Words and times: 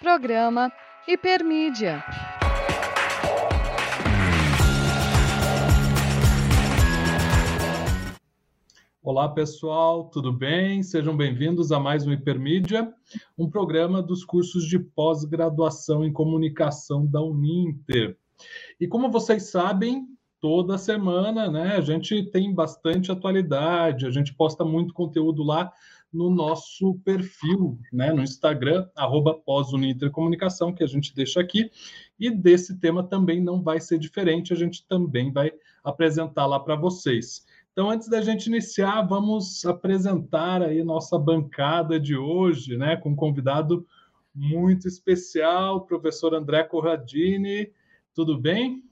Programa 0.00 0.72
Hipermídia. 1.06 2.02
Olá 9.02 9.28
pessoal, 9.28 10.08
tudo 10.08 10.32
bem? 10.32 10.82
Sejam 10.82 11.14
bem-vindos 11.14 11.70
a 11.70 11.78
mais 11.78 12.06
um 12.06 12.12
Hipermídia, 12.12 12.90
um 13.36 13.50
programa 13.50 14.00
dos 14.00 14.24
cursos 14.24 14.64
de 14.64 14.78
pós-graduação 14.78 16.02
em 16.02 16.10
comunicação 16.10 17.06
da 17.06 17.20
Uninter. 17.20 18.16
E 18.80 18.88
como 18.88 19.10
vocês 19.10 19.50
sabem, 19.50 20.06
toda 20.40 20.78
semana, 20.78 21.50
né, 21.50 21.76
a 21.76 21.82
gente 21.82 22.22
tem 22.30 22.54
bastante 22.54 23.12
atualidade, 23.12 24.06
a 24.06 24.10
gente 24.10 24.32
posta 24.32 24.64
muito 24.64 24.94
conteúdo 24.94 25.42
lá 25.42 25.70
no 26.12 26.28
nosso 26.28 26.94
perfil, 27.04 27.78
né, 27.92 28.12
no 28.12 28.22
Instagram, 28.22 28.88
arroba 28.96 29.34
pós-unintercomunicação, 29.34 30.72
que 30.72 30.82
a 30.82 30.86
gente 30.86 31.14
deixa 31.14 31.40
aqui, 31.40 31.70
e 32.18 32.30
desse 32.30 32.78
tema 32.78 33.02
também 33.02 33.40
não 33.40 33.62
vai 33.62 33.80
ser 33.80 33.98
diferente, 33.98 34.52
a 34.52 34.56
gente 34.56 34.86
também 34.86 35.32
vai 35.32 35.52
apresentar 35.84 36.46
lá 36.46 36.58
para 36.58 36.76
vocês. 36.76 37.46
Então, 37.72 37.88
antes 37.88 38.08
da 38.08 38.20
gente 38.20 38.46
iniciar, 38.46 39.02
vamos 39.02 39.64
apresentar 39.64 40.62
aí 40.62 40.82
nossa 40.82 41.18
bancada 41.18 42.00
de 42.00 42.16
hoje, 42.16 42.76
né, 42.76 42.96
com 42.96 43.10
um 43.10 43.16
convidado 43.16 43.86
muito 44.34 44.88
especial, 44.88 45.86
professor 45.86 46.34
André 46.34 46.64
Corradini. 46.64 47.70
Tudo 48.14 48.38
bem? 48.38 48.82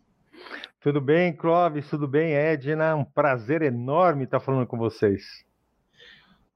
Tudo 0.81 1.01
bem, 1.01 1.37
Clóvis? 1.37 1.91
Tudo 1.91 2.07
bem, 2.07 2.33
Edna? 2.33 2.95
Um 2.95 3.05
prazer 3.05 3.62
enorme 3.62 4.25
estar 4.25 4.39
falando 4.39 4.67
com 4.67 4.79
vocês. 4.79 5.48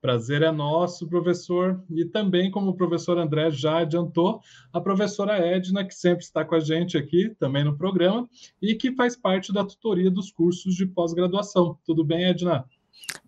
Prazer 0.02 0.42
é 0.42 0.50
nosso, 0.50 1.06
professor. 1.06 1.80
E 1.88 2.04
também, 2.04 2.50
como 2.50 2.70
o 2.70 2.76
professor 2.76 3.16
André 3.18 3.52
já 3.52 3.78
adiantou, 3.78 4.40
a 4.72 4.80
professora 4.80 5.38
Edna, 5.38 5.84
que 5.84 5.94
sempre 5.94 6.24
está 6.24 6.44
com 6.44 6.56
a 6.56 6.60
gente 6.60 6.98
aqui, 6.98 7.32
também 7.38 7.62
no 7.62 7.78
programa, 7.78 8.28
e 8.60 8.74
que 8.74 8.92
faz 8.96 9.16
parte 9.16 9.52
da 9.52 9.64
tutoria 9.64 10.10
dos 10.10 10.32
cursos 10.32 10.74
de 10.74 10.86
pós-graduação. 10.86 11.78
Tudo 11.86 12.04
bem, 12.04 12.24
Edna? 12.24 12.64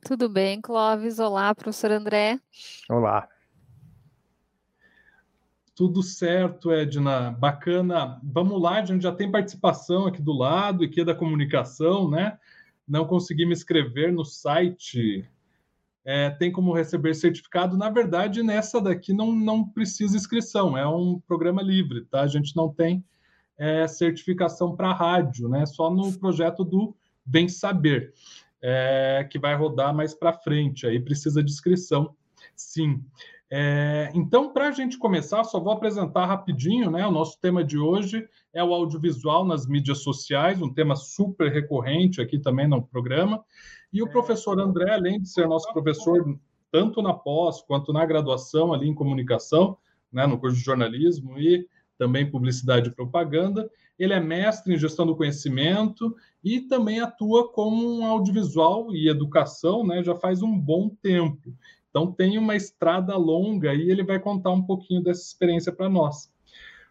Tudo 0.05 0.28
bem, 0.28 0.61
Clóvis. 0.61 1.20
Olá, 1.20 1.55
professor 1.55 1.92
André. 1.92 2.41
Olá. 2.91 3.28
Tudo 5.77 6.02
certo, 6.02 6.72
Edna. 6.72 7.30
Bacana. 7.30 8.20
Vamos 8.20 8.61
lá, 8.61 8.80
a 8.80 8.84
gente 8.84 9.02
já 9.02 9.12
tem 9.12 9.30
participação 9.30 10.06
aqui 10.06 10.20
do 10.20 10.33
lado, 10.33 10.83
aqui 10.83 11.02
é 11.02 11.05
da 11.05 11.14
comunicação, 11.14 12.11
né? 12.11 12.36
Não 12.86 13.06
consegui 13.06 13.47
me 13.47 13.52
inscrever 13.52 14.12
no 14.12 14.25
site 14.25 15.25
é, 16.05 16.30
tem 16.30 16.52
como 16.52 16.72
receber 16.72 17.14
certificado. 17.14 17.77
Na 17.77 17.88
verdade, 17.88 18.42
nessa 18.42 18.80
daqui 18.80 19.12
não, 19.12 19.33
não 19.33 19.66
precisa 19.66 20.16
inscrição, 20.16 20.77
é 20.77 20.86
um 20.86 21.19
programa 21.27 21.62
livre, 21.62 22.05
tá? 22.05 22.20
A 22.20 22.27
gente 22.27 22.55
não 22.55 22.69
tem 22.69 23.05
é, 23.56 23.86
certificação 23.88 24.77
para 24.77 24.92
rádio, 24.92 25.48
né? 25.48 25.64
Só 25.64 25.91
no 25.91 26.12
projeto 26.19 26.64
do 26.64 26.94
Bem 27.24 27.48
Saber, 27.48 28.12
é, 28.61 29.27
que 29.30 29.38
vai 29.38 29.55
rodar 29.55 29.94
mais 29.94 30.14
para 30.14 30.33
frente. 30.33 30.86
Aí 30.86 31.00
precisa 31.00 31.42
de 31.42 31.50
inscrição, 31.50 32.14
sim. 32.55 33.02
É, 33.56 34.10
então, 34.12 34.52
para 34.52 34.66
a 34.66 34.72
gente 34.72 34.98
começar, 34.98 35.44
só 35.44 35.60
vou 35.60 35.72
apresentar 35.72 36.27
rapidinho, 36.27 36.91
né? 36.91 37.06
O 37.06 37.12
nosso 37.12 37.41
tema 37.41 37.62
de 37.62 37.78
hoje 37.78 38.28
é 38.52 38.64
o 38.64 38.74
audiovisual 38.74 39.44
nas 39.44 39.64
mídias 39.64 39.98
sociais, 39.98 40.61
um 40.61 40.74
tema 40.74 40.96
super 40.96 41.52
recorrente 41.52 42.20
aqui 42.20 42.36
também 42.36 42.66
no 42.66 42.83
programa. 42.83 43.44
E 43.92 44.02
o 44.02 44.11
professor 44.11 44.58
André, 44.58 44.92
além 44.92 45.22
de 45.22 45.28
ser 45.28 45.46
nosso 45.46 45.72
professor 45.72 46.36
tanto 46.72 47.00
na 47.00 47.14
pós 47.14 47.62
quanto 47.62 47.92
na 47.92 48.05
graduação 48.05 48.74
ali 48.74 48.88
em 48.88 48.94
comunicação, 48.94 49.78
né, 50.12 50.27
no 50.27 50.36
curso 50.36 50.56
de 50.56 50.64
jornalismo 50.64 51.39
e 51.39 51.68
também 51.96 52.28
publicidade 52.28 52.89
e 52.89 52.92
propaganda, 52.92 53.70
ele 53.96 54.14
é 54.14 54.18
mestre 54.18 54.74
em 54.74 54.78
gestão 54.78 55.06
do 55.06 55.14
conhecimento 55.14 56.12
e 56.42 56.61
também 56.61 56.98
atua 56.98 57.52
como 57.52 58.00
um 58.00 58.05
audiovisual 58.05 58.92
e 58.92 59.08
educação, 59.08 59.86
né, 59.86 60.02
já 60.02 60.17
faz 60.17 60.42
um 60.42 60.58
bom 60.58 60.89
tempo. 61.00 61.55
Então 61.94 62.10
tem 62.10 62.36
uma 62.36 62.56
estrada 62.56 63.16
longa 63.16 63.72
e 63.72 63.88
ele 63.88 64.02
vai 64.02 64.18
contar 64.18 64.50
um 64.50 64.64
pouquinho 64.64 65.00
dessa 65.00 65.22
experiência 65.22 65.70
para 65.70 65.88
nós. 65.88 66.28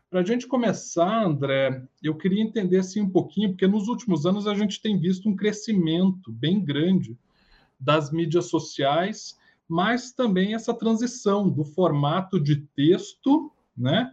Para 0.10 0.22
a 0.22 0.24
gente 0.24 0.48
começar, 0.48 1.26
André, 1.26 1.84
eu 2.02 2.16
queria 2.16 2.42
entender 2.42 2.78
assim 2.78 3.02
um 3.02 3.10
pouquinho, 3.10 3.50
porque 3.50 3.68
nos 3.68 3.90
últimos 3.90 4.26
anos 4.26 4.48
a 4.48 4.56
gente 4.56 4.82
tem 4.82 4.98
visto 4.98 5.28
um 5.28 5.36
crescimento 5.36 6.32
bem 6.32 6.64
grande 6.64 7.18
das 7.78 8.14
mídias 8.14 8.46
sociais, 8.46 9.38
mas 9.68 10.14
também 10.14 10.56
essa 10.56 10.74
transição 10.74 11.50
do 11.50 11.66
formato 11.66 12.40
de 12.40 12.62
texto, 12.74 13.52
né, 13.76 14.10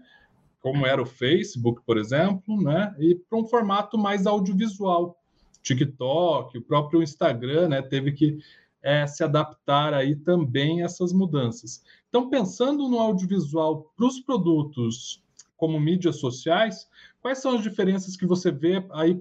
como 0.61 0.85
era 0.85 1.01
o 1.01 1.07
Facebook, 1.07 1.83
por 1.87 1.99
exemplo, 1.99 2.61
né, 2.61 2.93
e 2.99 3.15
para 3.15 3.39
um 3.39 3.47
formato 3.47 3.97
mais 3.97 4.27
audiovisual. 4.27 5.17
TikTok, 5.63 6.59
o 6.59 6.63
próprio 6.63 7.01
Instagram, 7.01 7.69
né, 7.69 7.81
teve 7.81 8.11
que 8.11 8.39
é, 8.83 9.07
se 9.07 9.23
adaptar 9.23 9.93
aí 9.95 10.17
também 10.17 10.83
a 10.83 10.87
essas 10.87 11.13
mudanças. 11.13 11.83
Então, 12.09 12.29
pensando 12.29 12.89
no 12.89 12.99
audiovisual 12.99 13.93
para 13.97 14.07
os 14.07 14.21
produtos 14.21 15.23
como 15.57 15.79
mídias 15.79 16.17
sociais, 16.17 16.89
quais 17.21 17.39
são 17.39 17.55
as 17.55 17.63
diferenças 17.63 18.17
que 18.17 18.27
você 18.27 18.51
vê 18.51 18.85
aí 18.93 19.21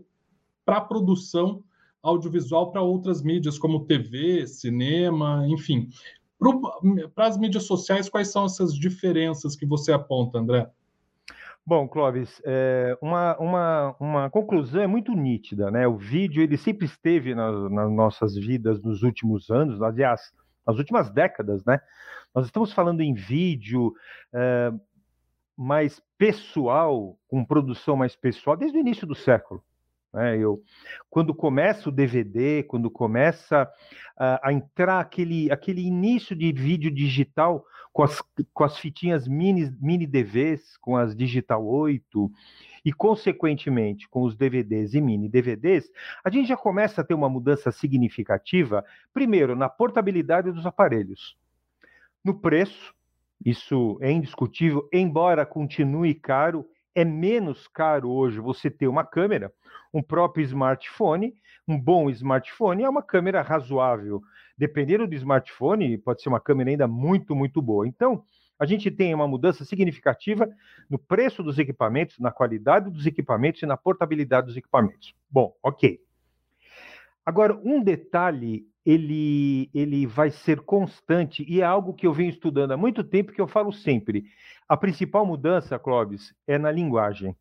para 0.66 0.78
a 0.78 0.82
produção 0.82 1.64
audiovisual 2.02 2.72
para 2.72 2.82
outras 2.82 3.22
mídias, 3.22 3.60
como 3.60 3.86
TV, 3.86 4.48
cinema, 4.48 5.46
enfim? 5.48 5.90
Para 7.14 7.28
as 7.28 7.38
mídias 7.38 7.66
sociais, 7.66 8.08
quais 8.08 8.30
são 8.30 8.46
essas 8.46 8.74
diferenças 8.74 9.56
que 9.56 9.66
você 9.66 9.92
aponta, 9.92 10.40
André? 10.40 10.72
Bom, 11.70 11.88
Clóvis, 11.88 12.42
é, 12.46 12.98
uma, 13.00 13.38
uma, 13.38 13.96
uma 14.00 14.30
conclusão 14.32 14.82
é 14.82 14.88
muito 14.88 15.14
nítida, 15.14 15.70
né? 15.70 15.88
O 15.88 15.98
vídeo 15.98 16.42
ele 16.42 16.58
sempre 16.58 16.88
esteve 16.88 17.36
nas, 17.36 17.72
nas 17.72 17.92
nossas 17.92 18.34
vidas 18.36 18.82
nos 18.82 19.04
últimos 19.04 19.52
anos, 19.52 19.80
aliás, 19.80 20.34
nas 20.66 20.80
últimas 20.80 21.12
décadas, 21.12 21.64
né? 21.66 21.80
Nós 22.34 22.48
estamos 22.48 22.74
falando 22.74 23.02
em 23.02 23.14
vídeo, 23.14 23.94
é, 24.34 24.72
mais 25.56 26.02
pessoal, 26.18 27.16
com 27.28 27.46
produção 27.46 27.96
mais 27.96 28.16
pessoal, 28.16 28.58
desde 28.58 28.76
o 28.76 28.82
início 28.82 29.06
do 29.06 29.14
século. 29.14 29.64
Né? 30.14 30.38
Eu, 30.38 30.62
quando 31.10 31.34
começa 31.34 31.90
o 31.90 31.92
DVD, 31.92 32.64
quando 32.64 32.90
começa 32.90 33.70
a, 34.18 34.50
a, 34.50 34.54
entrar 34.54 35.00
aquele, 35.00 35.52
aquele 35.52 35.82
início 35.82 36.36
de 36.36 36.52
vídeo 36.52 36.92
digital 36.92 37.66
com 37.94 38.04
as, 38.04 38.22
com 38.54 38.64
as 38.64 38.78
fitinhas 38.78 39.28
mini, 39.28 39.76
mini 39.80 40.06
DVs, 40.06 40.78
com 40.78 40.96
as 40.96 41.16
Digital 41.16 41.66
8, 41.66 42.32
e, 42.86 42.94
consequentemente, 42.94 44.08
com 44.08 44.24
os 44.24 44.36
DVDs 44.36 44.94
e 44.94 45.02
mini 45.02 45.28
DVDs, 45.28 45.92
a 46.24 46.30
gente 46.30 46.48
já 46.48 46.58
começa 46.58 47.02
a 47.02 47.04
ter 47.04 47.14
uma 47.14 47.30
mudança 47.30 47.72
significativa, 47.72 48.86
primeiro, 49.14 49.56
na 49.56 49.68
portabilidade 49.68 50.52
dos 50.52 50.66
aparelhos, 50.66 51.38
no 52.24 52.40
preço, 52.40 52.94
isso 53.44 53.98
é 54.02 54.12
indiscutível, 54.12 54.88
embora 54.92 55.46
continue 55.46 56.14
caro, 56.14 56.66
é 56.96 57.06
menos 57.06 57.68
caro 57.68 58.10
hoje 58.10 58.40
você 58.40 58.70
ter 58.70 58.88
uma 58.88 59.06
câmera, 59.06 59.52
um 59.94 60.02
próprio 60.02 60.44
smartphone, 60.44 61.34
um 61.68 61.80
bom 61.80 62.10
smartphone 62.10 62.84
é 62.84 62.90
uma 62.90 63.04
câmera 63.04 63.42
razoável. 63.42 64.22
Dependendo 64.58 65.08
do 65.08 65.16
smartphone, 65.16 65.98
pode 65.98 66.22
ser 66.22 66.30
uma 66.30 66.40
câmera 66.40 66.70
ainda 66.70 66.88
muito, 66.88 67.36
muito 67.36 67.62
boa. 67.62 67.88
Então, 67.88 68.24
a 68.60 68.66
gente 68.66 68.92
tem 68.92 69.14
uma 69.14 69.28
mudança 69.28 69.64
significativa 69.64 70.50
no 70.90 71.00
preço 71.00 71.42
dos 71.42 71.58
equipamentos, 71.58 72.20
na 72.20 72.32
qualidade 72.32 72.90
dos 72.90 73.06
equipamentos 73.06 73.62
e 73.62 73.66
na 73.66 73.78
portabilidade 73.78 74.48
dos 74.48 74.58
equipamentos. 74.58 75.16
Bom, 75.32 75.56
ok. 75.64 76.00
Agora, 77.30 77.62
um 77.64 77.84
detalhe 77.84 78.66
ele, 78.84 79.70
ele 79.72 80.08
vai 80.08 80.32
ser 80.32 80.62
constante 80.62 81.46
e 81.48 81.62
é 81.62 81.64
algo 81.64 81.94
que 81.94 82.08
eu 82.08 82.12
venho 82.12 82.32
estudando 82.32 82.72
há 82.72 82.76
muito 82.76 83.04
tempo 83.04 83.32
que 83.32 83.40
eu 83.40 83.48
falo 83.48 83.72
sempre. 83.72 84.26
A 84.68 84.76
principal 84.76 85.28
mudança, 85.28 85.78
Clóvis, 85.78 86.34
é 86.48 86.58
na 86.58 86.72
linguagem. 86.72 87.36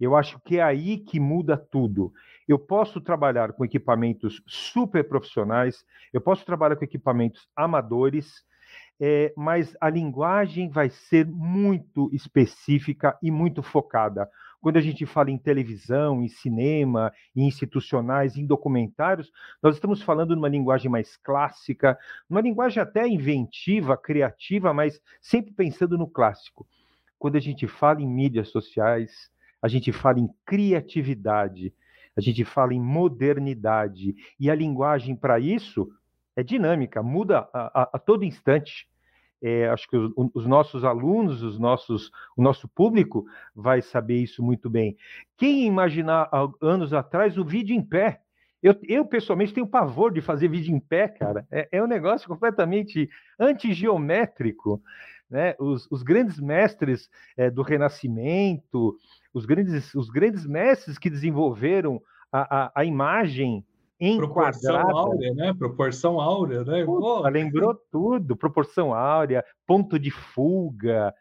Eu 0.00 0.16
acho 0.16 0.40
que 0.40 0.58
é 0.58 0.62
aí 0.64 0.98
que 0.98 1.20
muda 1.20 1.56
tudo. 1.56 2.12
Eu 2.48 2.58
posso 2.58 3.00
trabalhar 3.00 3.52
com 3.52 3.64
equipamentos 3.64 4.42
super 4.44 5.06
profissionais, 5.06 5.84
eu 6.12 6.20
posso 6.20 6.44
trabalhar 6.44 6.74
com 6.74 6.84
equipamentos 6.84 7.48
amadores, 7.54 8.44
é, 9.00 9.32
mas 9.36 9.76
a 9.80 9.90
linguagem 9.90 10.68
vai 10.68 10.88
ser 10.88 11.26
muito 11.26 12.08
específica 12.12 13.16
e 13.22 13.30
muito 13.30 13.62
focada. 13.62 14.28
Quando 14.60 14.78
a 14.78 14.80
gente 14.80 15.04
fala 15.06 15.30
em 15.30 15.38
televisão, 15.38 16.22
em 16.22 16.28
cinema, 16.28 17.12
em 17.34 17.46
institucionais, 17.46 18.36
em 18.36 18.46
documentários, 18.46 19.30
nós 19.62 19.76
estamos 19.76 20.02
falando 20.02 20.34
numa 20.34 20.48
linguagem 20.48 20.90
mais 20.90 21.16
clássica, 21.16 21.96
numa 22.28 22.40
linguagem 22.40 22.82
até 22.82 23.06
inventiva, 23.06 23.96
criativa, 23.96 24.72
mas 24.72 25.00
sempre 25.20 25.52
pensando 25.52 25.96
no 25.96 26.08
clássico. 26.08 26.66
Quando 27.18 27.36
a 27.36 27.40
gente 27.40 27.66
fala 27.66 28.02
em 28.02 28.08
mídias 28.08 28.48
sociais, 28.48 29.30
a 29.62 29.68
gente 29.68 29.92
fala 29.92 30.18
em 30.18 30.28
criatividade, 30.44 31.72
a 32.16 32.20
gente 32.20 32.44
fala 32.44 32.72
em 32.72 32.80
modernidade, 32.80 34.14
e 34.40 34.50
a 34.50 34.54
linguagem 34.54 35.14
para 35.14 35.38
isso 35.38 35.88
é 36.36 36.42
dinâmica, 36.42 37.02
muda 37.02 37.48
a, 37.52 37.82
a, 37.82 37.90
a 37.94 37.98
todo 37.98 38.24
instante. 38.24 38.86
é, 39.42 39.68
acho 39.68 39.88
que 39.88 39.96
os, 39.96 40.12
os, 40.34 40.46
nossos 40.46 40.84
alunos, 40.84 41.42
os 41.42 41.58
nossos, 41.58 42.10
o 42.36 42.42
nosso 42.42 42.68
público 42.68 43.26
vai 43.54 43.80
saber 43.82 44.18
isso 44.18 44.42
muito 44.42 44.68
bem. 44.68 44.96
Quem 45.36 45.66
imaginar 45.66 46.28
anos 46.60 46.92
atrás 46.92 47.36
o 47.38 47.44
vídeo 47.44 47.74
em 47.74 47.82
pé? 47.82 48.20
Eu, 48.62 48.74
eu, 48.88 49.04
pessoalmente 49.04 49.52
tenho 49.52 49.66
pavor 49.66 50.12
de 50.12 50.20
fazer 50.20 50.48
vídeo 50.48 50.74
em 50.74 50.80
pé, 50.80 51.08
cara. 51.08 51.46
É, 51.50 51.68
é 51.72 51.82
um 51.82 51.86
negócio 51.86 52.26
completamente 52.26 53.08
antigeométrico. 53.38 54.82
Né? 55.30 55.54
Os, 55.58 55.86
os 55.90 56.02
grandes 56.02 56.40
mestres 56.40 57.08
é, 57.36 57.50
do 57.50 57.62
Renascimento, 57.62 58.96
os 59.32 59.44
grandes, 59.44 59.94
os 59.94 60.08
grandes 60.08 60.46
mestres 60.46 60.98
que 60.98 61.10
desenvolveram 61.10 62.00
a, 62.32 62.64
a, 62.64 62.72
a 62.74 62.84
imagem 62.84 63.64
Proporção 63.98 64.76
áurea, 64.76 65.34
né? 65.34 65.54
Proporção 65.54 66.20
áurea, 66.20 66.64
né? 66.64 66.84
Puta, 66.84 67.28
lembrou 67.28 67.74
tudo. 67.90 68.36
Proporção 68.36 68.92
áurea, 68.92 69.44
ponto 69.66 69.98
de 69.98 70.10
fuga. 70.10 71.14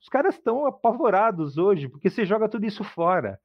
Os 0.00 0.08
caras 0.08 0.36
estão 0.36 0.64
apavorados 0.64 1.58
hoje, 1.58 1.88
porque 1.88 2.08
você 2.08 2.24
joga 2.24 2.48
tudo 2.48 2.64
isso 2.64 2.84
fora. 2.84 3.38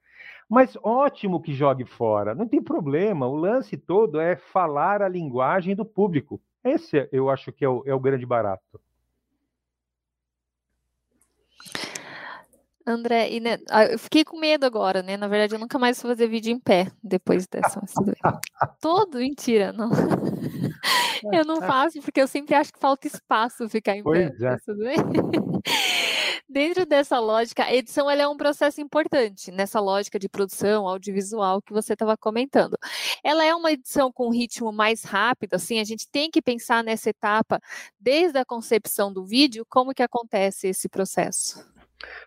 Mas 0.48 0.78
ótimo 0.84 1.42
que 1.42 1.54
jogue 1.54 1.86
fora, 1.86 2.36
não 2.36 2.48
tem 2.48 2.62
problema. 2.62 3.28
O 3.28 3.36
lance 3.36 3.76
todo 3.76 4.20
é 4.20 4.36
falar 4.36 5.02
a 5.02 5.10
linguagem 5.10 5.76
do 5.76 5.84
público. 5.84 6.40
Esse 6.64 7.10
eu 7.12 7.30
acho 7.30 7.52
que 7.52 7.66
é 7.66 7.70
o, 7.70 7.84
é 7.86 7.94
o 7.94 8.00
grande 8.00 8.26
barato. 8.26 8.80
André, 12.88 13.32
e, 13.32 13.40
né, 13.40 13.58
ah, 13.72 13.86
eu 13.86 13.98
fiquei 13.98 14.24
com 14.24 14.40
medo 14.40 14.64
agora, 14.64 15.02
né? 15.02 15.18
Na 15.18 15.28
verdade, 15.28 15.56
eu 15.56 15.60
nunca 15.60 15.80
mais 15.80 16.00
vou 16.02 16.12
fazer 16.12 16.28
vídeo 16.28 16.52
em 16.52 16.60
pé 16.60 16.92
depois 17.04 17.48
dessa. 17.48 17.82
Todo 18.80 19.18
mentira, 19.18 19.74
não. 19.74 19.90
Eu 21.34 21.44
não 21.44 21.60
faço 21.60 22.00
porque 22.02 22.22
eu 22.22 22.28
sempre 22.28 22.54
acho 22.54 22.72
que 22.72 22.80
falta 22.80 23.08
espaço 23.08 23.68
ficar 23.68 23.96
em 23.96 24.04
pois 24.04 24.38
pé. 24.38 24.46
É. 24.46 24.58
Tudo 24.64 24.78
bem? 24.78 24.96
Dentro 26.48 26.86
dessa 26.86 27.20
lógica, 27.20 27.64
a 27.64 27.74
edição 27.74 28.10
é 28.10 28.28
um 28.28 28.38
processo 28.38 28.80
importante 28.80 29.52
nessa 29.52 29.80
lógica 29.80 30.20
de 30.20 30.30
produção 30.30 30.88
audiovisual 30.88 31.62
que 31.62 31.74
você 31.74 31.94
estava 31.94 32.16
comentando. 32.16 32.78
Ela 33.24 33.44
é 33.44 33.56
uma 33.56 33.72
edição 33.72 34.12
com 34.12 34.30
ritmo 34.30 34.72
mais 34.72 35.04
rápido, 35.04 35.56
assim, 35.56 35.80
a 35.80 35.84
gente 35.84 36.08
tem 36.08 36.30
que 36.30 36.42
pensar 36.42 36.84
nessa 36.84 37.10
etapa 37.10 37.60
desde 38.00 38.38
a 38.38 38.46
concepção 38.46 39.12
do 39.12 39.26
vídeo, 39.26 39.66
como 39.68 39.94
que 39.94 40.04
acontece 40.04 40.68
esse 40.68 40.88
processo? 40.88 41.66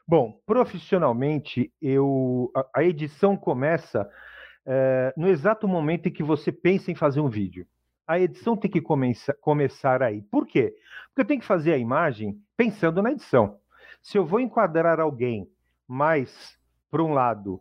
Bom, 0.06 0.40
profissionalmente, 0.46 1.72
eu 1.82 2.50
a, 2.54 2.80
a 2.80 2.82
edição 2.84 3.36
começa 3.36 4.08
é, 4.66 5.12
no 5.16 5.28
exato 5.28 5.66
momento 5.66 6.08
em 6.08 6.12
que 6.12 6.22
você 6.22 6.52
pensa 6.52 6.90
em 6.90 6.94
fazer 6.94 7.20
um 7.20 7.28
vídeo. 7.28 7.66
A 8.06 8.18
edição 8.18 8.56
tem 8.56 8.70
que 8.70 8.80
começa, 8.80 9.34
começar 9.40 10.02
aí. 10.02 10.22
Por 10.22 10.46
quê? 10.46 10.74
Porque 11.08 11.20
eu 11.20 11.24
tenho 11.24 11.40
que 11.40 11.46
fazer 11.46 11.72
a 11.74 11.78
imagem 11.78 12.40
pensando 12.56 13.02
na 13.02 13.12
edição. 13.12 13.58
Se 14.02 14.16
eu 14.16 14.24
vou 14.24 14.40
enquadrar 14.40 14.98
alguém 14.98 15.46
mais 15.86 16.58
para 16.90 17.02
um 17.02 17.12
lado 17.12 17.60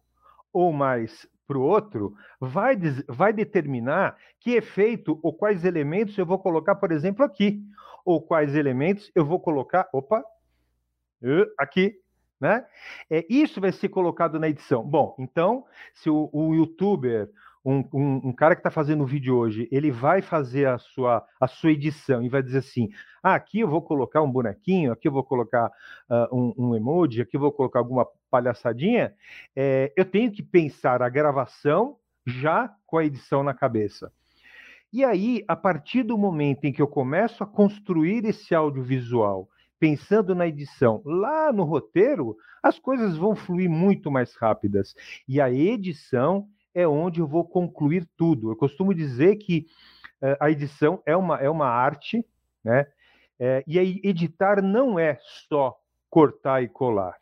ou 0.54 0.72
mais 0.72 1.28
para 1.48 1.58
o 1.58 1.62
outro, 1.62 2.14
vai, 2.40 2.78
vai 3.08 3.32
determinar 3.32 4.18
que 4.40 4.52
efeito 4.52 5.20
ou 5.24 5.34
quais 5.34 5.64
elementos 5.64 6.18
eu 6.18 6.26
vou 6.26 6.40
colocar, 6.40 6.76
por 6.76 6.92
exemplo, 6.92 7.24
aqui. 7.26 7.62
Ou 8.06 8.22
quais 8.22 8.56
elementos 8.56 9.12
eu 9.14 9.26
vou 9.26 9.40
colocar, 9.40 9.90
opa, 9.92 10.24
aqui 11.58 11.96
né? 12.40 12.66
É, 13.10 13.26
isso 13.30 13.60
vai 13.60 13.72
ser 13.72 13.90
colocado 13.90 14.40
na 14.40 14.48
edição. 14.48 14.84
Bom, 14.84 15.16
então, 15.20 15.66
se 15.94 16.10
o, 16.10 16.30
o 16.32 16.54
youtuber, 16.54 17.30
um, 17.66 17.84
um, 17.94 18.22
um, 18.30 18.34
cara 18.34 18.56
que 18.56 18.60
está 18.62 18.72
fazendo 18.72 19.04
o 19.04 19.08
vídeo 19.08 19.36
hoje, 19.36 19.68
ele 19.72 19.92
vai 19.92 20.22
fazer 20.22 20.68
a 20.68 20.78
sua, 20.78 21.26
a 21.40 21.48
sua 21.48 21.72
edição 21.72 22.24
e 22.24 22.30
vai 22.30 22.42
dizer 22.42 22.60
assim: 22.60 22.90
ah, 23.22 23.36
aqui 23.36 23.60
eu 23.60 23.68
vou 23.68 23.82
colocar 23.82 24.22
um 24.22 24.32
bonequinho, 24.32 24.92
aqui 24.92 25.08
eu 25.08 25.12
vou 25.12 25.24
colocar 25.24 25.68
uh, 26.10 26.36
um, 26.36 26.54
um, 26.58 26.76
emoji, 26.76 27.22
aqui 27.22 27.36
eu 27.36 27.42
vou 27.42 27.52
colocar 27.52 27.80
alguma 27.80 28.08
palhaçadinha. 28.32 29.14
É, 29.56 29.92
eu 29.98 30.06
tenho 30.06 30.32
que 30.32 30.42
pensar 30.42 31.02
a 31.02 31.10
gravação 31.10 31.98
já 32.26 32.74
com 32.86 32.98
a 32.98 33.06
edição 33.06 33.44
na 33.44 33.54
cabeça. 33.54 34.12
E 34.94 35.04
aí, 35.04 35.44
a 35.48 35.56
partir 35.56 36.04
do 36.04 36.18
momento 36.18 36.64
em 36.64 36.72
que 36.72 36.82
eu 36.82 36.88
começo 36.88 37.44
a 37.44 37.48
construir 37.48 38.24
esse 38.24 38.56
audiovisual 38.56 39.50
pensando 39.80 40.34
na 40.34 40.48
edição, 40.48 41.02
lá 41.06 41.52
no 41.52 41.64
roteiro, 41.64 42.36
as 42.62 42.80
coisas 42.80 43.18
vão 43.18 43.36
fluir 43.36 43.70
muito 43.70 44.10
mais 44.10 44.36
rápidas. 44.36 44.96
E 45.28 45.40
a 45.40 45.52
edição 45.52 46.48
é 46.74 46.88
onde 46.88 47.20
eu 47.20 47.28
vou 47.28 47.46
concluir 47.46 48.08
tudo. 48.18 48.52
Eu 48.52 48.56
costumo 48.56 48.94
dizer 48.94 49.36
que 49.38 49.66
uh, 50.22 50.38
a 50.40 50.52
edição 50.52 51.02
é 51.06 51.16
uma, 51.16 51.38
é 51.38 51.50
uma 51.50 51.68
arte, 51.68 52.26
né? 52.64 52.88
É, 53.40 53.64
e 53.68 53.78
aí, 53.78 54.02
editar 54.04 54.62
não 54.62 54.98
é 54.98 55.18
só 55.48 55.78
cortar 56.10 56.64
e 56.64 56.68
colar. 56.68 57.16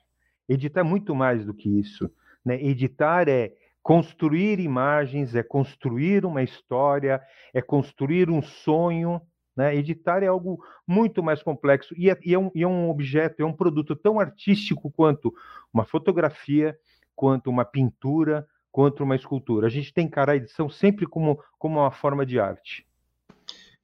Editar 0.47 0.79
é 0.79 0.83
muito 0.83 1.13
mais 1.13 1.45
do 1.45 1.53
que 1.53 1.67
isso. 1.67 2.09
Né? 2.43 2.61
Editar 2.63 3.27
é 3.27 3.51
construir 3.83 4.59
imagens, 4.59 5.35
é 5.35 5.43
construir 5.43 6.25
uma 6.25 6.41
história, 6.41 7.21
é 7.53 7.61
construir 7.61 8.29
um 8.29 8.41
sonho, 8.41 9.21
né? 9.55 9.75
Editar 9.75 10.23
é 10.23 10.27
algo 10.27 10.63
muito 10.87 11.23
mais 11.23 11.41
complexo 11.41 11.93
e 11.97 12.09
é, 12.09 12.19
e, 12.23 12.33
é 12.33 12.39
um, 12.39 12.51
e 12.53 12.63
é 12.63 12.67
um 12.67 12.89
objeto, 12.89 13.41
é 13.41 13.45
um 13.45 13.53
produto 13.53 13.95
tão 13.95 14.19
artístico 14.19 14.91
quanto 14.91 15.33
uma 15.73 15.85
fotografia, 15.85 16.77
quanto 17.15 17.49
uma 17.49 17.63
pintura, 17.63 18.47
quanto 18.71 19.03
uma 19.03 19.15
escultura. 19.15 19.67
A 19.67 19.69
gente 19.69 19.93
tem 19.93 20.05
que 20.05 20.09
encarar 20.09 20.33
a 20.33 20.37
edição 20.37 20.69
sempre 20.69 21.05
como, 21.05 21.39
como 21.57 21.79
uma 21.79 21.91
forma 21.91 22.25
de 22.25 22.39
arte. 22.39 22.85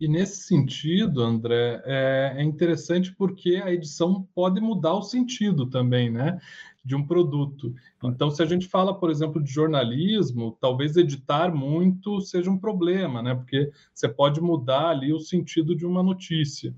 E 0.02 0.08
nesse 0.08 0.48
sentido, 0.48 1.22
André, 1.22 1.80
é, 1.86 2.34
é 2.38 2.44
interessante 2.44 3.14
porque 3.16 3.62
a 3.64 3.72
edição 3.72 4.28
pode 4.34 4.60
mudar 4.60 4.96
o 4.96 5.04
sentido 5.04 5.70
também, 5.70 6.10
né? 6.10 6.40
De 6.84 6.96
um 6.96 7.06
produto. 7.06 7.74
Então, 8.04 8.32
se 8.32 8.42
a 8.42 8.46
gente 8.46 8.68
fala, 8.68 8.98
por 8.98 9.12
exemplo, 9.12 9.42
de 9.42 9.52
jornalismo, 9.52 10.58
talvez 10.60 10.98
editar 10.98 11.54
muito 11.54 12.20
seja 12.22 12.50
um 12.50 12.58
problema, 12.58 13.22
né? 13.22 13.36
Porque 13.36 13.72
você 13.94 14.10
pode 14.10 14.42
mudar 14.42 14.90
ali 14.90 15.14
o 15.14 15.20
sentido 15.20 15.76
de 15.76 15.86
uma 15.86 16.02
notícia. 16.02 16.76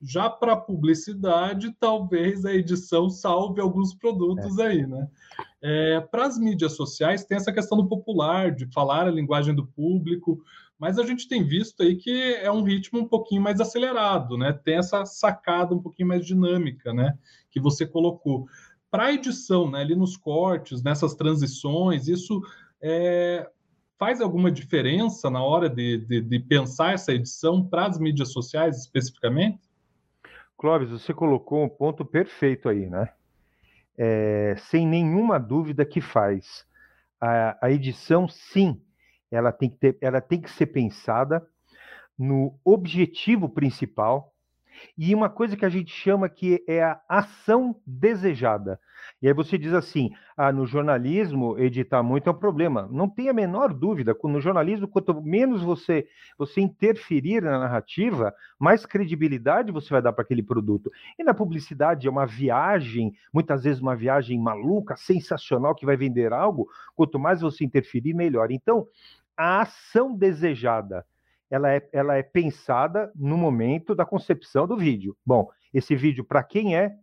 Já 0.00 0.30
para 0.30 0.56
publicidade, 0.56 1.74
talvez 1.78 2.46
a 2.46 2.54
edição 2.54 3.10
salve 3.10 3.60
alguns 3.60 3.94
produtos 3.94 4.58
é. 4.58 4.66
aí, 4.68 4.86
né? 4.86 5.08
É, 5.62 6.00
para 6.00 6.26
as 6.26 6.38
mídias 6.38 6.74
sociais, 6.74 7.24
tem 7.24 7.36
essa 7.36 7.52
questão 7.52 7.76
do 7.76 7.86
popular, 7.86 8.54
de 8.54 8.66
falar 8.72 9.06
a 9.06 9.10
linguagem 9.10 9.54
do 9.54 9.66
público, 9.66 10.42
mas 10.78 10.98
a 10.98 11.04
gente 11.04 11.28
tem 11.28 11.44
visto 11.44 11.82
aí 11.82 11.96
que 11.96 12.34
é 12.36 12.50
um 12.50 12.62
ritmo 12.62 13.00
um 13.00 13.06
pouquinho 13.06 13.42
mais 13.42 13.60
acelerado, 13.60 14.38
né? 14.38 14.50
Tem 14.50 14.76
essa 14.78 15.04
sacada 15.04 15.74
um 15.74 15.82
pouquinho 15.82 16.08
mais 16.08 16.24
dinâmica, 16.24 16.94
né? 16.94 17.18
Que 17.50 17.60
você 17.60 17.86
colocou 17.86 18.46
para 18.90 19.04
a 19.04 19.12
edição, 19.12 19.70
né, 19.70 19.80
ali 19.80 19.94
nos 19.94 20.16
cortes, 20.16 20.82
nessas 20.82 21.14
transições, 21.14 22.08
isso 22.08 22.40
é, 22.82 23.48
faz 23.98 24.20
alguma 24.20 24.50
diferença 24.50 25.30
na 25.30 25.42
hora 25.42 25.68
de, 25.68 25.98
de, 25.98 26.20
de 26.20 26.40
pensar 26.40 26.94
essa 26.94 27.12
edição 27.12 27.64
para 27.64 27.86
as 27.86 27.98
mídias 27.98 28.32
sociais 28.32 28.78
especificamente? 28.78 29.60
Clóvis, 30.56 30.90
você 30.90 31.14
colocou 31.14 31.62
um 31.64 31.68
ponto 31.68 32.04
perfeito 32.04 32.68
aí, 32.68 32.86
né? 32.86 33.10
É, 33.96 34.56
sem 34.58 34.86
nenhuma 34.86 35.38
dúvida 35.38 35.84
que 35.84 36.00
faz. 36.00 36.66
A, 37.20 37.66
a 37.66 37.70
edição, 37.70 38.26
sim, 38.28 38.80
ela 39.30 39.52
tem, 39.52 39.70
que 39.70 39.76
ter, 39.76 39.98
ela 40.00 40.20
tem 40.20 40.40
que 40.40 40.50
ser 40.50 40.66
pensada 40.66 41.46
no 42.18 42.58
objetivo 42.64 43.48
principal, 43.48 44.34
e 44.96 45.14
uma 45.14 45.28
coisa 45.28 45.56
que 45.56 45.64
a 45.64 45.68
gente 45.68 45.92
chama 45.92 46.28
que 46.28 46.62
é 46.66 46.82
a 46.82 47.00
ação 47.08 47.74
desejada. 47.86 48.80
E 49.22 49.28
aí 49.28 49.34
você 49.34 49.58
diz 49.58 49.72
assim: 49.72 50.10
ah, 50.36 50.52
no 50.52 50.66
jornalismo, 50.66 51.58
editar 51.58 52.02
muito 52.02 52.28
é 52.28 52.32
um 52.32 52.38
problema. 52.38 52.88
Não 52.90 53.08
tem 53.08 53.28
a 53.28 53.32
menor 53.32 53.72
dúvida. 53.72 54.16
No 54.24 54.40
jornalismo, 54.40 54.88
quanto 54.88 55.20
menos 55.22 55.62
você, 55.62 56.06
você 56.38 56.60
interferir 56.60 57.42
na 57.42 57.58
narrativa, 57.58 58.34
mais 58.58 58.86
credibilidade 58.86 59.72
você 59.72 59.90
vai 59.90 60.02
dar 60.02 60.12
para 60.12 60.22
aquele 60.22 60.42
produto. 60.42 60.90
E 61.18 61.24
na 61.24 61.34
publicidade 61.34 62.06
é 62.06 62.10
uma 62.10 62.26
viagem, 62.26 63.12
muitas 63.32 63.64
vezes 63.64 63.80
uma 63.80 63.96
viagem 63.96 64.38
maluca, 64.38 64.96
sensacional, 64.96 65.74
que 65.74 65.86
vai 65.86 65.96
vender 65.96 66.32
algo. 66.32 66.68
Quanto 66.94 67.18
mais 67.18 67.40
você 67.40 67.64
interferir, 67.64 68.14
melhor. 68.14 68.50
Então, 68.50 68.86
a 69.36 69.62
ação 69.62 70.14
desejada 70.14 71.04
ela 71.50 71.72
é, 71.72 71.88
ela 71.92 72.16
é 72.16 72.22
pensada 72.22 73.10
no 73.14 73.36
momento 73.36 73.94
da 73.94 74.06
concepção 74.06 74.66
do 74.66 74.76
vídeo. 74.76 75.16
Bom, 75.26 75.48
esse 75.74 75.96
vídeo 75.96 76.24
para 76.24 76.42
quem 76.42 76.76
é, 76.76 76.94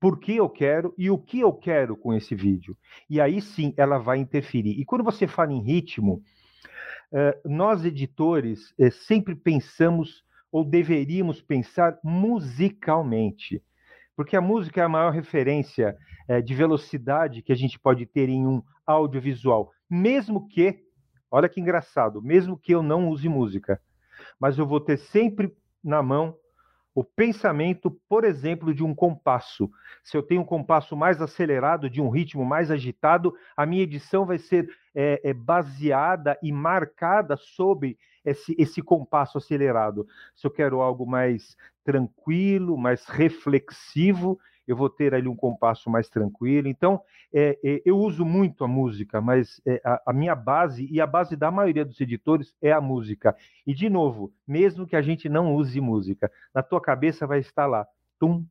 por 0.00 0.18
que 0.18 0.36
eu 0.36 0.48
quero 0.48 0.94
e 0.96 1.10
o 1.10 1.18
que 1.18 1.40
eu 1.40 1.52
quero 1.52 1.96
com 1.96 2.14
esse 2.14 2.34
vídeo. 2.34 2.76
E 3.08 3.20
aí 3.20 3.40
sim 3.40 3.74
ela 3.76 3.98
vai 3.98 4.18
interferir. 4.18 4.78
E 4.78 4.84
quando 4.84 5.04
você 5.04 5.26
fala 5.26 5.52
em 5.52 5.62
ritmo, 5.62 6.22
eh, 7.12 7.38
nós 7.44 7.84
editores 7.84 8.74
eh, 8.78 8.90
sempre 8.90 9.34
pensamos 9.34 10.24
ou 10.50 10.64
deveríamos 10.64 11.40
pensar 11.40 11.98
musicalmente. 12.02 13.62
Porque 14.14 14.36
a 14.36 14.40
música 14.40 14.80
é 14.80 14.84
a 14.84 14.88
maior 14.88 15.12
referência 15.12 15.96
eh, 16.28 16.40
de 16.40 16.54
velocidade 16.54 17.42
que 17.42 17.52
a 17.52 17.56
gente 17.56 17.78
pode 17.78 18.06
ter 18.06 18.28
em 18.28 18.46
um 18.46 18.62
audiovisual, 18.86 19.72
mesmo 19.90 20.46
que 20.48 20.85
Olha 21.36 21.50
que 21.50 21.60
engraçado, 21.60 22.22
mesmo 22.22 22.56
que 22.56 22.74
eu 22.74 22.82
não 22.82 23.10
use 23.10 23.28
música, 23.28 23.78
mas 24.40 24.56
eu 24.56 24.66
vou 24.66 24.80
ter 24.80 24.96
sempre 24.96 25.54
na 25.84 26.02
mão 26.02 26.34
o 26.94 27.04
pensamento, 27.04 27.90
por 28.08 28.24
exemplo, 28.24 28.72
de 28.72 28.82
um 28.82 28.94
compasso. 28.94 29.70
Se 30.02 30.16
eu 30.16 30.22
tenho 30.22 30.40
um 30.40 30.46
compasso 30.46 30.96
mais 30.96 31.20
acelerado, 31.20 31.90
de 31.90 32.00
um 32.00 32.08
ritmo 32.08 32.42
mais 32.42 32.70
agitado, 32.70 33.34
a 33.54 33.66
minha 33.66 33.82
edição 33.82 34.24
vai 34.24 34.38
ser 34.38 34.66
é, 34.94 35.20
é, 35.22 35.34
baseada 35.34 36.38
e 36.42 36.50
marcada 36.50 37.36
sobre 37.36 37.98
esse, 38.24 38.56
esse 38.58 38.80
compasso 38.80 39.36
acelerado. 39.36 40.06
Se 40.34 40.46
eu 40.46 40.50
quero 40.50 40.80
algo 40.80 41.04
mais 41.04 41.54
tranquilo, 41.84 42.78
mais 42.78 43.04
reflexivo, 43.04 44.38
eu 44.66 44.76
vou 44.76 44.90
ter 44.90 45.14
ali 45.14 45.28
um 45.28 45.36
compasso 45.36 45.88
mais 45.88 46.08
tranquilo. 46.08 46.68
Então, 46.68 47.00
é, 47.32 47.58
é, 47.62 47.82
eu 47.84 47.98
uso 47.98 48.24
muito 48.24 48.64
a 48.64 48.68
música, 48.68 49.20
mas 49.20 49.60
é, 49.66 49.80
a, 49.84 50.02
a, 50.06 50.12
minha 50.12 50.34
base 50.34 50.86
e 50.90 51.00
a 51.00 51.06
base 51.06 51.36
da 51.36 51.50
maioria 51.50 51.84
dos 51.84 52.00
editores 52.00 52.54
é 52.60 52.72
a 52.72 52.80
música. 52.80 53.36
E, 53.66 53.74
de 53.74 53.88
novo, 53.88 54.32
mesmo 54.46 54.86
que 54.86 54.96
a 54.96 55.02
gente 55.02 55.28
não 55.28 55.54
use 55.54 55.80
música, 55.80 56.30
na 56.54 56.62
tua 56.62 56.80
cabeça 56.80 57.26
vai 57.26 57.38
estar 57.38 57.66
lá, 57.66 57.86
tum, 58.18 58.44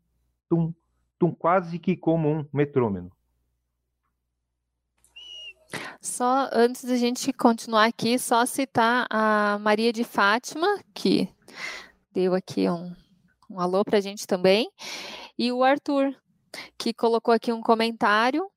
tum, 0.50 0.74
tum, 1.19 1.31
quase 1.31 1.79
que 1.79 1.95
como 1.95 2.29
um 2.29 2.45
metrônomo. 2.53 3.12
Só 6.00 6.50
antes 6.53 6.86
da 6.86 6.95
gente 6.95 7.34
continuar 7.34 7.86
aqui, 7.86 8.19
só 8.19 8.45
citar 8.45 9.07
a 9.10 9.57
Maria 9.60 9.91
de 9.91 10.03
Fátima, 10.03 10.67
que 10.93 11.27
deu 12.13 12.36
aqui 12.36 12.69
um, 12.69 12.93
um 13.50 13.60
alô 13.60 13.84
para 13.84 13.98
a 13.98 14.01
gente 14.01 14.27
também, 14.27 14.69
e 15.38 15.51
o 15.51 15.63
Arthur, 15.63 16.15
que 16.77 16.94
colocou 16.94 17.34
aqui 17.34 17.51
um 17.51 17.62
comentário 17.62 18.50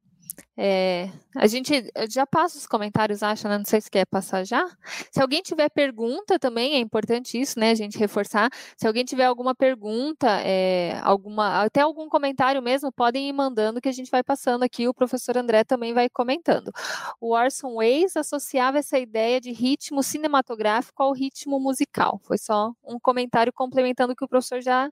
é, 0.61 1.09
a 1.37 1.47
gente 1.47 1.89
já 2.11 2.27
passa 2.27 2.59
os 2.59 2.67
comentários, 2.67 3.23
acha, 3.23 3.49
né? 3.49 3.59
Não 3.59 3.65
sei 3.65 3.81
se 3.81 3.89
quer 3.89 4.05
passar 4.05 4.45
já. 4.45 4.69
Se 5.09 5.23
alguém 5.23 5.41
tiver 5.41 5.69
pergunta 5.69 6.37
também, 6.37 6.75
é 6.75 6.79
importante 6.81 7.41
isso, 7.41 7.61
né? 7.61 7.71
A 7.71 7.75
gente 7.77 7.97
reforçar. 7.97 8.51
Se 8.77 8.85
alguém 8.85 9.05
tiver 9.05 9.25
alguma 9.25 9.55
pergunta, 9.55 10.27
é, 10.41 10.99
alguma, 11.05 11.63
até 11.63 11.83
algum 11.83 12.09
comentário 12.09 12.61
mesmo, 12.61 12.91
podem 12.91 13.29
ir 13.29 13.33
mandando 13.33 13.81
que 13.81 13.89
a 13.89 13.93
gente 13.93 14.11
vai 14.11 14.25
passando 14.25 14.65
aqui. 14.65 14.89
O 14.89 14.95
professor 14.95 15.39
André 15.39 15.63
também 15.63 15.95
vai 15.95 16.09
comentando. 16.09 16.73
O 17.21 17.35
Orson 17.35 17.77
Welles 17.77 18.17
associava 18.17 18.79
essa 18.79 18.99
ideia 18.99 19.41
de 19.41 19.53
ritmo 19.53 20.03
cinematográfico 20.03 21.01
ao 21.05 21.13
ritmo 21.13 21.61
musical. 21.61 22.21
Foi 22.25 22.37
só 22.37 22.73
um 22.85 22.99
comentário 22.99 23.53
complementando 23.53 24.13
o 24.13 24.17
que 24.17 24.25
o 24.25 24.29
professor 24.29 24.61
já 24.61 24.91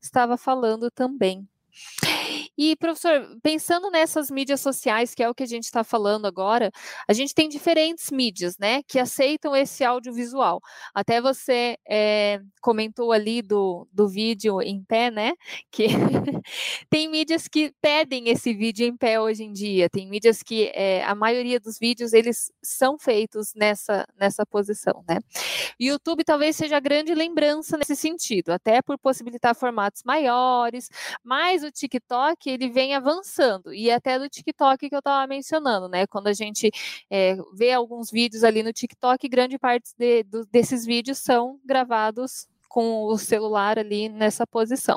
estava 0.00 0.36
falando 0.36 0.92
também. 0.92 1.44
E, 2.60 2.74
professor, 2.74 3.38
pensando 3.40 3.88
nessas 3.88 4.32
mídias 4.32 4.60
sociais, 4.60 5.14
que 5.14 5.22
é 5.22 5.30
o 5.30 5.34
que 5.34 5.44
a 5.44 5.46
gente 5.46 5.64
está 5.64 5.84
falando 5.84 6.26
agora, 6.26 6.72
a 7.06 7.12
gente 7.12 7.32
tem 7.32 7.48
diferentes 7.48 8.10
mídias, 8.10 8.58
né, 8.58 8.82
que 8.82 8.98
aceitam 8.98 9.54
esse 9.54 9.84
audiovisual. 9.84 10.60
Até 10.92 11.20
você 11.20 11.76
é, 11.88 12.40
comentou 12.60 13.12
ali 13.12 13.42
do, 13.42 13.86
do 13.92 14.08
vídeo 14.08 14.60
em 14.60 14.82
pé, 14.82 15.08
né, 15.08 15.34
que 15.70 15.86
tem 16.90 17.08
mídias 17.08 17.46
que 17.46 17.72
pedem 17.80 18.28
esse 18.28 18.52
vídeo 18.52 18.84
em 18.84 18.96
pé 18.96 19.20
hoje 19.20 19.44
em 19.44 19.52
dia, 19.52 19.88
tem 19.88 20.08
mídias 20.08 20.42
que 20.42 20.72
é, 20.74 21.04
a 21.04 21.14
maioria 21.14 21.60
dos 21.60 21.78
vídeos, 21.78 22.12
eles 22.12 22.50
são 22.60 22.98
feitos 22.98 23.52
nessa, 23.54 24.04
nessa 24.18 24.44
posição, 24.44 25.04
né. 25.08 25.18
YouTube 25.78 26.24
talvez 26.24 26.56
seja 26.56 26.76
a 26.76 26.80
grande 26.80 27.14
lembrança 27.14 27.76
nesse 27.76 27.94
sentido, 27.94 28.50
até 28.50 28.82
por 28.82 28.98
possibilitar 28.98 29.54
formatos 29.54 30.02
maiores, 30.04 30.88
mas 31.22 31.62
o 31.62 31.67
TikTok 31.72 32.36
que 32.38 32.50
ele 32.50 32.68
vem 32.68 32.94
avançando, 32.94 33.72
e 33.74 33.90
até 33.90 34.18
do 34.18 34.28
TikTok 34.28 34.88
que 34.88 34.94
eu 34.94 35.00
estava 35.00 35.26
mencionando, 35.26 35.88
né? 35.88 36.06
Quando 36.06 36.28
a 36.28 36.32
gente 36.32 36.70
é, 37.10 37.36
vê 37.54 37.72
alguns 37.72 38.10
vídeos 38.10 38.44
ali 38.44 38.62
no 38.62 38.72
TikTok, 38.72 39.28
grande 39.28 39.58
parte 39.58 39.90
de, 39.96 40.22
do, 40.24 40.46
desses 40.46 40.84
vídeos 40.84 41.18
são 41.18 41.60
gravados 41.64 42.46
com 42.68 43.04
o 43.04 43.16
celular 43.18 43.78
ali 43.78 44.08
nessa 44.08 44.46
posição. 44.46 44.96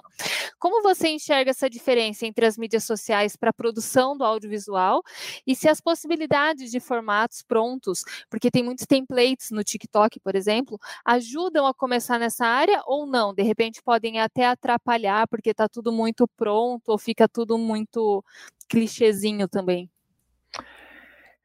Como 0.60 0.84
você 0.84 1.10
enxerga 1.10 1.52
essa 1.52 1.70
diferença 1.70 2.26
entre 2.26 2.46
as 2.46 2.58
mídias 2.58 2.84
sociais 2.84 3.36
para 3.36 3.50
a 3.50 3.54
produção 3.54 4.16
do 4.18 4.24
audiovisual 4.24 5.02
e 5.48 5.56
se 5.56 5.68
as 5.68 5.82
possibilidades 5.82 6.70
de 6.70 6.80
formatos 6.80 7.42
prontos, 7.42 8.04
porque 8.30 8.52
tem 8.52 8.64
muitos 8.64 8.86
templates 8.86 9.50
no 9.50 9.64
TikTok, 9.64 10.20
por 10.20 10.36
exemplo, 10.36 10.78
ajudam 11.06 11.66
a 11.66 11.74
começar 11.74 12.20
nessa 12.20 12.46
área 12.46 12.82
ou 12.86 13.08
não? 13.08 13.34
De 13.34 13.42
repente 13.42 13.82
podem 13.82 14.20
até 14.20 14.46
atrapalhar 14.46 15.28
porque 15.28 15.50
está 15.52 15.68
tudo 15.68 15.92
muito 15.92 16.28
pronto 16.38 16.90
ou 16.90 16.98
fica 16.98 17.28
tudo 17.28 17.58
muito 17.58 18.24
clichêzinho 18.70 19.48
também. 19.48 19.90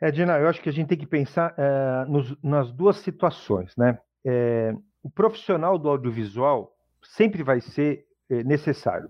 É, 0.00 0.10
Dina, 0.10 0.38
eu 0.38 0.48
acho 0.48 0.60
que 0.60 0.68
a 0.68 0.72
gente 0.72 0.88
tem 0.88 0.98
que 0.98 1.06
pensar 1.06 1.54
é, 1.56 2.04
nos, 2.06 2.36
nas 2.42 2.70
duas 2.70 2.98
situações, 2.98 3.74
né? 3.76 3.98
É, 4.24 4.74
o 5.06 5.10
profissional 5.10 5.78
do 5.78 5.88
audiovisual 5.88 6.74
sempre 7.00 7.44
vai 7.44 7.60
ser 7.60 8.04
é, 8.28 8.42
necessário. 8.42 9.08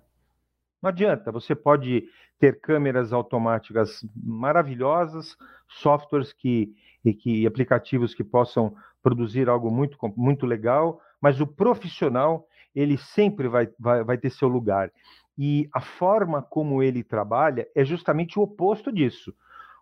Não 0.82 0.90
adianta, 0.90 1.32
você 1.32 1.54
pode 1.54 2.04
ter 2.38 2.60
câmeras 2.60 3.14
automáticas 3.14 4.06
maravilhosas, 4.14 5.34
softwares 5.66 6.34
que, 6.34 6.74
e 7.02 7.14
que 7.14 7.46
aplicativos 7.46 8.12
que 8.12 8.22
possam 8.22 8.76
produzir 9.02 9.48
algo 9.48 9.70
muito, 9.70 9.96
muito 10.14 10.44
legal, 10.44 11.00
mas 11.18 11.40
o 11.40 11.46
profissional 11.46 12.46
ele 12.74 12.98
sempre 12.98 13.48
vai, 13.48 13.66
vai, 13.78 14.04
vai 14.04 14.18
ter 14.18 14.28
seu 14.28 14.48
lugar. 14.48 14.92
E 15.38 15.66
a 15.72 15.80
forma 15.80 16.42
como 16.42 16.82
ele 16.82 17.02
trabalha 17.02 17.66
é 17.74 17.82
justamente 17.86 18.38
o 18.38 18.42
oposto 18.42 18.92
disso 18.92 19.34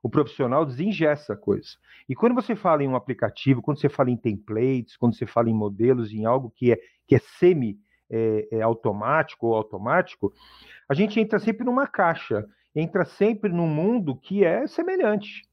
o 0.04 0.10
profissional 0.10 0.66
desingessa 0.66 1.32
a 1.32 1.36
coisa. 1.36 1.70
E 2.06 2.14
quando 2.14 2.34
você 2.34 2.54
fala 2.54 2.84
em 2.84 2.88
um 2.88 2.94
aplicativo, 2.94 3.62
quando 3.62 3.80
você 3.80 3.88
fala 3.88 4.10
em 4.10 4.18
templates, 4.18 4.98
quando 4.98 5.16
você 5.16 5.24
fala 5.24 5.48
em 5.48 5.54
modelos, 5.54 6.12
em 6.12 6.26
algo 6.26 6.52
que 6.54 6.72
é, 6.72 6.78
que 7.06 7.14
é 7.14 7.18
semi 7.38 7.78
é, 8.10 8.46
é 8.52 8.60
automático 8.60 9.46
ou 9.46 9.54
automático, 9.54 10.30
a 10.86 10.92
gente 10.92 11.18
entra 11.18 11.38
sempre 11.38 11.64
numa 11.64 11.86
caixa, 11.86 12.46
entra 12.76 13.06
sempre 13.06 13.50
num 13.50 13.66
mundo 13.66 14.14
que 14.14 14.44
é 14.44 14.66
semelhante. 14.66 15.48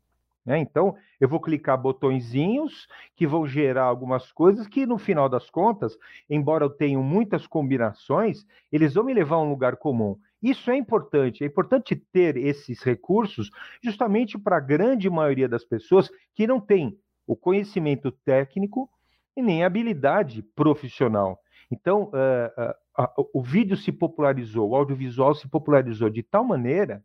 Né? 0.46 0.60
Então, 0.60 0.98
eu 1.18 1.30
vou 1.30 1.40
clicar 1.40 1.82
botõezinhos 1.82 2.90
que 3.16 3.26
vão 3.26 3.48
gerar 3.48 3.84
algumas 3.84 4.34
coisas 4.34 4.68
que, 4.68 4.86
no 4.86 4.98
final 4.98 5.30
das 5.30 5.50
contas, 5.50 5.98
embora 6.30 6.66
eu 6.66 6.70
tenha 6.70 7.00
muitas 7.00 7.48
combinações, 7.48 8.46
eles 8.70 8.96
vão 8.96 9.06
me 9.06 9.14
levar 9.14 9.38
a 9.38 9.42
um 9.42 9.50
lugar 9.50 9.78
comum. 9.78 10.18
Isso 10.42 10.72
é 10.72 10.78
importante, 10.78 11.44
é 11.44 11.48
importante 11.48 11.96
ter 11.96 12.36
esses 12.36 12.82
recursos 12.82 13.50
justamente 13.84 14.38
para 14.38 14.58
a 14.58 14.62
grande 14.62 15.10
maioria 15.10 15.48
das 15.48 15.64
pessoas 15.64 16.10
que 16.34 16.48
não 16.48 16.60
tem 16.60 16.98
o 17.28 17.36
conhecimento 17.36 18.12
técnico 18.12 18.90
e 19.38 19.42
nem 19.42 19.64
habilidade 19.64 20.42
profissional. 20.56 21.40
Então, 21.72 22.12
uh, 22.12 22.62
uh, 22.98 23.22
uh, 23.22 23.30
o 23.34 23.42
vídeo 23.42 23.78
se 23.78 23.92
popularizou, 23.92 24.70
o 24.70 24.76
audiovisual 24.76 25.34
se 25.36 25.48
popularizou 25.48 26.10
de 26.10 26.24
tal 26.24 26.44
maneira 26.44 27.04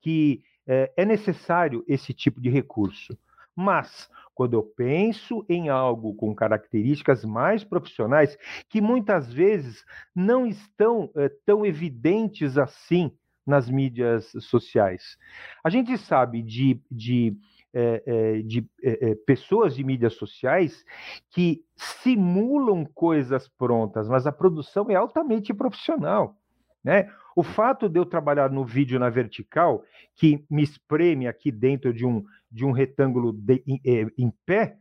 que 0.00 0.42
eh, 0.66 0.92
é 0.96 1.04
necessário 1.04 1.84
esse 1.88 2.12
tipo 2.12 2.40
de 2.40 2.50
recurso. 2.50 3.16
Mas 3.56 4.08
quando 4.34 4.54
eu 4.54 4.62
penso 4.62 5.44
em 5.48 5.68
algo 5.68 6.14
com 6.14 6.34
características 6.34 7.24
mais 7.24 7.62
profissionais, 7.62 8.36
que 8.68 8.80
muitas 8.80 9.32
vezes 9.32 9.84
não 10.14 10.46
estão 10.46 11.10
é, 11.16 11.30
tão 11.46 11.64
evidentes 11.64 12.58
assim 12.58 13.12
nas 13.46 13.70
mídias 13.70 14.32
sociais. 14.40 15.18
A 15.62 15.70
gente 15.70 15.96
sabe 15.98 16.42
de, 16.42 16.80
de, 16.90 17.36
é, 17.72 18.42
de 18.42 18.66
é, 18.82 19.14
pessoas 19.26 19.76
de 19.76 19.84
mídias 19.84 20.14
sociais 20.14 20.84
que 21.30 21.62
simulam 21.76 22.84
coisas 22.86 23.46
prontas, 23.46 24.08
mas 24.08 24.26
a 24.26 24.32
produção 24.32 24.90
é 24.90 24.94
altamente 24.94 25.52
profissional. 25.52 26.36
Né? 26.82 27.10
O 27.34 27.42
fato 27.42 27.88
de 27.88 27.98
eu 27.98 28.04
trabalhar 28.04 28.50
no 28.50 28.64
vídeo 28.64 28.98
na 28.98 29.08
vertical, 29.08 29.82
que 30.14 30.44
me 30.50 30.62
espreme 30.62 31.26
aqui 31.26 31.50
dentro 31.50 31.92
de 31.92 32.06
um, 32.06 32.24
de 32.54 32.64
um 32.64 32.70
retângulo 32.70 33.32
de, 33.32 33.64
em, 33.66 33.80
é, 33.84 34.06
em, 34.16 34.32
pé, 34.46 34.76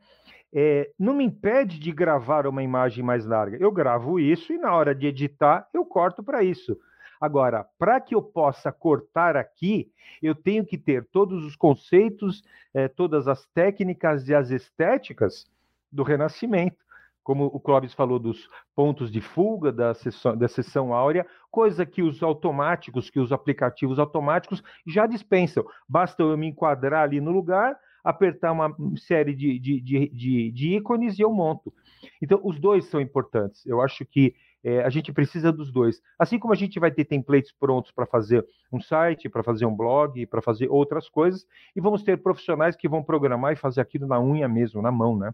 é, 0.53 0.91
não 0.99 1.15
me 1.15 1.23
impede 1.23 1.79
de 1.79 1.91
gravar 1.91 2.45
uma 2.45 2.61
imagem 2.61 3.03
mais 3.03 3.25
larga. 3.25 3.57
Eu 3.59 3.71
gravo 3.71 4.19
isso 4.19 4.53
e 4.53 4.59
na 4.59 4.75
hora 4.75 4.93
de 4.93 5.07
editar 5.07 5.67
eu 5.73 5.83
corto 5.83 6.23
para 6.23 6.43
isso. 6.43 6.77
Agora, 7.19 7.65
para 7.79 7.99
que 7.99 8.13
eu 8.13 8.21
possa 8.21 8.71
cortar 8.71 9.35
aqui, 9.35 9.91
eu 10.21 10.35
tenho 10.35 10.63
que 10.63 10.77
ter 10.77 11.07
todos 11.11 11.43
os 11.43 11.55
conceitos, 11.55 12.43
é, 12.73 12.87
todas 12.87 13.27
as 13.27 13.45
técnicas 13.47 14.29
e 14.29 14.35
as 14.35 14.51
estéticas 14.51 15.45
do 15.91 16.03
Renascimento 16.03 16.82
como 17.23 17.45
o 17.45 17.59
Clóvis 17.59 17.93
falou 17.93 18.19
dos 18.19 18.49
pontos 18.75 19.11
de 19.11 19.21
fuga 19.21 19.71
da 19.71 19.93
sessão, 19.93 20.37
da 20.37 20.47
sessão 20.47 20.93
áurea, 20.93 21.25
coisa 21.49 21.85
que 21.85 22.01
os 22.01 22.21
automáticos, 22.21 23.09
que 23.09 23.19
os 23.19 23.31
aplicativos 23.31 23.97
automáticos 23.97 24.63
já 24.85 25.07
dispensam. 25.07 25.65
Basta 25.87 26.21
eu 26.21 26.37
me 26.37 26.47
enquadrar 26.47 27.03
ali 27.03 27.21
no 27.21 27.31
lugar, 27.31 27.77
apertar 28.03 28.51
uma 28.51 28.75
série 28.97 29.33
de, 29.33 29.57
de, 29.57 29.79
de, 29.79 30.51
de, 30.51 30.75
ícones 30.75 31.17
e 31.17 31.21
eu 31.21 31.31
monto. 31.31 31.73
Então, 32.21 32.39
os 32.43 32.59
dois 32.59 32.85
são 32.85 32.99
importantes. 32.99 33.65
Eu 33.65 33.81
acho 33.81 34.05
que 34.05 34.35
é, 34.63 34.83
a 34.83 34.89
gente 34.89 35.11
precisa 35.13 35.51
dos 35.51 35.71
dois. 35.71 36.01
Assim 36.19 36.37
como 36.37 36.53
a 36.53 36.57
gente 36.57 36.79
vai 36.79 36.91
ter 36.91 37.05
templates 37.05 37.51
prontos 37.51 37.91
para 37.91 38.05
fazer 38.05 38.45
um 38.71 38.81
site, 38.81 39.29
para 39.29 39.43
fazer 39.43 39.65
um 39.65 39.75
blog, 39.75 40.25
para 40.25 40.41
fazer 40.41 40.69
outras 40.69 41.07
coisas, 41.07 41.45
e 41.75 41.81
vamos 41.81 42.03
ter 42.03 42.21
profissionais 42.21 42.75
que 42.75 42.89
vão 42.89 43.03
programar 43.03 43.53
e 43.53 43.57
fazer 43.57 43.81
aquilo 43.81 44.07
na 44.07 44.19
unha 44.19 44.47
mesmo, 44.47 44.81
na 44.81 44.91
mão, 44.91 45.17
né? 45.17 45.33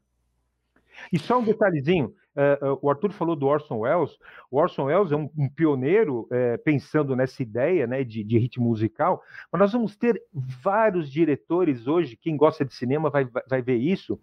E 1.11 1.19
só 1.19 1.39
um 1.39 1.43
detalhezinho, 1.43 2.13
uh, 2.35 2.79
o 2.81 2.89
Arthur 2.89 3.11
falou 3.11 3.35
do 3.35 3.47
Orson 3.47 3.79
Welles. 3.79 4.17
O 4.49 4.57
Orson 4.57 4.85
Welles 4.85 5.11
é 5.11 5.15
um, 5.15 5.29
um 5.37 5.49
pioneiro 5.49 6.21
uh, 6.21 6.61
pensando 6.63 7.15
nessa 7.15 7.41
ideia 7.41 7.87
né, 7.87 8.03
de, 8.03 8.23
de, 8.23 8.37
ritmo 8.37 8.65
musical, 8.67 9.21
mas 9.51 9.59
nós 9.59 9.71
vamos 9.71 9.95
ter 9.95 10.21
vários 10.33 11.11
diretores 11.11 11.87
hoje, 11.87 12.17
quem 12.17 12.37
gosta 12.37 12.65
de 12.65 12.73
cinema 12.73 13.09
vai, 13.09 13.27
vai, 13.47 13.61
ver 13.61 13.77
isso. 13.77 14.19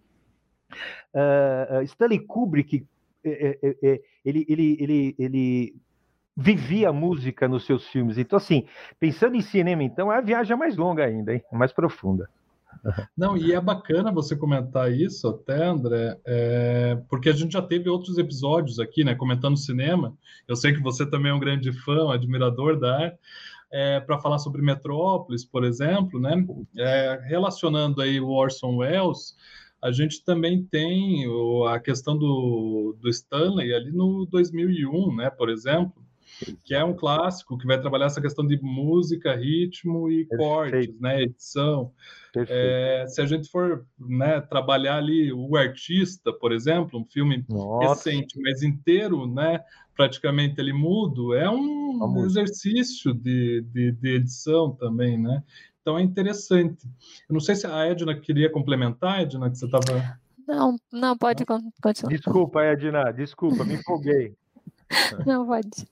Uh, 1.13 1.81
Stanley 1.83 2.19
Kubrick, 2.19 2.85
ele, 3.23 4.45
ele, 4.47 4.77
ele, 4.79 5.15
ele 5.17 5.75
vivia 6.37 6.89
a 6.89 6.93
música 6.93 7.47
nos 7.47 7.65
seus 7.65 7.87
filmes. 7.87 8.19
Então, 8.19 8.37
assim, 8.37 8.67
pensando 8.99 9.35
em 9.35 9.41
cinema, 9.41 9.81
então, 9.83 10.11
a 10.11 10.21
viagem 10.21 10.53
é 10.53 10.55
mais 10.55 10.77
longa 10.77 11.03
ainda, 11.03 11.33
hein? 11.33 11.43
mais 11.51 11.73
profunda. 11.73 12.29
Não, 13.15 13.37
e 13.37 13.53
é 13.53 13.61
bacana 13.61 14.11
você 14.11 14.35
comentar 14.35 14.91
isso 14.91 15.27
até, 15.27 15.65
André, 15.65 16.19
é, 16.25 17.01
porque 17.09 17.29
a 17.29 17.33
gente 17.33 17.53
já 17.53 17.61
teve 17.61 17.89
outros 17.89 18.17
episódios 18.17 18.79
aqui, 18.79 19.03
né, 19.03 19.15
comentando 19.15 19.57
cinema. 19.57 20.15
Eu 20.47 20.55
sei 20.55 20.73
que 20.73 20.81
você 20.81 21.05
também 21.05 21.31
é 21.31 21.35
um 21.35 21.39
grande 21.39 21.71
fã, 21.71 22.05
um 22.05 22.11
admirador 22.11 22.79
da 22.79 22.95
arte, 22.95 23.19
é, 23.71 23.99
para 23.99 24.19
falar 24.19 24.39
sobre 24.39 24.61
Metrópolis, 24.61 25.43
por 25.43 25.63
exemplo, 25.63 26.19
né, 26.19 26.45
é, 26.77 27.21
relacionando 27.27 28.01
aí 28.01 28.19
o 28.19 28.29
Orson 28.29 28.77
Welles, 28.77 29.35
a 29.81 29.91
gente 29.91 30.23
também 30.23 30.63
tem 30.63 31.25
a 31.69 31.79
questão 31.79 32.17
do, 32.17 32.97
do 32.99 33.09
Stanley 33.09 33.73
ali 33.73 33.91
no 33.91 34.25
2001, 34.25 35.15
né, 35.15 35.29
por 35.29 35.49
exemplo, 35.49 36.06
que 36.63 36.73
é 36.73 36.83
um 36.83 36.93
clássico 36.93 37.57
que 37.57 37.65
vai 37.65 37.79
trabalhar 37.79 38.05
essa 38.05 38.21
questão 38.21 38.45
de 38.45 38.61
música, 38.61 39.35
ritmo 39.35 40.09
e 40.09 40.25
Perfeito. 40.25 40.37
cortes, 40.37 40.99
né, 40.99 41.21
edição. 41.23 41.91
É, 42.35 43.05
se 43.07 43.19
a 43.21 43.25
gente 43.25 43.49
for 43.49 43.85
né, 43.99 44.39
trabalhar 44.41 44.97
ali 44.97 45.33
o 45.33 45.55
artista, 45.55 46.31
por 46.31 46.51
exemplo, 46.51 46.99
um 46.99 47.05
filme 47.05 47.43
Nossa. 47.49 48.09
recente, 48.09 48.39
mas 48.39 48.61
inteiro, 48.61 49.25
né, 49.25 49.59
praticamente 49.95 50.61
ele 50.61 50.73
mudo, 50.73 51.33
é 51.33 51.49
um 51.49 51.97
Vamos. 51.97 52.25
exercício 52.25 53.13
de, 53.13 53.61
de, 53.73 53.91
de 53.93 54.09
edição 54.15 54.71
também, 54.71 55.17
né? 55.17 55.43
Então 55.81 55.97
é 55.97 56.01
interessante. 56.01 56.85
Eu 57.27 57.33
não 57.33 57.39
sei 57.39 57.55
se 57.55 57.65
a 57.65 57.85
Edna 57.85 58.13
queria 58.13 58.51
complementar, 58.51 59.21
Edna, 59.21 59.49
que 59.49 59.57
você 59.57 59.65
estava. 59.65 60.19
Não, 60.47 60.75
não, 60.91 61.17
pode 61.17 61.45
continuar. 61.45 62.09
Desculpa, 62.09 62.61
Edna, 62.61 63.11
desculpa, 63.11 63.63
me 63.63 63.75
empolguei. 63.75 64.35
Não, 65.25 65.45
pode. 65.45 65.85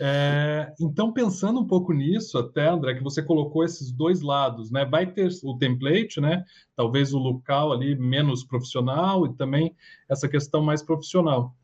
É, 0.00 0.72
então, 0.80 1.12
pensando 1.12 1.60
um 1.60 1.66
pouco 1.66 1.92
nisso, 1.92 2.38
até, 2.38 2.68
André, 2.68 2.94
que 2.94 3.02
você 3.02 3.22
colocou 3.22 3.64
esses 3.64 3.92
dois 3.92 4.20
lados, 4.20 4.70
né? 4.70 4.84
Vai 4.84 5.06
ter 5.06 5.30
o 5.44 5.56
template, 5.56 6.20
né? 6.20 6.44
Talvez 6.76 7.12
o 7.14 7.18
local 7.18 7.72
ali 7.72 7.94
menos 7.96 8.44
profissional 8.44 9.26
e 9.26 9.34
também 9.34 9.74
essa 10.08 10.28
questão 10.28 10.62
mais 10.62 10.82
profissional. 10.82 11.54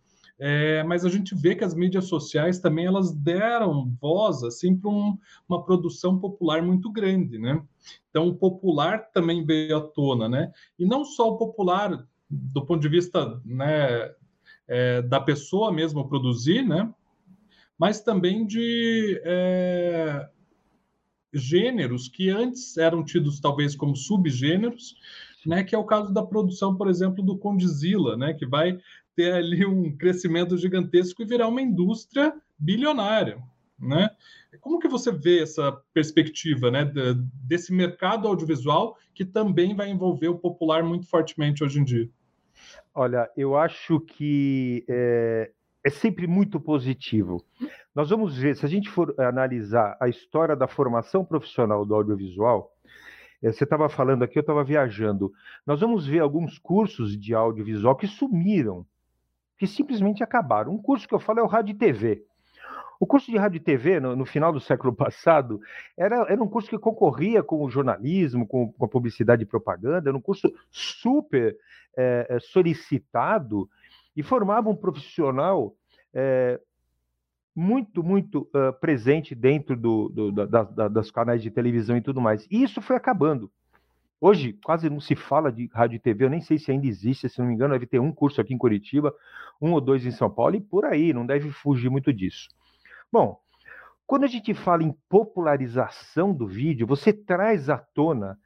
É, 0.41 0.85
mas 0.85 1.05
a 1.05 1.09
gente 1.09 1.35
vê 1.35 1.57
que 1.57 1.65
as 1.65 1.75
mídias 1.75 2.05
sociais 2.05 2.61
também 2.61 2.87
elas 2.87 3.13
deram 3.13 3.91
voz 4.01 4.45
assim 4.45 4.77
para 4.77 4.89
um, 4.89 5.19
uma 5.49 5.65
produção 5.65 6.17
popular 6.17 6.63
muito 6.63 6.93
grande, 6.93 7.39
né? 7.39 7.61
Então 8.09 8.29
o 8.29 8.37
popular 8.37 9.11
também 9.13 9.45
veio 9.45 9.77
à 9.77 9.81
tona, 9.81 10.29
né? 10.29 10.53
E 10.79 10.87
não 10.87 11.05
só 11.05 11.31
o 11.31 11.37
popular 11.37 12.07
do 12.31 12.65
ponto 12.65 12.81
de 12.81 12.89
vista 12.89 13.41
né, 13.45 14.13
é, 14.69 15.03
da 15.03 15.21
pessoa 15.21 15.73
mesmo 15.73 16.09
produzir, 16.09 16.63
né? 16.63 16.93
Mas 17.79 18.01
também 18.01 18.47
de 18.47 19.21
é, 19.25 20.29
gêneros 21.33 22.09
que 22.09 22.29
antes 22.29 22.77
eram 22.77 23.05
tidos 23.05 23.41
talvez 23.41 23.77
como 23.77 23.95
subgêneros, 23.95 24.97
né, 25.47 25.63
que 25.63 25.75
é 25.75 25.79
o 25.79 25.85
caso 25.85 26.13
da 26.13 26.23
produção, 26.23 26.77
por 26.77 26.89
exemplo, 26.89 27.23
do 27.23 27.39
Condizila, 27.39 28.17
né, 28.17 28.35
que 28.35 28.47
vai 28.47 28.79
ter 29.15 29.33
ali 29.33 29.65
um 29.65 29.97
crescimento 29.97 30.57
gigantesco 30.57 31.23
e 31.23 31.27
virar 31.27 31.49
uma 31.49 31.63
indústria 31.63 32.35
bilionária, 32.59 33.43
né? 33.79 34.11
Como 34.61 34.79
que 34.79 34.89
você 34.89 35.13
vê 35.13 35.43
essa 35.43 35.73
perspectiva, 35.93 36.71
né, 36.71 36.91
desse 37.47 37.73
mercado 37.73 38.27
audiovisual 38.27 38.97
que 39.15 39.25
também 39.25 39.75
vai 39.75 39.91
envolver 39.91 40.29
o 40.29 40.39
popular 40.39 40.83
muito 40.83 41.07
fortemente 41.07 41.63
hoje 41.63 41.81
em 41.81 41.85
dia? 41.85 42.09
Olha, 42.95 43.31
eu 43.37 43.57
acho 43.57 44.01
que 44.01 44.85
é, 44.89 45.53
é 45.89 45.91
sempre 45.91 46.27
muito 46.27 46.61
positivo. 46.61 47.43
Nós 47.95 48.11
vamos 48.11 48.37
ver, 48.37 48.55
se 48.57 48.65
a 48.65 48.69
gente 48.69 48.89
for 48.89 49.15
analisar 49.19 49.97
a 49.99 50.09
história 50.09 50.55
da 50.55 50.69
formação 50.69 51.25
profissional 51.25 51.85
do 51.85 51.95
audiovisual, 51.95 52.71
eh, 53.43 53.51
você 53.51 53.65
estava 53.65 53.89
falando 53.89 54.23
aqui, 54.23 54.39
eu 54.39 54.43
estava 54.43 54.63
viajando. 54.63 55.33
Nós 55.67 55.81
vamos 55.81 56.07
ver 56.07 56.21
alguns 56.21 56.59
cursos 56.59 57.19
de 57.19 57.35
audiovisual 57.35 57.97
que 57.97 58.07
sumiram, 58.07 58.87
que 59.57 59.67
simplesmente 59.67 60.23
acabaram. 60.23 60.73
Um 60.73 60.81
curso 60.81 61.09
que 61.09 61.15
eu 61.15 61.19
falo 61.19 61.41
é 61.41 61.43
o 61.43 61.47
Rádio 61.47 61.73
e 61.73 61.79
TV. 61.79 62.25
O 63.01 63.07
curso 63.07 63.31
de 63.31 63.39
rádio 63.39 63.59
e 63.59 63.61
TV, 63.61 64.01
no, 64.01 64.17
no, 64.17 64.27
final 64.27 64.53
do 64.53 64.59
século 64.59 64.93
passado, 64.95 65.61
era, 65.97 66.27
era 66.29 66.43
um 66.43 66.49
curso 66.49 66.69
que 66.69 66.77
concorria 66.77 67.45
com 67.45 67.65
o 67.65 67.71
jornalismo, 67.71 68.45
com, 68.45 68.73
com 68.73 68.85
a 68.85 68.89
publicidade 68.89 69.45
e 69.45 69.47
propaganda, 69.47 70.11
era 70.11 70.19
um 70.19 70.21
curso 70.21 70.53
super 70.69 71.57
é, 71.97 72.39
solicitado 72.41 73.71
e 74.19 74.23
formava 74.25 74.69
um 74.69 74.75
profissional 74.75 75.77
é, 76.13 76.61
muito, 77.55 78.03
muito 78.03 78.49
uh, 78.55 78.73
presente 78.81 79.35
dentro 79.35 79.77
do, 79.77 80.09
do, 80.09 80.33
da, 80.33 80.63
da, 80.63 80.89
das 80.89 81.11
canais 81.11 81.43
de 81.43 81.51
televisão 81.51 81.97
e 81.97 82.01
tudo 82.01 82.21
mais. 82.21 82.47
E 82.51 82.63
isso 82.63 82.81
foi 82.81 82.95
acabando. 82.95 83.51
Hoje 84.21 84.53
quase 84.65 84.91
não 84.91 85.01
se 85.01 85.15
fala 85.15 85.51
de 85.51 85.69
rádio 85.73 85.97
e 85.97 85.99
TV, 86.01 86.25
eu 86.25 86.31
nem 86.31 86.41
sei 86.41 86.59
se 86.59 86.71
ainda 86.71 86.87
existe, 86.87 87.29
se 87.29 87.39
não 87.39 87.47
me 87.47 87.55
engano, 87.55 87.75
deve 87.75 87.87
ter 87.87 88.01
um 88.01 88.13
curso 88.13 88.41
aqui 88.41 88.53
em 88.53 88.59
Curitiba, 88.59 89.15
um 89.61 89.73
ou 89.73 89.81
dois 89.81 90.05
em 90.05 90.11
São 90.11 90.29
Paulo, 90.29 90.57
e 90.57 90.61
por 90.61 90.85
aí, 90.85 91.13
não 91.13 91.25
deve 91.25 91.51
fugir 91.51 91.89
muito 91.89 92.13
disso. 92.13 92.49
Bom, 93.13 93.41
quando 94.07 94.25
a 94.25 94.29
gente 94.29 94.55
fala 94.55 94.83
em 94.83 94.95
popularização 95.09 96.33
do 96.33 96.47
vídeo, 96.47 96.87
você 96.87 97.13
traz 97.13 97.69
à 97.69 97.79
tona 97.79 98.39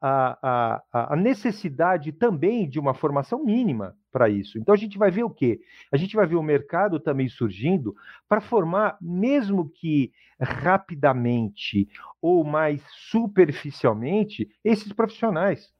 a, 0.00 0.82
a, 0.92 1.14
a 1.14 1.16
necessidade 1.16 2.12
também 2.12 2.68
de 2.68 2.78
uma 2.78 2.94
formação 2.94 3.44
mínima 3.44 3.96
para 4.12 4.28
isso. 4.28 4.58
Então 4.58 4.74
a 4.74 4.78
gente 4.78 4.96
vai 4.96 5.10
ver 5.10 5.24
o 5.24 5.30
quê? 5.30 5.60
A 5.92 5.96
gente 5.96 6.14
vai 6.14 6.26
ver 6.26 6.36
o 6.36 6.42
mercado 6.42 7.00
também 7.00 7.28
surgindo 7.28 7.94
para 8.28 8.40
formar, 8.40 8.96
mesmo 9.00 9.68
que 9.68 10.12
rapidamente 10.40 11.88
ou 12.22 12.44
mais 12.44 12.82
superficialmente, 13.10 14.48
esses 14.64 14.92
profissionais. 14.92 15.72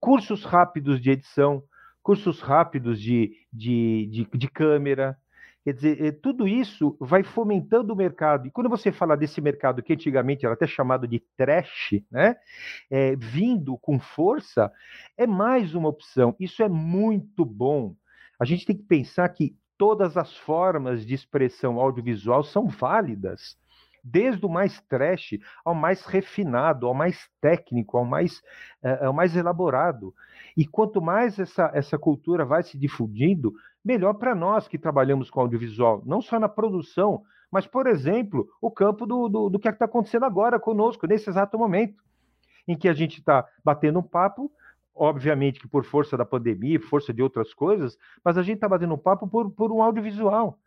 Cursos 0.00 0.44
rápidos 0.44 1.00
de 1.00 1.10
edição, 1.10 1.62
cursos 2.02 2.40
rápidos 2.40 3.00
de, 3.00 3.32
de, 3.52 4.06
de, 4.06 4.38
de 4.38 4.48
câmera, 4.48 5.16
Quer 5.68 5.74
dizer, 5.74 6.02
eh, 6.02 6.12
tudo 6.12 6.48
isso 6.48 6.96
vai 6.98 7.22
fomentando 7.22 7.92
o 7.92 7.96
mercado. 7.96 8.46
E 8.46 8.50
quando 8.50 8.70
você 8.70 8.90
fala 8.90 9.14
desse 9.14 9.38
mercado 9.38 9.82
que 9.82 9.92
antigamente 9.92 10.46
era 10.46 10.54
até 10.54 10.66
chamado 10.66 11.06
de 11.06 11.22
trash, 11.36 12.02
né? 12.10 12.36
É, 12.90 13.14
vindo 13.14 13.76
com 13.76 14.00
força, 14.00 14.72
é 15.14 15.26
mais 15.26 15.74
uma 15.74 15.90
opção. 15.90 16.34
Isso 16.40 16.62
é 16.62 16.70
muito 16.70 17.44
bom. 17.44 17.94
A 18.40 18.46
gente 18.46 18.64
tem 18.64 18.74
que 18.74 18.84
pensar 18.84 19.28
que 19.28 19.54
todas 19.76 20.16
as 20.16 20.34
formas 20.38 21.04
de 21.04 21.12
expressão 21.12 21.78
audiovisual 21.78 22.42
são 22.42 22.66
válidas 22.66 23.58
desde 24.02 24.46
o 24.46 24.48
mais 24.48 24.80
trash 24.88 25.38
ao 25.62 25.74
mais 25.74 26.06
refinado, 26.06 26.86
ao 26.86 26.94
mais 26.94 27.28
técnico, 27.42 27.98
ao 27.98 28.06
mais, 28.06 28.38
uh, 28.82 29.06
ao 29.06 29.12
mais 29.12 29.36
elaborado. 29.36 30.14
E 30.56 30.66
quanto 30.66 31.02
mais 31.02 31.38
essa, 31.38 31.70
essa 31.74 31.98
cultura 31.98 32.44
vai 32.44 32.62
se 32.62 32.78
difundindo, 32.78 33.52
melhor 33.88 34.12
para 34.12 34.34
nós 34.34 34.68
que 34.68 34.76
trabalhamos 34.76 35.30
com 35.30 35.40
audiovisual, 35.40 36.02
não 36.04 36.20
só 36.20 36.38
na 36.38 36.46
produção, 36.46 37.22
mas, 37.50 37.66
por 37.66 37.86
exemplo, 37.86 38.46
o 38.60 38.70
campo 38.70 39.06
do, 39.06 39.30
do, 39.30 39.48
do 39.48 39.58
que 39.58 39.66
é 39.66 39.70
está 39.70 39.86
acontecendo 39.86 40.26
agora 40.26 40.60
conosco, 40.60 41.06
nesse 41.06 41.30
exato 41.30 41.58
momento, 41.58 42.04
em 42.66 42.76
que 42.76 42.86
a 42.86 42.92
gente 42.92 43.18
está 43.18 43.46
batendo 43.64 43.98
um 43.98 44.02
papo, 44.02 44.52
obviamente 44.94 45.58
que 45.58 45.66
por 45.66 45.86
força 45.86 46.18
da 46.18 46.24
pandemia, 46.26 46.78
força 46.78 47.14
de 47.14 47.22
outras 47.22 47.54
coisas, 47.54 47.96
mas 48.22 48.36
a 48.36 48.42
gente 48.42 48.56
está 48.56 48.68
batendo 48.68 48.92
um 48.92 48.98
papo 48.98 49.26
por, 49.26 49.50
por 49.52 49.72
um 49.72 49.82
audiovisual 49.82 50.58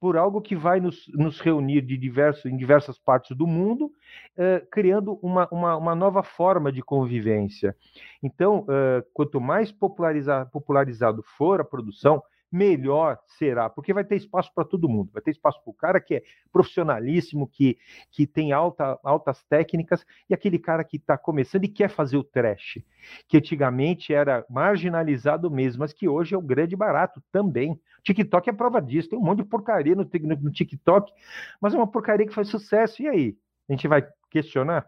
por 0.00 0.16
algo 0.16 0.40
que 0.40 0.54
vai 0.54 0.78
nos, 0.78 1.08
nos 1.08 1.40
reunir 1.40 1.80
de 1.80 1.96
diversos, 1.96 2.44
em 2.46 2.56
diversas 2.56 2.98
partes 2.98 3.36
do 3.36 3.46
mundo, 3.46 3.90
eh, 4.36 4.64
criando 4.70 5.18
uma, 5.20 5.48
uma, 5.50 5.76
uma, 5.76 5.94
nova 5.94 6.22
forma 6.22 6.70
de 6.70 6.82
convivência. 6.82 7.74
Então, 8.22 8.64
eh, 8.68 9.04
quanto 9.12 9.40
mais 9.40 9.72
popularizado 9.72 11.22
for 11.36 11.60
a 11.60 11.64
produção, 11.64 12.22
melhor 12.50 13.18
será, 13.26 13.68
porque 13.68 13.92
vai 13.92 14.04
ter 14.04 14.16
espaço 14.16 14.50
para 14.54 14.64
todo 14.64 14.88
mundo. 14.88 15.10
Vai 15.12 15.22
ter 15.22 15.30
espaço 15.30 15.62
para 15.62 15.70
o 15.70 15.74
cara 15.74 16.00
que 16.00 16.16
é 16.16 16.22
profissionalíssimo, 16.52 17.46
que, 17.48 17.78
que 18.10 18.26
tem 18.26 18.52
alta, 18.52 18.98
altas 19.02 19.44
técnicas, 19.44 20.04
e 20.28 20.34
aquele 20.34 20.58
cara 20.58 20.82
que 20.84 20.96
está 20.96 21.16
começando 21.18 21.64
e 21.64 21.68
quer 21.68 21.90
fazer 21.90 22.16
o 22.16 22.24
trash, 22.24 22.80
que 23.28 23.36
antigamente 23.36 24.12
era 24.12 24.44
marginalizado 24.48 25.50
mesmo, 25.50 25.80
mas 25.80 25.92
que 25.92 26.08
hoje 26.08 26.34
é 26.34 26.38
o 26.38 26.42
grande 26.42 26.74
barato 26.74 27.22
também. 27.30 27.78
TikTok 28.02 28.48
é 28.48 28.52
prova 28.52 28.80
disso, 28.80 29.10
tem 29.10 29.18
um 29.18 29.22
monte 29.22 29.42
de 29.42 29.48
porcaria 29.48 29.94
no, 29.94 30.04
no, 30.04 30.36
no 30.36 30.50
TikTok, 30.50 31.12
mas 31.60 31.74
é 31.74 31.76
uma 31.76 31.90
porcaria 31.90 32.26
que 32.26 32.34
faz 32.34 32.48
sucesso. 32.48 33.02
E 33.02 33.08
aí? 33.08 33.36
A 33.68 33.72
gente 33.72 33.86
vai 33.86 34.06
questionar? 34.30 34.86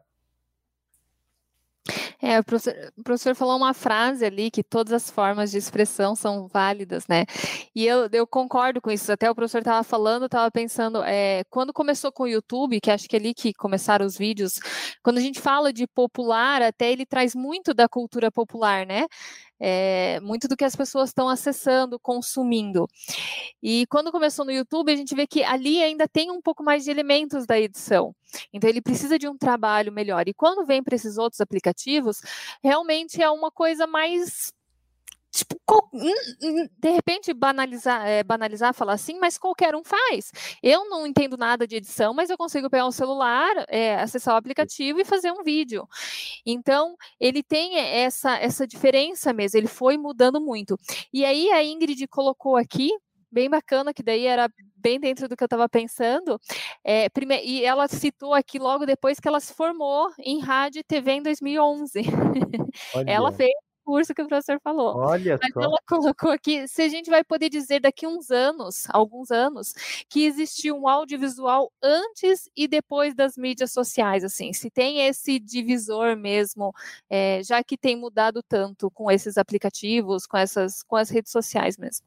É, 2.23 2.39
o 2.39 2.45
professor, 2.45 2.93
o 2.99 3.03
professor, 3.03 3.35
falou 3.35 3.57
uma 3.57 3.73
frase 3.73 4.25
ali 4.25 4.51
que 4.51 4.63
todas 4.63 4.93
as 4.93 5.11
formas 5.11 5.51
de 5.51 5.59
expressão 5.59 6.15
são 6.15 6.47
válidas, 6.49 7.07
né? 7.09 7.25
E 7.75 7.87
eu, 7.87 8.09
eu 8.13 8.27
concordo 8.27 8.81
com 8.81 8.91
isso. 8.91 9.11
Até 9.11 9.31
o 9.31 9.35
professor 9.35 9.59
estava 9.59 9.83
falando, 9.83 10.27
estava 10.27 10.51
pensando, 10.51 11.03
é, 11.03 11.45
quando 11.49 11.73
começou 11.73 12.13
com 12.13 12.25
o 12.25 12.29
YouTube, 12.29 12.81
que 12.81 12.91
acho 12.91 13.09
que 13.09 13.17
é 13.17 13.19
ali 13.19 13.33
que 13.33 13.55
começaram 13.55 14.05
os 14.05 14.19
vídeos, 14.19 14.59
quando 15.03 15.19
a 15.19 15.21
gente 15.23 15.41
fala 15.41 15.73
de 15.73 15.87
popular, 15.87 16.63
até 16.63 16.93
ele 16.93 17.07
traz 17.07 17.35
muito 17.35 17.73
da 17.73 17.89
cultura 17.89 18.31
popular, 18.31 18.87
né? 18.87 19.07
É, 19.61 20.19
muito 20.21 20.49
do 20.49 20.57
que 20.57 20.65
as 20.65 20.75
pessoas 20.75 21.11
estão 21.11 21.29
acessando, 21.29 21.99
consumindo. 22.01 22.89
E 23.63 23.87
quando 23.87 24.11
começou 24.11 24.45
no 24.45 24.51
YouTube, 24.51 24.91
a 24.91 24.97
gente 24.97 25.15
vê 25.15 25.27
que 25.27 25.45
ali 25.45 25.83
ainda 25.83 26.09
tem 26.09 26.31
um 26.31 26.41
pouco 26.41 26.65
mais 26.65 26.85
de 26.85 26.91
elementos 26.91 27.47
da 27.47 27.61
edição. 27.61 28.15
Então 28.53 28.71
ele 28.71 28.81
precisa 28.81 29.19
de 29.19 29.29
um 29.29 29.37
trabalho 29.37 29.93
melhor. 29.93 30.27
E 30.29 30.35
quando 30.35 30.65
vem 30.65 30.83
para 30.83 30.95
esses 30.95 31.19
outros 31.19 31.41
aplicativos, 31.41 32.21
realmente 32.63 33.23
é 33.23 33.31
uma 33.31 33.51
coisa 33.51 33.87
mais 33.87 34.53
tipo, 35.45 35.91
de 36.79 36.91
repente 36.91 37.33
banalizar, 37.33 38.07
é, 38.07 38.23
banalizar, 38.23 38.75
falar 38.75 38.95
assim, 38.95 39.19
mas 39.19 39.39
qualquer 39.39 39.75
um 39.75 39.83
faz. 39.85 40.33
Eu 40.63 40.89
não 40.89 41.07
entendo 41.07 41.37
nada 41.37 41.67
de 41.67 41.77
edição, 41.77 42.15
mas 42.15 42.31
eu 42.31 42.37
consigo 42.37 42.71
pegar 42.71 42.87
um 42.87 42.93
celular, 42.93 43.51
é, 43.69 43.97
acessar 43.97 44.35
o 44.35 44.39
aplicativo 44.39 45.01
e 45.01 45.05
fazer 45.05 45.33
um 45.33 45.43
vídeo. 45.43 45.87
Então, 46.45 46.97
ele 47.19 47.43
tem 47.43 47.77
essa, 47.79 48.37
essa 48.37 48.67
diferença 48.67 49.33
mesmo, 49.33 49.59
ele 49.59 49.67
foi 49.67 49.97
mudando 49.97 50.41
muito. 50.41 50.77
E 51.13 51.25
aí 51.25 51.51
a 51.51 51.63
Ingrid 51.65 52.07
colocou 52.09 52.57
aqui, 52.57 52.91
bem 53.31 53.49
bacana, 53.49 53.95
que 53.95 54.03
daí 54.03 54.27
era 54.27 54.51
bem 54.77 54.99
dentro 54.99 55.29
do 55.29 55.37
que 55.37 55.43
eu 55.43 55.47
estava 55.47 55.69
pensando. 55.69 56.41
É, 56.85 57.09
prime... 57.09 57.41
E 57.45 57.65
ela 57.65 57.87
citou 57.89 58.35
aqui 58.35 58.59
logo 58.59 58.87
depois 58.87 59.21
que 59.21 59.29
ela 59.29 59.41
se 59.41 59.55
formou 59.55 60.11
em 60.19 60.41
rádio 60.41 60.81
e 60.81 60.85
TV 60.85 61.13
em 61.13 61.23
2011. 61.23 62.01
ela 63.07 63.33
fez 63.33 63.53
curso 63.91 64.15
que 64.15 64.23
o 64.23 64.29
professor 64.29 64.61
falou. 64.63 64.97
Olha 64.97 65.37
Mas 65.43 65.53
só. 65.53 65.61
ela 65.61 65.79
colocou 65.89 66.31
aqui, 66.31 66.69
se 66.69 66.83
a 66.83 66.89
gente 66.89 67.11
vai 67.11 67.25
poder 67.25 67.49
dizer 67.49 67.81
daqui 67.81 68.07
uns 68.07 68.31
anos, 68.31 68.87
alguns 68.91 69.33
anos, 69.33 69.75
que 70.09 70.25
existiu 70.25 70.77
um 70.77 70.87
audiovisual 70.89 71.73
antes 71.83 72.49
e 72.57 72.69
depois 72.69 73.13
das 73.17 73.37
mídias 73.37 73.73
sociais, 73.73 74.23
assim, 74.23 74.53
se 74.53 74.71
tem 74.71 75.09
esse 75.09 75.41
divisor 75.41 76.17
mesmo, 76.17 76.73
é, 77.09 77.43
já 77.43 77.65
que 77.65 77.77
tem 77.77 77.97
mudado 77.97 78.45
tanto 78.45 78.89
com 78.93 79.11
esses 79.11 79.37
aplicativos, 79.37 80.25
com 80.25 80.37
essas, 80.37 80.85
com 80.85 80.95
as 80.95 81.11
redes 81.11 81.33
sociais 81.33 81.77
mesmo. 81.77 82.07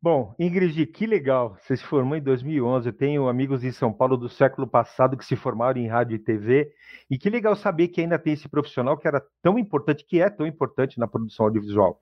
Bom, 0.00 0.34
Ingrid, 0.38 0.86
que 0.86 1.06
legal. 1.06 1.56
Você 1.60 1.76
se 1.76 1.82
formou 1.82 2.16
em 2.16 2.22
2011. 2.22 2.88
Eu 2.88 2.92
tenho 2.92 3.28
amigos 3.28 3.64
em 3.64 3.72
São 3.72 3.92
Paulo 3.92 4.16
do 4.16 4.28
século 4.28 4.66
passado 4.66 5.16
que 5.16 5.24
se 5.24 5.34
formaram 5.34 5.80
em 5.80 5.88
rádio 5.88 6.14
e 6.14 6.18
TV. 6.18 6.70
E 7.10 7.18
que 7.18 7.30
legal 7.30 7.56
saber 7.56 7.88
que 7.88 8.02
ainda 8.02 8.18
tem 8.18 8.34
esse 8.34 8.48
profissional 8.48 8.96
que 8.98 9.08
era 9.08 9.22
tão 9.42 9.58
importante, 9.58 10.04
que 10.04 10.20
é 10.20 10.28
tão 10.28 10.46
importante 10.46 10.98
na 10.98 11.08
produção 11.08 11.46
audiovisual. 11.46 12.00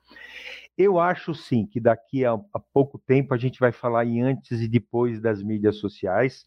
Eu 0.76 0.98
acho 0.98 1.32
sim 1.34 1.66
que 1.66 1.78
daqui 1.78 2.24
a, 2.24 2.32
a 2.32 2.58
pouco 2.72 2.98
tempo 2.98 3.32
a 3.32 3.38
gente 3.38 3.60
vai 3.60 3.70
falar 3.70 4.04
em 4.04 4.20
antes 4.20 4.60
e 4.60 4.66
depois 4.66 5.20
das 5.20 5.40
mídias 5.40 5.76
sociais. 5.76 6.44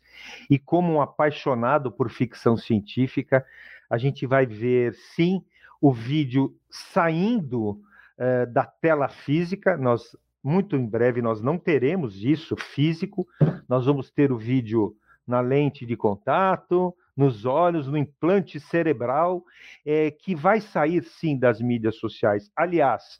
E 0.49 0.59
como 0.59 0.93
um 0.93 1.01
apaixonado 1.01 1.91
por 1.91 2.09
ficção 2.09 2.57
científica, 2.57 3.43
a 3.89 3.97
gente 3.97 4.27
vai 4.27 4.45
ver 4.45 4.93
sim 5.15 5.41
o 5.81 5.93
vídeo 5.93 6.53
saindo 6.69 7.69
uh, 7.69 8.51
da 8.51 8.65
tela 8.65 9.07
física. 9.07 9.77
Nós 9.77 10.15
muito 10.47 10.77
em 10.77 10.85
breve 10.85 11.21
nós 11.21 11.41
não 11.41 11.57
teremos 11.57 12.23
isso 12.23 12.55
físico, 12.55 13.27
nós 13.67 13.85
vamos 13.85 14.09
ter 14.09 14.31
o 14.31 14.37
vídeo 14.37 14.95
na 15.27 15.41
lente 15.41 15.85
de 15.85 15.97
contato, 15.97 16.95
nos 17.17 17.45
olhos, 17.45 17.85
no 17.87 17.97
implante 17.97 18.57
cerebral, 18.57 19.43
é, 19.85 20.09
que 20.09 20.33
vai 20.33 20.61
sair 20.61 21.03
sim 21.03 21.37
das 21.37 21.59
mídias 21.59 21.97
sociais. 21.97 22.49
Aliás, 22.55 23.19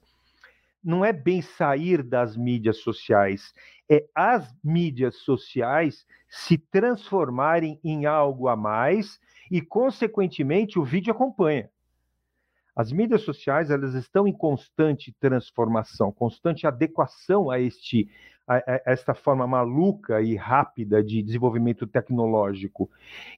não 0.81 1.03
é 1.03 1.11
bem 1.11 1.41
sair 1.41 2.01
das 2.01 2.37
mídias 2.37 2.77
sociais, 2.77 3.53
é 3.91 4.05
as 4.15 4.49
mídias 4.63 5.17
sociais 5.17 6.05
se 6.29 6.57
transformarem 6.57 7.77
em 7.83 8.05
algo 8.05 8.47
a 8.47 8.55
mais 8.55 9.19
e, 9.51 9.59
consequentemente, 9.59 10.79
o 10.79 10.83
vídeo 10.85 11.11
acompanha. 11.11 11.69
As 12.77 12.91
mídias 12.91 13.23
sociais 13.23 13.71
elas 13.71 13.95
estão 13.95 14.27
em 14.27 14.31
constante 14.31 15.11
transformação, 15.19 16.11
constante 16.11 16.67
adequação 16.67 17.49
a 17.49 17.59
este 17.59 18.07
a, 18.47 18.57
a 18.57 18.81
esta 18.85 19.15
forma 19.15 19.47
maluca 19.47 20.21
e 20.21 20.35
rápida 20.35 21.03
de 21.03 21.23
desenvolvimento 21.23 21.87
tecnológico. 21.87 22.87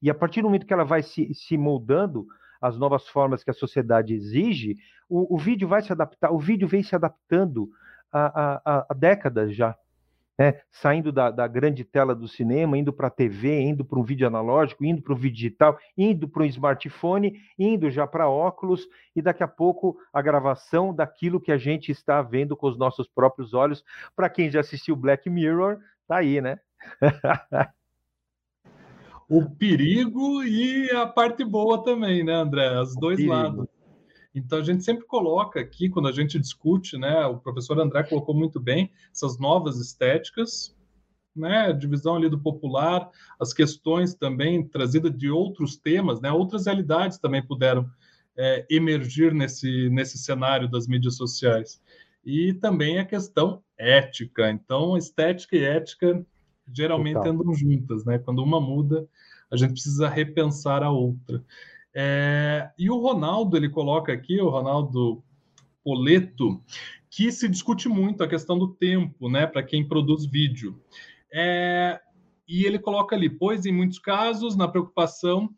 E 0.02 0.10
a 0.10 0.14
partir 0.14 0.42
do 0.42 0.50
momento 0.50 0.66
que 0.66 0.74
ela 0.74 0.84
vai 0.84 1.02
se, 1.02 1.34
se 1.34 1.58
moldando 1.58 2.28
às 2.62 2.78
novas 2.78 3.08
formas 3.08 3.42
que 3.42 3.50
a 3.50 3.54
sociedade 3.54 4.14
exige, 4.14 4.76
o, 5.08 5.36
o 5.36 5.38
vídeo 5.38 5.70
vai 5.70 5.82
se 5.82 5.94
adaptar. 5.94 6.34
O 6.34 6.38
vídeo 6.38 6.68
vem 6.68 6.84
se 6.84 6.94
adaptando 6.94 7.72
há, 8.12 8.86
há, 8.90 8.94
décadas 8.94 9.56
já 9.56 9.74
né? 10.40 10.62
saindo 10.72 11.12
da, 11.12 11.30
da, 11.30 11.46
grande 11.46 11.84
tela 11.84 12.16
do 12.16 12.26
cinema, 12.26 12.78
indo 12.78 12.94
para 12.94 13.08
a 13.08 13.12
TV, 13.12 13.60
indo 13.60 13.84
para 13.84 14.00
um 14.00 14.04
vídeo 14.04 14.26
analógico, 14.26 14.86
indo 14.86 15.02
para 15.02 15.12
o 15.12 15.16
vídeo 15.18 15.36
digital, 15.36 15.78
indo 15.98 16.30
para 16.30 16.44
um 16.44 16.46
smartphone, 16.46 17.38
indo 17.58 17.92
já 17.92 18.08
para 18.08 18.30
óculos, 18.30 18.88
e 19.14 19.22
daqui 19.22 19.44
a 19.44 19.48
pouco 19.50 19.98
a 20.14 20.22
gravação 20.22 20.96
daquilo 20.96 21.42
que 21.42 21.52
a 21.52 21.58
gente 21.58 21.92
está 21.92 22.22
vendo 22.22 22.56
com 22.56 22.68
os 22.68 22.78
nossos 22.78 23.06
próprios 23.06 23.54
olhos. 23.54 23.84
Para 24.16 24.30
quem 24.30 24.50
já 24.50 24.62
assistiu 24.62 24.96
Black 24.96 25.30
Mirror, 25.30 25.78
tá 26.08 26.20
aí, 26.20 26.40
né? 26.40 26.58
o 29.30 29.50
perigo 29.58 30.42
e 30.46 30.90
a 30.92 31.06
parte 31.06 31.44
boa 31.44 31.84
também, 31.84 32.24
né, 32.24 32.34
André? 32.34 32.80
Os 32.80 32.96
dois 32.96 33.22
lados. 33.26 33.68
Então 34.34 34.60
a 34.60 34.64
gente 34.64 34.84
sempre 34.84 35.06
coloca 35.06 35.60
aqui, 35.60 35.90
quando 35.90 36.08
a 36.08 36.12
gente 36.12 36.40
discute, 36.40 36.98
né, 36.98 37.26
o 37.26 37.38
professor 37.38 37.80
André 37.80 38.04
colocou 38.04 38.36
muito 38.36 38.60
bem 38.60 38.92
essas 39.12 39.40
novas 39.40 39.80
estéticas, 39.80 40.76
né, 41.36 41.68
a 41.68 41.72
divisão 41.72 42.16
ali 42.16 42.30
do 42.30 42.40
popular, 42.40 43.10
as 43.40 43.54
questões 43.54 44.14
também 44.14 44.68
trazidas 44.68 45.16
de 45.18 45.30
outros 45.30 45.78
temas, 45.78 46.22
né, 46.22 46.32
outras 46.32 46.66
realidades 46.66 47.18
também 47.18 47.46
puderam 47.46 47.90
é, 48.38 48.66
emergir 48.70 49.34
nesse, 49.34 49.90
nesse 49.90 50.18
cenário 50.18 50.70
das 50.70 50.88
mídias 50.88 51.16
sociais. 51.16 51.82
E 52.24 52.54
também 52.54 53.00
a 53.00 53.06
questão 53.06 53.64
ética. 53.78 54.50
Então, 54.50 54.98
estética 54.98 55.56
e 55.56 55.64
ética 55.64 56.26
geralmente 56.74 57.16
Total. 57.16 57.32
andam 57.32 57.54
juntas, 57.54 58.06
né? 58.06 58.20
Quando 58.20 58.44
uma 58.44 58.62
muda, 58.62 59.08
a 59.52 59.58
gente 59.58 59.74
precisa 59.74 60.08
repensar 60.08 60.84
a 60.84 60.92
outra. 60.92 61.44
É, 61.94 62.70
e 62.78 62.90
o 62.90 63.00
Ronaldo, 63.00 63.58
ele 63.58 63.70
coloca 63.70 64.14
aqui, 64.14 64.40
o 64.40 64.50
Ronaldo 64.50 65.24
Poleto, 65.84 66.64
que 67.10 67.32
se 67.32 67.48
discute 67.48 67.90
muito 67.90 68.24
a 68.24 68.28
questão 68.28 68.58
do 68.58 68.68
tempo, 68.68 69.30
né, 69.30 69.48
para 69.48 69.64
quem 69.64 69.88
produz 69.88 70.26
vídeo. 70.26 70.80
É, 71.34 72.00
e 72.48 72.66
ele 72.66 72.80
coloca 72.80 73.16
ali, 73.16 73.30
pois 73.30 73.66
em 73.66 73.72
muitos 73.72 74.00
casos, 74.00 74.56
na 74.56 74.68
preocupação, 74.68 75.50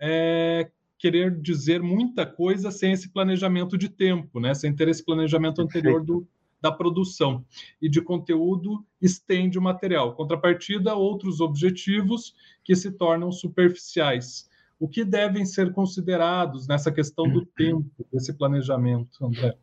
é, 0.00 0.70
querer 0.98 1.40
dizer 1.40 1.82
muita 1.82 2.26
coisa 2.26 2.70
sem 2.70 2.92
esse 2.92 3.12
planejamento 3.12 3.76
de 3.76 3.88
tempo, 3.88 4.38
né, 4.38 4.54
sem 4.54 4.74
ter 4.74 4.88
esse 4.88 5.04
planejamento 5.04 5.60
anterior 5.60 6.04
do, 6.04 6.26
da 6.60 6.70
produção 6.70 7.44
e 7.80 7.88
de 7.88 8.02
conteúdo 8.02 8.84
estende 9.00 9.58
o 9.58 9.62
material. 9.62 10.14
Contrapartida, 10.14 10.94
outros 10.94 11.40
objetivos 11.40 12.34
que 12.62 12.76
se 12.76 12.92
tornam 12.92 13.32
superficiais 13.32 14.49
o 14.80 14.88
que 14.88 15.04
devem 15.04 15.44
ser 15.44 15.72
considerados 15.74 16.66
nessa 16.66 16.90
questão 16.90 17.28
do 17.28 17.44
tempo, 17.44 17.90
desse 18.10 18.32
planejamento, 18.32 19.24
André? 19.24 19.54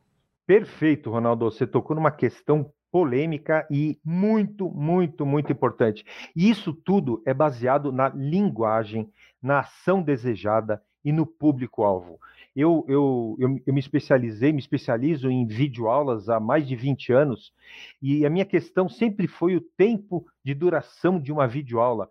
Perfeito, 0.46 1.10
Ronaldo. 1.10 1.46
Você 1.46 1.66
tocou 1.66 1.96
numa 1.96 2.12
questão 2.12 2.72
polêmica 2.92 3.68
e 3.70 4.00
muito, 4.06 4.70
muito, 4.70 5.26
muito 5.26 5.52
importante. 5.52 6.06
E 6.36 6.50
isso 6.50 6.72
tudo 6.72 7.22
é 7.26 7.34
baseado 7.34 7.92
na 7.92 8.10
linguagem, 8.10 9.12
na 9.42 9.60
ação 9.60 10.04
desejada 10.04 10.82
e 11.08 11.12
no 11.14 11.26
público-alvo. 11.26 12.20
Eu, 12.54 12.84
eu, 12.86 13.38
eu, 13.40 13.62
eu, 13.66 13.74
me 13.74 13.80
especializei, 13.80 14.52
me 14.52 14.60
especializo 14.60 15.32
em 15.32 15.48
videoaulas 15.48 16.28
há 16.28 16.38
mais 16.38 16.68
de 16.68 16.76
20 16.76 17.14
anos, 17.14 17.54
e 18.02 18.26
a 18.26 18.30
minha 18.30 18.44
questão 18.44 18.90
sempre 18.90 19.26
foi 19.26 19.56
o 19.56 19.62
tempo 19.62 20.26
de 20.44 20.54
duração 20.54 21.18
de 21.18 21.32
uma 21.32 21.48
videoaula. 21.48 22.10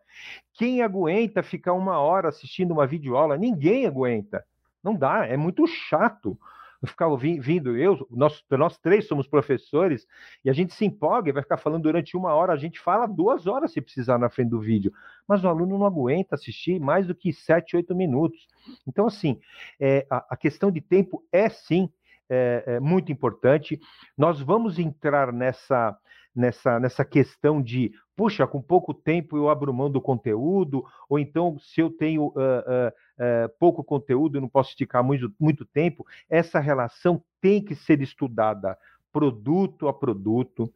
Quem 0.55 0.81
aguenta 0.81 1.43
ficar 1.43 1.75
uma 1.75 1.99
hora 1.99 2.31
assistindo 2.31 2.71
uma 2.71 2.87
videoaula? 2.87 3.37
Ninguém 3.37 3.85
aguenta. 3.85 4.43
Não 4.83 4.95
dá, 4.95 5.27
é 5.27 5.37
muito 5.37 5.67
chato 5.67 6.39
ficar 6.85 7.07
ouvindo, 7.07 7.77
eu, 7.77 8.07
nós, 8.11 8.45
nós 8.51 8.79
três 8.79 9.07
somos 9.07 9.27
professores, 9.27 10.07
e 10.45 10.51
a 10.51 10.53
gente 10.53 10.75
se 10.75 10.85
empolga 10.85 11.31
e 11.31 11.33
vai 11.33 11.43
ficar 11.43 11.57
falando 11.57 11.85
durante 11.85 12.17
uma 12.17 12.35
hora, 12.35 12.53
a 12.53 12.57
gente 12.57 12.81
fala 12.81 13.07
duas 13.07 13.47
horas 13.47 13.73
se 13.73 13.81
precisar 13.81 14.19
na 14.19 14.29
frente 14.29 14.51
do 14.51 14.61
vídeo, 14.61 14.93
mas 15.27 15.45
o 15.45 15.49
aluno 15.49 15.79
não 15.79 15.87
aguenta 15.87 16.35
assistir 16.35 16.79
mais 16.81 17.07
do 17.07 17.15
que 17.15 17.33
sete, 17.33 17.77
oito 17.77 17.95
minutos. 17.95 18.47
Então, 18.87 19.07
assim, 19.07 19.41
é, 19.81 20.07
a, 20.11 20.27
a 20.31 20.37
questão 20.37 20.71
de 20.71 20.81
tempo 20.81 21.25
é 21.33 21.49
sim 21.49 21.89
é, 22.29 22.65
é 22.67 22.81
muito 22.81 23.13
importante. 23.13 23.79
Nós 24.19 24.41
vamos 24.41 24.79
entrar 24.79 25.33
nessa 25.33 25.97
nessa, 26.37 26.79
nessa 26.79 27.03
questão 27.03 27.63
de, 27.63 27.91
puxa, 28.15 28.47
com 28.47 28.61
pouco 28.61 28.93
tempo 28.93 29.39
eu 29.39 29.49
abro 29.49 29.73
mão 29.73 29.91
do 29.91 30.03
conteúdo, 30.03 30.85
ou 31.09 31.19
então 31.19 31.59
se 31.59 31.81
eu 31.81 31.91
tenho 31.91 32.27
uh, 32.27 32.29
uh, 32.29 32.93
é, 33.19 33.49
pouco 33.59 33.83
conteúdo, 33.83 34.41
não 34.41 34.49
posso 34.49 34.71
esticar 34.71 35.03
muito, 35.03 35.33
muito 35.39 35.65
tempo. 35.65 36.07
Essa 36.29 36.61
relação 36.61 37.23
tem 37.41 37.63
que 37.63 37.75
ser 37.75 38.01
estudada 38.01 38.79
produto 39.13 39.89
a 39.89 39.95
produto, 39.95 40.73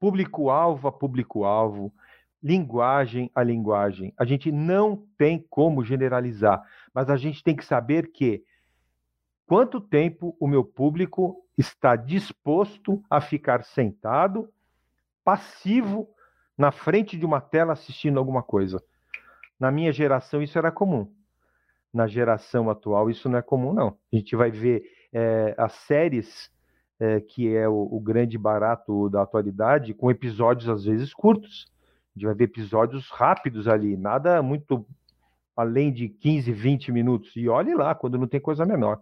público-alvo 0.00 0.88
a 0.88 0.92
público-alvo, 0.92 1.92
linguagem 2.42 3.30
a 3.34 3.42
linguagem. 3.42 4.12
A 4.16 4.24
gente 4.24 4.50
não 4.50 5.04
tem 5.16 5.44
como 5.48 5.84
generalizar, 5.84 6.62
mas 6.92 7.10
a 7.10 7.16
gente 7.16 7.42
tem 7.42 7.54
que 7.54 7.64
saber 7.64 8.10
que 8.10 8.42
quanto 9.46 9.80
tempo 9.80 10.36
o 10.40 10.46
meu 10.46 10.64
público 10.64 11.44
está 11.56 11.96
disposto 11.96 13.02
a 13.10 13.20
ficar 13.20 13.64
sentado, 13.64 14.48
passivo, 15.24 16.08
na 16.56 16.72
frente 16.72 17.16
de 17.16 17.24
uma 17.24 17.40
tela 17.40 17.72
assistindo 17.72 18.18
alguma 18.18 18.42
coisa. 18.42 18.82
Na 19.58 19.70
minha 19.70 19.92
geração, 19.92 20.42
isso 20.42 20.58
era 20.58 20.72
comum. 20.72 21.12
Na 21.98 22.06
geração 22.06 22.70
atual, 22.70 23.10
isso 23.10 23.28
não 23.28 23.40
é 23.40 23.42
comum, 23.42 23.72
não. 23.72 23.88
A 24.12 24.16
gente 24.16 24.36
vai 24.36 24.52
ver 24.52 24.84
é, 25.12 25.52
as 25.58 25.72
séries, 25.72 26.48
é, 27.00 27.20
que 27.20 27.52
é 27.52 27.68
o, 27.68 27.88
o 27.90 27.98
grande 27.98 28.38
barato 28.38 29.10
da 29.10 29.22
atualidade, 29.22 29.92
com 29.94 30.08
episódios 30.08 30.68
às 30.68 30.84
vezes 30.84 31.12
curtos. 31.12 31.66
A 32.14 32.16
gente 32.16 32.26
vai 32.26 32.36
ver 32.36 32.44
episódios 32.44 33.10
rápidos 33.10 33.66
ali, 33.66 33.96
nada 33.96 34.40
muito 34.40 34.86
além 35.56 35.92
de 35.92 36.08
15, 36.08 36.52
20 36.52 36.92
minutos. 36.92 37.34
E 37.34 37.48
olhe 37.48 37.74
lá, 37.74 37.96
quando 37.96 38.16
não 38.16 38.28
tem 38.28 38.38
coisa 38.40 38.64
menor. 38.64 39.00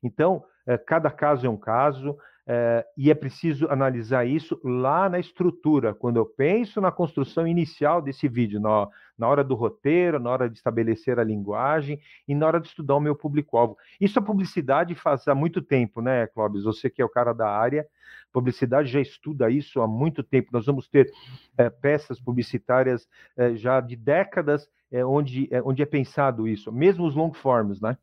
Então, 0.00 0.44
é, 0.64 0.78
cada 0.78 1.10
caso 1.10 1.44
é 1.44 1.50
um 1.50 1.56
caso, 1.56 2.16
é, 2.50 2.82
e 2.96 3.10
é 3.10 3.14
preciso 3.14 3.68
analisar 3.68 4.26
isso 4.26 4.58
lá 4.64 5.06
na 5.06 5.18
estrutura, 5.18 5.92
quando 5.94 6.16
eu 6.16 6.24
penso 6.24 6.80
na 6.80 6.90
construção 6.90 7.46
inicial 7.46 8.00
desse 8.00 8.26
vídeo, 8.26 8.58
na, 8.58 8.88
na 9.18 9.28
hora 9.28 9.44
do 9.44 9.54
roteiro, 9.54 10.18
na 10.18 10.30
hora 10.30 10.48
de 10.48 10.56
estabelecer 10.56 11.18
a 11.18 11.24
linguagem 11.24 12.00
e 12.26 12.34
na 12.34 12.46
hora 12.46 12.58
de 12.58 12.68
estudar 12.68 12.96
o 12.96 13.00
meu 13.00 13.14
público-alvo. 13.14 13.76
Isso 14.00 14.18
a 14.18 14.22
publicidade 14.22 14.94
faz 14.94 15.28
há 15.28 15.34
muito 15.34 15.60
tempo, 15.60 16.00
né, 16.00 16.26
Clóvis? 16.28 16.64
Você 16.64 16.88
que 16.88 17.02
é 17.02 17.04
o 17.04 17.10
cara 17.10 17.34
da 17.34 17.50
área, 17.50 17.86
publicidade 18.32 18.88
já 18.88 19.00
estuda 19.00 19.50
isso 19.50 19.82
há 19.82 19.86
muito 19.86 20.22
tempo. 20.22 20.48
Nós 20.50 20.64
vamos 20.64 20.88
ter 20.88 21.12
é, 21.58 21.68
peças 21.68 22.18
publicitárias 22.18 23.06
é, 23.36 23.54
já 23.56 23.78
de 23.78 23.94
décadas 23.94 24.66
onde, 25.06 25.48
é, 25.50 25.60
onde 25.62 25.82
é 25.82 25.86
pensado 25.86 26.48
isso, 26.48 26.72
mesmo 26.72 27.04
os 27.04 27.14
long 27.14 27.30
forms, 27.34 27.78
né? 27.78 27.98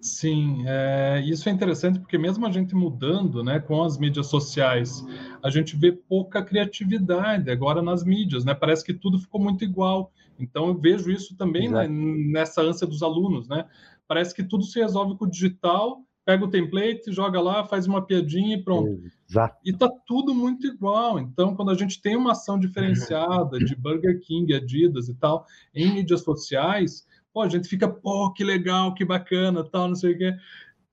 Sim, 0.00 0.64
é, 0.66 1.22
isso 1.26 1.48
é 1.48 1.52
interessante 1.52 2.00
porque 2.00 2.16
mesmo 2.16 2.46
a 2.46 2.50
gente 2.50 2.74
mudando, 2.74 3.44
né, 3.44 3.60
com 3.60 3.82
as 3.82 3.98
mídias 3.98 4.28
sociais, 4.28 5.04
a 5.42 5.50
gente 5.50 5.76
vê 5.76 5.92
pouca 5.92 6.42
criatividade 6.42 7.50
agora 7.50 7.82
nas 7.82 8.02
mídias, 8.02 8.44
né? 8.44 8.54
Parece 8.54 8.82
que 8.82 8.94
tudo 8.94 9.18
ficou 9.18 9.40
muito 9.40 9.62
igual. 9.62 10.10
Então 10.38 10.68
eu 10.68 10.74
vejo 10.74 11.10
isso 11.10 11.36
também 11.36 11.68
né, 11.68 11.86
nessa 11.86 12.62
ânsia 12.62 12.86
dos 12.86 13.02
alunos, 13.02 13.46
né? 13.46 13.66
Parece 14.08 14.34
que 14.34 14.42
tudo 14.42 14.64
se 14.64 14.80
resolve 14.80 15.18
com 15.18 15.26
o 15.26 15.30
digital, 15.30 16.02
pega 16.24 16.44
o 16.44 16.50
template, 16.50 17.12
joga 17.12 17.40
lá, 17.40 17.64
faz 17.64 17.86
uma 17.86 18.00
piadinha 18.00 18.56
e 18.56 18.62
pronto. 18.62 19.02
Exato. 19.28 19.56
E 19.64 19.72
tá 19.72 19.90
tudo 20.06 20.34
muito 20.34 20.66
igual. 20.66 21.18
Então, 21.18 21.54
quando 21.54 21.70
a 21.70 21.74
gente 21.74 22.00
tem 22.00 22.16
uma 22.16 22.32
ação 22.32 22.56
diferenciada 22.60 23.58
de 23.58 23.76
Burger 23.76 24.18
King, 24.20 24.54
Adidas 24.54 25.08
e 25.08 25.14
tal 25.14 25.44
em 25.74 25.92
mídias 25.92 26.22
sociais, 26.22 27.06
pô, 27.32 27.42
a 27.42 27.48
gente 27.48 27.68
fica, 27.68 27.88
pô, 27.88 28.32
que 28.32 28.44
legal, 28.44 28.94
que 28.94 29.04
bacana, 29.04 29.64
tal, 29.64 29.88
não 29.88 29.94
sei 29.94 30.14
o 30.14 30.18
quê. 30.18 30.34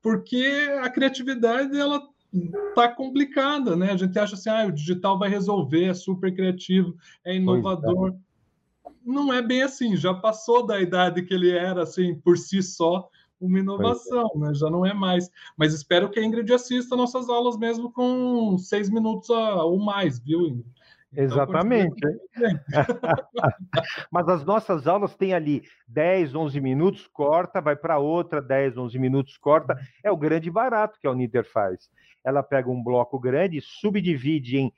Porque 0.02 0.68
a 0.80 0.88
criatividade, 0.88 1.78
ela 1.78 2.00
tá 2.74 2.88
complicada, 2.88 3.74
né? 3.74 3.92
A 3.92 3.96
gente 3.96 4.18
acha 4.18 4.34
assim, 4.34 4.50
ah, 4.50 4.66
o 4.66 4.72
digital 4.72 5.18
vai 5.18 5.28
resolver, 5.28 5.84
é 5.84 5.94
super 5.94 6.34
criativo, 6.34 6.96
é, 7.24 7.32
é 7.32 7.36
inovador. 7.36 8.10
É. 8.10 8.90
Não 9.04 9.32
é 9.32 9.40
bem 9.40 9.62
assim, 9.62 9.96
já 9.96 10.12
passou 10.12 10.66
da 10.66 10.80
idade 10.80 11.22
que 11.22 11.32
ele 11.32 11.50
era, 11.50 11.82
assim, 11.82 12.14
por 12.14 12.36
si 12.36 12.62
só, 12.62 13.08
uma 13.40 13.58
é. 13.58 13.62
inovação, 13.62 14.30
é. 14.34 14.38
né? 14.38 14.54
Já 14.54 14.68
não 14.68 14.84
é 14.84 14.92
mais. 14.92 15.30
Mas 15.56 15.72
espero 15.72 16.10
que 16.10 16.20
a 16.20 16.24
Ingrid 16.24 16.52
assista 16.52 16.96
nossas 16.96 17.28
aulas 17.28 17.56
mesmo 17.56 17.90
com 17.92 18.58
seis 18.58 18.90
minutos 18.90 19.30
ou 19.30 19.78
mais, 19.78 20.18
viu, 20.18 20.46
Ingrid? 20.46 20.77
Então, 21.12 21.24
Exatamente. 21.24 22.06
Mas 24.12 24.28
as 24.28 24.44
nossas 24.44 24.86
aulas 24.86 25.16
têm 25.16 25.32
ali 25.32 25.62
10, 25.86 26.34
11 26.34 26.60
minutos, 26.60 27.06
corta, 27.06 27.60
vai 27.60 27.76
para 27.76 27.98
outra, 27.98 28.42
10, 28.42 28.76
11 28.76 28.98
minutos, 28.98 29.36
corta. 29.38 29.78
É 30.04 30.10
o 30.10 30.16
grande 30.16 30.50
barato 30.50 30.98
que 31.00 31.06
a 31.06 31.10
Uninter 31.10 31.50
faz. 31.50 31.90
Ela 32.24 32.42
pega 32.42 32.68
um 32.70 32.82
bloco 32.82 33.18
grande, 33.18 33.60
subdivide 33.60 34.58
em 34.58 34.72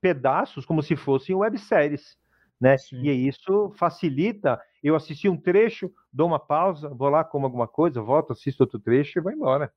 pedaços, 0.00 0.64
como 0.64 0.82
se 0.82 0.96
fossem 0.96 1.34
webséries. 1.34 2.16
Né? 2.60 2.76
E 2.92 3.10
isso 3.28 3.72
facilita. 3.76 4.60
Eu 4.82 4.96
assisti 4.96 5.28
um 5.28 5.36
trecho, 5.36 5.90
dou 6.12 6.26
uma 6.26 6.38
pausa, 6.38 6.88
vou 6.88 7.10
lá, 7.10 7.24
como 7.24 7.44
alguma 7.44 7.68
coisa, 7.68 8.00
volto, 8.00 8.32
assisto 8.32 8.62
outro 8.62 8.78
trecho 8.78 9.18
e 9.18 9.22
vou 9.22 9.32
embora. 9.32 9.70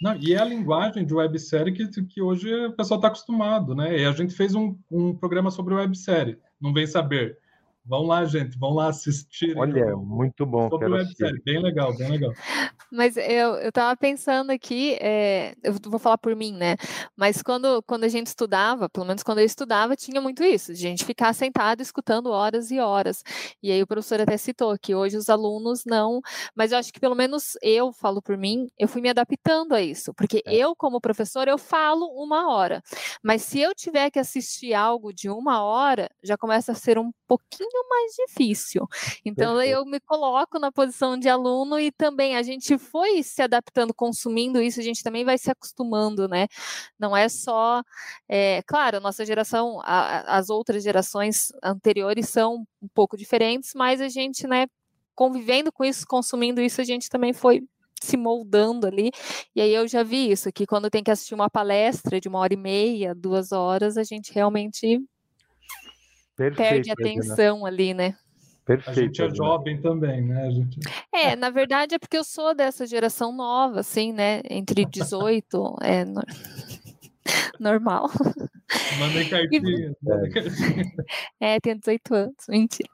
Não, 0.00 0.16
e 0.16 0.34
é 0.34 0.38
a 0.38 0.44
linguagem 0.44 1.06
de 1.06 1.14
websérie 1.14 1.72
que, 1.72 2.04
que 2.04 2.20
hoje 2.20 2.52
o 2.66 2.72
pessoal 2.72 2.98
está 2.98 3.08
acostumado, 3.08 3.74
né? 3.74 4.00
E 4.00 4.04
a 4.04 4.12
gente 4.12 4.34
fez 4.34 4.54
um, 4.54 4.76
um 4.90 5.16
programa 5.16 5.50
sobre 5.50 5.74
websérie, 5.74 6.38
não 6.60 6.72
vem 6.72 6.86
saber. 6.86 7.38
Vão 7.86 8.02
lá, 8.04 8.24
gente, 8.24 8.58
vão 8.58 8.72
lá 8.72 8.88
assistir. 8.88 9.54
Olha, 9.58 9.94
muito 9.94 10.46
bom. 10.46 10.70
Sobre 10.70 10.88
websérie, 10.88 11.42
bem 11.44 11.62
legal, 11.62 11.94
bem 11.94 12.12
legal. 12.12 12.32
Mas 12.90 13.16
eu, 13.18 13.56
eu 13.56 13.70
tava 13.70 13.94
pensando 13.94 14.50
aqui, 14.50 14.96
é, 15.00 15.54
eu 15.62 15.74
vou 15.84 15.98
falar 15.98 16.16
por 16.16 16.34
mim, 16.34 16.52
né? 16.52 16.76
Mas 17.14 17.42
quando, 17.42 17.82
quando 17.82 18.04
a 18.04 18.08
gente 18.08 18.28
estudava, 18.28 18.88
pelo 18.88 19.04
menos 19.04 19.22
quando 19.22 19.40
eu 19.40 19.44
estudava, 19.44 19.94
tinha 19.96 20.18
muito 20.18 20.42
isso, 20.42 20.72
de 20.72 20.80
gente 20.80 21.04
ficar 21.04 21.34
sentado 21.34 21.82
escutando 21.82 22.30
horas 22.30 22.70
e 22.70 22.80
horas. 22.80 23.22
E 23.62 23.70
aí 23.70 23.82
o 23.82 23.86
professor 23.86 24.18
até 24.18 24.38
citou 24.38 24.74
que 24.78 24.94
hoje 24.94 25.18
os 25.18 25.28
alunos 25.28 25.84
não, 25.84 26.22
mas 26.54 26.72
eu 26.72 26.78
acho 26.78 26.90
que 26.90 27.00
pelo 27.00 27.14
menos 27.14 27.52
eu 27.62 27.92
falo 27.92 28.22
por 28.22 28.38
mim, 28.38 28.70
eu 28.78 28.88
fui 28.88 29.02
me 29.02 29.10
adaptando 29.10 29.74
a 29.74 29.82
isso, 29.82 30.14
porque 30.14 30.42
é. 30.46 30.54
eu, 30.54 30.74
como 30.74 31.00
professor, 31.02 31.48
eu 31.48 31.58
falo 31.58 32.06
uma 32.14 32.50
hora. 32.50 32.82
Mas 33.22 33.42
se 33.42 33.60
eu 33.60 33.74
tiver 33.74 34.10
que 34.10 34.18
assistir 34.18 34.72
algo 34.72 35.12
de 35.12 35.28
uma 35.28 35.62
hora, 35.62 36.08
já 36.22 36.38
começa 36.38 36.72
a 36.72 36.74
ser 36.74 36.98
um 36.98 37.10
pouquinho 37.26 37.73
mais 37.88 38.12
difícil. 38.14 38.86
Então 39.24 39.56
Perfeito. 39.56 39.78
eu 39.78 39.84
me 39.84 40.00
coloco 40.00 40.58
na 40.58 40.70
posição 40.72 41.18
de 41.18 41.28
aluno 41.28 41.78
e 41.78 41.90
também 41.92 42.36
a 42.36 42.42
gente 42.42 42.78
foi 42.78 43.22
se 43.22 43.42
adaptando, 43.42 43.94
consumindo 43.94 44.60
isso, 44.60 44.80
a 44.80 44.82
gente 44.82 45.02
também 45.02 45.24
vai 45.24 45.38
se 45.38 45.50
acostumando, 45.50 46.28
né? 46.28 46.46
Não 46.98 47.16
é 47.16 47.28
só, 47.28 47.82
é, 48.28 48.62
claro, 48.66 49.00
nossa 49.00 49.24
geração, 49.24 49.80
a, 49.82 50.36
as 50.38 50.50
outras 50.50 50.82
gerações 50.82 51.52
anteriores 51.62 52.28
são 52.28 52.66
um 52.82 52.88
pouco 52.94 53.16
diferentes, 53.16 53.72
mas 53.74 54.00
a 54.00 54.08
gente, 54.08 54.46
né, 54.46 54.66
convivendo 55.14 55.72
com 55.72 55.84
isso, 55.84 56.04
consumindo 56.06 56.60
isso, 56.60 56.80
a 56.80 56.84
gente 56.84 57.08
também 57.08 57.32
foi 57.32 57.62
se 58.02 58.16
moldando 58.16 58.86
ali. 58.86 59.10
E 59.54 59.60
aí 59.60 59.72
eu 59.72 59.88
já 59.88 60.02
vi 60.02 60.30
isso, 60.30 60.52
que 60.52 60.66
quando 60.66 60.90
tem 60.90 61.02
que 61.02 61.10
assistir 61.10 61.34
uma 61.34 61.50
palestra 61.50 62.20
de 62.20 62.28
uma 62.28 62.38
hora 62.40 62.54
e 62.54 62.56
meia, 62.56 63.14
duas 63.14 63.52
horas, 63.52 63.96
a 63.96 64.02
gente 64.04 64.32
realmente 64.32 65.00
Perfeito, 66.36 66.56
perde 66.56 66.90
atenção 66.90 67.64
ali, 67.64 67.94
né? 67.94 68.16
Perfeito. 68.64 68.90
A 68.90 69.02
gente 69.02 69.22
é 69.22 69.34
jovem 69.34 69.80
também, 69.80 70.22
né? 70.22 70.50
Gente... 70.50 70.80
É, 71.12 71.36
na 71.36 71.50
verdade 71.50 71.94
é 71.94 71.98
porque 71.98 72.16
eu 72.16 72.24
sou 72.24 72.54
dessa 72.54 72.86
geração 72.86 73.30
nova, 73.30 73.80
assim, 73.80 74.12
né? 74.12 74.40
Entre 74.48 74.84
18, 74.84 75.76
é 75.82 76.04
no... 76.04 76.22
normal. 77.60 78.10
Mandei 78.98 79.28
cartinha. 79.28 79.94
É, 81.40 81.60
tem 81.60 81.76
18 81.76 82.14
anos, 82.14 82.36
mentira. 82.48 82.88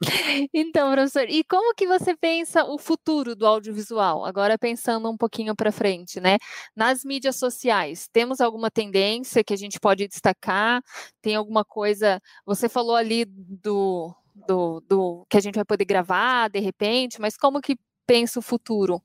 Então, 0.53 0.91
professor, 0.93 1.27
e 1.29 1.45
como 1.45 1.75
que 1.75 1.87
você 1.87 2.17
pensa 2.17 2.65
o 2.65 2.79
futuro 2.79 3.37
do 3.37 3.47
audiovisual? 3.47 4.25
Agora 4.25 4.59
pensando 4.59 5.11
um 5.11 5.17
pouquinho 5.17 5.55
para 5.55 5.73
frente, 5.73 6.21
né? 6.21 6.39
Nas 6.75 7.05
mídias 7.05 7.37
sociais, 7.37 8.09
temos 8.13 8.41
alguma 8.41 8.71
tendência 8.71 9.45
que 9.45 9.55
a 9.55 9.57
gente 9.57 9.79
pode 9.79 10.07
destacar? 10.09 10.83
Tem 11.23 11.35
alguma 11.35 11.65
coisa? 11.65 12.21
Você 12.47 12.69
falou 12.69 12.97
ali 12.97 13.25
do, 13.25 14.15
do, 14.35 14.81
do 14.89 15.27
que 15.29 15.37
a 15.37 15.41
gente 15.41 15.57
vai 15.57 15.65
poder 15.65 15.85
gravar 15.85 16.49
de 16.49 16.61
repente, 16.61 17.21
mas 17.21 17.37
como 17.37 17.61
que 17.61 17.77
pensa 18.07 18.39
o 18.39 18.43
futuro? 18.43 19.03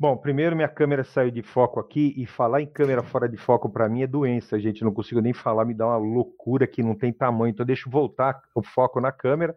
Bom, 0.00 0.16
primeiro 0.16 0.56
minha 0.56 0.66
câmera 0.66 1.04
saiu 1.04 1.30
de 1.30 1.42
foco 1.42 1.78
aqui 1.78 2.14
e 2.16 2.24
falar 2.24 2.62
em 2.62 2.66
câmera 2.66 3.02
fora 3.02 3.28
de 3.28 3.36
foco 3.36 3.68
para 3.68 3.86
mim 3.86 4.00
é 4.00 4.06
doença, 4.06 4.58
gente. 4.58 4.82
Não 4.82 4.94
consigo 4.94 5.20
nem 5.20 5.34
falar, 5.34 5.66
me 5.66 5.74
dá 5.74 5.88
uma 5.88 5.98
loucura 5.98 6.66
que 6.66 6.82
não 6.82 6.94
tem 6.94 7.12
tamanho. 7.12 7.50
Então 7.50 7.66
deixa 7.66 7.86
eu 7.86 7.92
voltar 7.92 8.40
o 8.54 8.62
foco 8.62 8.98
na 8.98 9.12
câmera. 9.12 9.54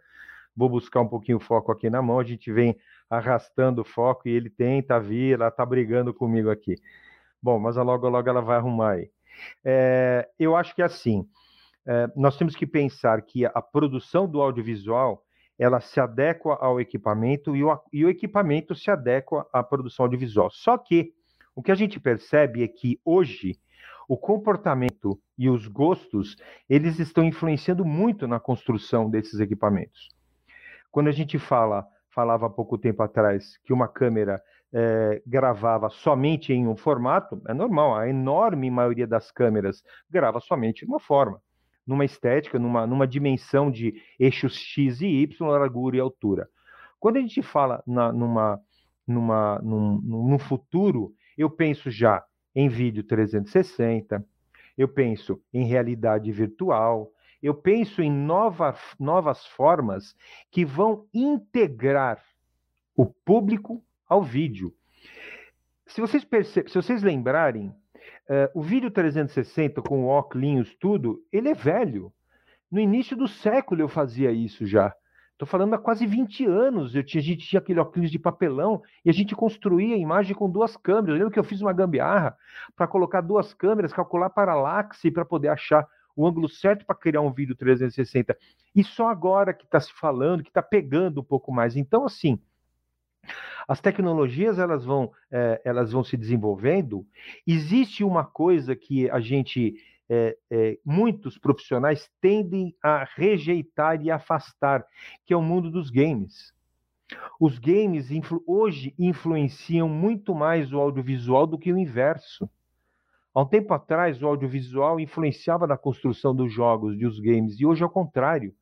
Vou 0.53 0.67
buscar 0.67 0.99
um 0.99 1.07
pouquinho 1.07 1.37
o 1.37 1.39
foco 1.39 1.71
aqui 1.71 1.89
na 1.89 2.01
mão. 2.01 2.19
A 2.19 2.25
gente 2.25 2.51
vem 2.51 2.77
arrastando 3.09 3.83
o 3.83 3.85
foco 3.85 4.27
e 4.27 4.31
ele 4.31 4.49
tenta 4.49 4.99
vir, 4.99 5.35
ela 5.35 5.49
tá 5.49 5.65
brigando 5.65 6.13
comigo 6.13 6.49
aqui. 6.49 6.75
Bom, 7.41 7.57
mas 7.57 7.77
logo 7.77 8.09
logo 8.09 8.27
ela 8.27 8.41
vai 8.41 8.57
arrumar 8.57 8.95
aí. 8.95 9.09
É, 9.63 10.27
eu 10.37 10.57
acho 10.57 10.75
que 10.75 10.81
é 10.81 10.85
assim. 10.85 11.25
É, 11.87 12.09
nós 12.17 12.35
temos 12.35 12.53
que 12.53 12.67
pensar 12.67 13.21
que 13.21 13.45
a 13.45 13.61
produção 13.61 14.27
do 14.27 14.41
audiovisual 14.41 15.23
ela 15.57 15.79
se 15.79 15.99
adequa 15.99 16.57
ao 16.59 16.79
equipamento 16.79 17.55
e 17.55 17.63
o, 17.63 17.79
e 17.91 18.05
o 18.05 18.09
equipamento 18.09 18.75
se 18.75 18.89
adequa 18.89 19.47
à 19.53 19.63
produção 19.63 20.05
audiovisual. 20.05 20.49
Só 20.51 20.77
que 20.77 21.13
o 21.55 21.61
que 21.61 21.71
a 21.71 21.75
gente 21.75 21.99
percebe 21.99 22.63
é 22.63 22.67
que 22.67 22.99
hoje 23.05 23.59
o 24.07 24.17
comportamento 24.17 25.19
e 25.37 25.49
os 25.49 25.67
gostos 25.67 26.35
eles 26.69 26.99
estão 26.99 27.23
influenciando 27.23 27.85
muito 27.85 28.27
na 28.27 28.39
construção 28.39 29.09
desses 29.09 29.39
equipamentos. 29.39 30.09
Quando 30.91 31.07
a 31.07 31.11
gente 31.11 31.39
fala 31.39 31.87
falava 32.13 32.45
há 32.45 32.49
pouco 32.49 32.77
tempo 32.77 33.01
atrás 33.01 33.57
que 33.63 33.73
uma 33.73 33.87
câmera 33.87 34.41
é, 34.71 35.21
gravava 35.25 35.89
somente 35.89 36.53
em 36.53 36.67
um 36.67 36.75
formato, 36.75 37.41
é 37.47 37.53
normal, 37.53 37.95
a 37.95 38.07
enorme 38.07 38.69
maioria 38.69 39.07
das 39.07 39.31
câmeras 39.31 39.83
grava 40.09 40.39
somente 40.39 40.85
de 40.85 40.91
uma 40.91 40.99
forma, 40.99 41.41
numa 41.85 42.05
estética, 42.05 42.57
numa, 42.57 42.87
numa 42.87 43.07
dimensão 43.07 43.69
de 43.69 44.01
eixos 44.19 44.55
X 44.55 45.01
e 45.01 45.07
Y, 45.07 45.47
largura 45.47 45.97
e 45.97 45.99
altura. 45.99 46.47
Quando 46.99 47.17
a 47.17 47.19
gente 47.19 47.41
fala 47.41 47.83
na, 47.85 48.11
numa, 48.11 48.61
numa, 49.05 49.59
num, 49.59 49.99
num 50.01 50.39
futuro, 50.39 51.13
eu 51.37 51.49
penso 51.49 51.91
já 51.91 52.23
em 52.55 52.69
vídeo 52.69 53.03
360, 53.03 54.25
eu 54.77 54.87
penso 54.87 55.41
em 55.53 55.65
realidade 55.65 56.31
virtual, 56.31 57.11
eu 57.41 57.53
penso 57.53 58.01
em 58.01 58.11
nova, 58.11 58.75
novas 58.99 59.45
formas 59.47 60.15
que 60.49 60.63
vão 60.63 61.05
integrar 61.13 62.23
o 62.95 63.05
público 63.05 63.83
ao 64.07 64.23
vídeo. 64.23 64.73
Se 65.85 65.99
vocês, 65.99 66.23
perce... 66.23 66.63
se 66.67 66.73
vocês 66.75 67.03
lembrarem, 67.03 67.73
uh, 68.29 68.59
o 68.59 68.61
vídeo 68.61 68.91
360 68.91 69.81
com 69.81 70.05
óculos, 70.05 70.75
tudo, 70.79 71.21
ele 71.31 71.49
é 71.49 71.53
velho. 71.53 72.11
No 72.71 72.79
início 72.79 73.15
do 73.15 73.27
século 73.27 73.81
eu 73.81 73.87
fazia 73.87 74.31
isso 74.31 74.65
já. 74.65 74.93
Estou 75.33 75.47
falando 75.47 75.73
há 75.73 75.77
quase 75.77 76.05
20 76.05 76.45
anos. 76.45 76.95
Eu 76.95 77.03
tinha, 77.03 77.19
a 77.19 77.23
gente 77.23 77.45
tinha 77.47 77.59
aquele 77.59 77.79
óculos 77.79 78.09
de 78.09 78.19
papelão 78.19 78.81
e 79.03 79.09
a 79.09 79.13
gente 79.13 79.35
construía 79.35 79.95
a 79.95 79.97
imagem 79.97 80.35
com 80.35 80.49
duas 80.49 80.77
câmeras. 80.77 81.09
Eu 81.09 81.15
lembro 81.15 81.31
que 81.31 81.39
eu 81.39 81.43
fiz 81.43 81.59
uma 81.59 81.73
gambiarra 81.73 82.37
para 82.75 82.87
colocar 82.87 83.21
duas 83.21 83.53
câmeras, 83.53 83.91
calcular 83.91 84.29
paralaxe 84.29 85.11
para 85.11 85.25
poder 85.25 85.49
achar 85.49 85.87
o 86.15 86.27
ângulo 86.27 86.47
certo 86.47 86.85
para 86.85 86.95
criar 86.95 87.21
um 87.21 87.31
vídeo 87.31 87.55
360. 87.55 88.37
E 88.75 88.83
só 88.83 89.09
agora 89.09 89.53
que 89.53 89.65
está 89.65 89.79
se 89.79 89.91
falando, 89.93 90.43
que 90.43 90.49
está 90.49 90.61
pegando 90.61 91.21
um 91.21 91.23
pouco 91.23 91.51
mais. 91.51 91.75
Então, 91.75 92.05
assim, 92.05 92.39
as 93.67 93.79
tecnologias 93.79 94.59
elas 94.59 94.83
vão, 94.83 95.11
é, 95.31 95.61
elas 95.63 95.91
vão 95.91 96.03
se 96.03 96.17
desenvolvendo. 96.17 97.05
Existe 97.47 98.03
uma 98.03 98.23
coisa 98.23 98.75
que 98.75 99.09
a 99.09 99.19
gente, 99.19 99.75
é, 100.09 100.37
é, 100.51 100.77
muitos 100.85 101.37
profissionais 101.37 102.09
tendem 102.21 102.75
a 102.83 103.07
rejeitar 103.15 104.01
e 104.01 104.11
afastar, 104.11 104.85
que 105.25 105.33
é 105.33 105.37
o 105.37 105.41
mundo 105.41 105.71
dos 105.71 105.89
games. 105.89 106.53
Os 107.39 107.59
games 107.59 108.11
influ 108.11 108.43
hoje 108.47 108.93
influenciam 108.97 109.87
muito 109.87 110.33
mais 110.33 110.71
o 110.73 110.79
audiovisual 110.79 111.45
do 111.45 111.59
que 111.59 111.71
o 111.71 111.77
inverso. 111.77 112.49
Há 113.33 113.41
um 113.41 113.47
tempo 113.47 113.73
atrás, 113.73 114.21
o 114.21 114.27
audiovisual 114.27 114.99
influenciava 114.99 115.65
na 115.65 115.77
construção 115.77 116.35
dos 116.35 116.53
jogos, 116.53 116.97
dos 116.97 117.19
games, 117.19 117.59
e 117.59 117.65
hoje 117.65 117.83
é 117.83 117.85
o 117.85 117.89
contrário. 117.89 118.53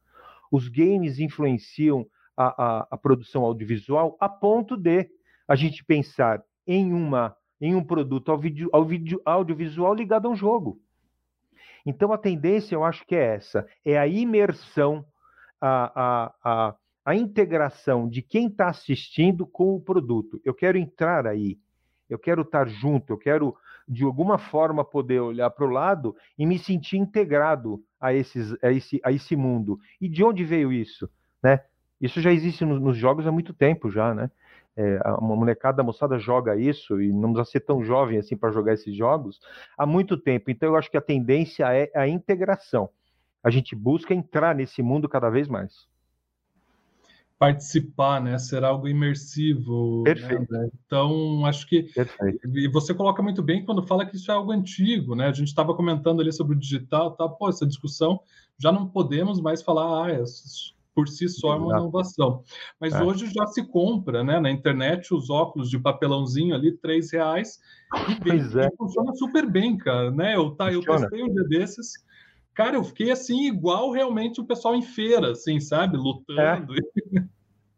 Os 0.52 0.68
games 0.68 1.20
influenciam 1.20 2.06
a, 2.36 2.64
a, 2.64 2.88
a 2.92 2.98
produção 2.98 3.44
audiovisual 3.44 4.18
a 4.20 4.30
ponto 4.30 4.76
de 4.78 5.10
a 5.48 5.56
gente 5.56 5.84
pensar 5.84 6.44
em 6.66 6.94
uma 6.94 7.36
em 7.60 7.76
um 7.76 7.84
produto 7.84 8.32
audiovisual 9.24 9.94
ligado 9.94 10.28
a 10.28 10.32
um 10.32 10.36
jogo. 10.36 10.80
Então 11.86 12.12
a 12.12 12.18
tendência, 12.18 12.74
eu 12.74 12.84
acho 12.84 13.06
que 13.06 13.16
é 13.16 13.36
essa, 13.36 13.68
é 13.86 14.00
a 14.00 14.08
imersão, 14.08 15.06
a, 15.60 15.92
a, 15.96 16.34
a, 16.44 16.76
a 17.06 17.16
integração 17.16 18.10
de 18.10 18.24
quem 18.24 18.48
está 18.48 18.70
assistindo 18.70 19.46
com 19.46 19.76
o 19.76 19.82
produto. 19.82 20.42
Eu 20.44 20.56
quero 20.56 20.78
entrar 20.78 21.28
aí, 21.28 21.60
eu 22.10 22.18
quero 22.18 22.42
estar 22.42 22.68
junto, 22.68 23.14
eu 23.14 23.18
quero 23.18 23.56
de 23.88 24.04
alguma 24.04 24.38
forma 24.38 24.84
poder 24.84 25.20
olhar 25.20 25.50
para 25.50 25.66
o 25.66 25.70
lado 25.70 26.16
e 26.38 26.46
me 26.46 26.58
sentir 26.58 26.98
integrado 26.98 27.84
a, 28.00 28.14
esses, 28.14 28.56
a, 28.64 28.72
esse, 28.72 29.00
a 29.04 29.12
esse 29.12 29.36
mundo. 29.36 29.80
E 30.00 30.08
de 30.08 30.24
onde 30.24 30.44
veio 30.44 30.72
isso? 30.72 31.10
Né? 31.44 31.64
Isso 32.02 32.20
já 32.20 32.32
existe 32.32 32.66
nos, 32.66 32.82
nos 32.82 32.98
jogos 32.98 33.28
há 33.28 33.32
muito 33.32 33.54
tempo 33.54 33.90
já, 33.92 34.14
né? 34.14 34.32
É, 34.76 35.00
a 35.04 35.20
molecada, 35.20 35.82
a 35.82 35.86
moçada 35.86 36.18
joga 36.18 36.56
isso 36.56 37.02
e 37.02 37.12
não 37.12 37.34
precisa 37.34 37.52
ser 37.52 37.60
tão 37.60 37.84
jovem 37.84 38.18
assim 38.18 38.38
para 38.38 38.52
jogar 38.52 38.74
esses 38.74 38.96
jogos 38.96 39.40
há 39.78 39.86
muito 39.86 40.18
tempo. 40.18 40.50
Então 40.50 40.70
eu 40.70 40.76
acho 40.78 40.90
que 40.90 40.98
a 40.98 41.02
tendência 41.02 41.66
é 41.74 41.92
a 41.94 42.08
integração. 42.08 42.90
A 43.44 43.50
gente 43.50 43.76
busca 43.76 44.14
entrar 44.14 44.56
nesse 44.56 44.82
mundo 44.82 45.10
cada 45.10 45.30
vez 45.30 45.48
mais 45.48 45.90
participar, 47.42 48.22
né? 48.22 48.38
Ser 48.38 48.64
algo 48.64 48.88
imersivo. 48.88 50.04
Né, 50.06 50.14
Perfeito. 50.14 50.54
Né? 50.54 50.70
Então, 50.86 51.44
acho 51.44 51.66
que. 51.68 51.82
Perfeito. 51.92 52.48
E 52.56 52.68
você 52.68 52.94
coloca 52.94 53.24
muito 53.24 53.42
bem 53.42 53.66
quando 53.66 53.82
fala 53.88 54.06
que 54.06 54.16
isso 54.16 54.30
é 54.30 54.36
algo 54.36 54.52
antigo, 54.52 55.16
né? 55.16 55.26
A 55.26 55.34
gente 55.34 55.48
estava 55.48 55.74
comentando 55.74 56.22
ali 56.22 56.32
sobre 56.32 56.56
o 56.56 56.60
digital, 56.60 57.16
tá? 57.16 57.28
Pô, 57.28 57.50
essa 57.50 57.66
discussão 57.66 58.20
já 58.60 58.72
não 58.72 58.88
podemos 58.88 59.42
mais 59.42 59.64
falar, 59.64 60.06
ah, 60.06 60.12
é, 60.12 60.24
por 60.94 61.08
si 61.08 61.28
só 61.30 61.54
é 61.54 61.56
uma 61.58 61.78
inovação. 61.78 62.44
Mas 62.80 62.94
é. 62.94 63.04
hoje 63.04 63.32
já 63.34 63.48
se 63.48 63.66
compra, 63.68 64.24
né? 64.24 64.40
Na 64.40 64.52
internet, 64.52 65.14
os 65.14 65.30
óculos 65.30 65.70
de 65.70 65.80
papelãozinho 65.80 66.54
ali, 66.54 66.72
três 66.78 67.12
reais, 67.12 67.60
e, 68.10 68.24
bem, 68.24 68.40
é. 68.40 68.72
funciona 68.78 69.14
super 69.16 69.50
bem, 69.50 69.78
cara, 69.78 70.12
né? 70.12 70.36
Eu, 70.36 70.52
tá, 70.52 70.72
eu 70.72 70.82
testei 70.82 71.24
um 71.24 71.34
dia 71.34 71.44
desses. 71.44 71.94
Cara, 72.54 72.76
eu 72.76 72.84
fiquei 72.84 73.12
assim, 73.12 73.48
igual 73.48 73.92
realmente 73.92 74.42
o 74.42 74.46
pessoal 74.46 74.76
em 74.76 74.82
feira, 74.82 75.32
assim, 75.32 75.60
sabe? 75.60 75.98
Lutando. 75.98 76.74
É. 76.76 77.26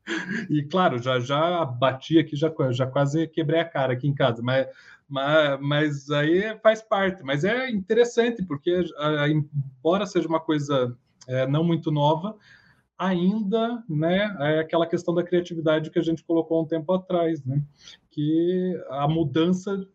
e 0.50 0.64
claro, 0.64 0.98
já 0.98 1.20
já 1.20 1.64
bati 1.64 2.20
aqui, 2.20 2.36
já, 2.36 2.52
já 2.72 2.88
quase 2.88 3.28
quebrei 3.28 3.60
a 3.60 3.66
cara 3.66 3.94
aqui 3.94 4.08
em 4.08 4.16
casa, 4.16 4.42
mas, 4.42 4.68
mas, 5.08 5.60
mas 5.62 6.10
aí 6.10 6.58
faz 6.62 6.82
parte. 6.82 7.24
Mas 7.24 7.44
é 7.44 7.70
interessante, 7.70 8.44
porque 8.44 8.84
embora 9.30 10.06
seja 10.06 10.28
uma 10.28 10.40
coisa 10.40 10.98
é, 11.28 11.48
não 11.48 11.64
muito 11.64 11.92
nova, 11.92 12.36
ainda 12.98 13.84
né, 13.90 14.36
é 14.40 14.60
aquela 14.60 14.88
questão 14.88 15.14
da 15.14 15.24
criatividade 15.24 15.90
que 15.90 16.00
a 16.00 16.04
gente 16.04 16.24
colocou 16.24 16.62
um 16.62 16.68
tempo 16.68 16.92
atrás, 16.94 17.44
né? 17.44 17.64
Que 18.12 18.80
a 18.90 19.08
mudança 19.08 19.88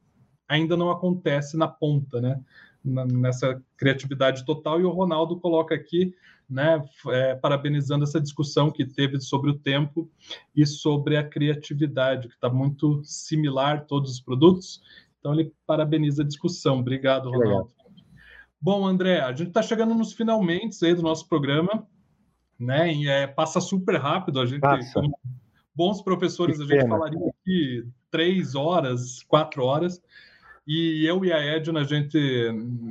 ainda 0.49 0.77
não 0.77 0.91
acontece 0.91 1.57
na 1.57 1.69
ponta, 1.69 2.21
né? 2.21 2.41
nessa 2.85 3.63
criatividade 3.77 4.45
total. 4.45 4.81
E 4.81 4.85
o 4.85 4.91
Ronaldo 4.91 5.39
coloca 5.39 5.75
aqui, 5.75 6.15
né, 6.49 6.83
é, 7.09 7.35
parabenizando 7.35 8.05
essa 8.05 8.21
discussão 8.21 8.71
que 8.71 8.87
teve 8.87 9.21
sobre 9.21 9.51
o 9.51 9.59
tempo 9.59 10.11
e 10.57 10.65
sobre 10.67 11.17
a 11.17 11.25
criatividade, 11.29 12.29
que 12.29 12.35
está 12.35 12.49
muito 12.49 13.03
similar 13.05 13.87
todos 13.87 14.13
os 14.13 14.21
produtos. 14.21 14.81
Então 15.19 15.35
ele 15.35 15.53
parabeniza 15.67 16.23
a 16.23 16.27
discussão. 16.27 16.79
Obrigado, 16.79 17.31
Ronaldo. 17.31 17.73
Bom, 18.61 18.87
André, 18.87 19.21
a 19.21 19.33
gente 19.33 19.49
está 19.49 19.63
chegando 19.63 19.95
nos 19.95 20.13
finalmente 20.13 20.85
aí 20.85 20.95
do 20.95 21.03
nosso 21.03 21.29
programa, 21.29 21.87
né? 22.59 22.93
E 22.93 23.09
é, 23.09 23.27
passa 23.27 23.61
super 23.61 23.97
rápido. 23.97 24.41
A 24.41 24.47
gente, 24.47 24.61
como 24.93 25.19
bons 25.75 26.03
professores, 26.03 26.61
a 26.61 26.65
gente 26.65 26.89
falaria 26.89 27.29
aqui 27.29 27.87
três 28.11 28.55
horas, 28.55 29.23
quatro 29.23 29.65
horas. 29.65 30.03
E 30.67 31.07
eu 31.07 31.25
e 31.25 31.33
a 31.33 31.39
Edna, 31.39 31.81
a 31.81 31.85
gente 31.85 32.19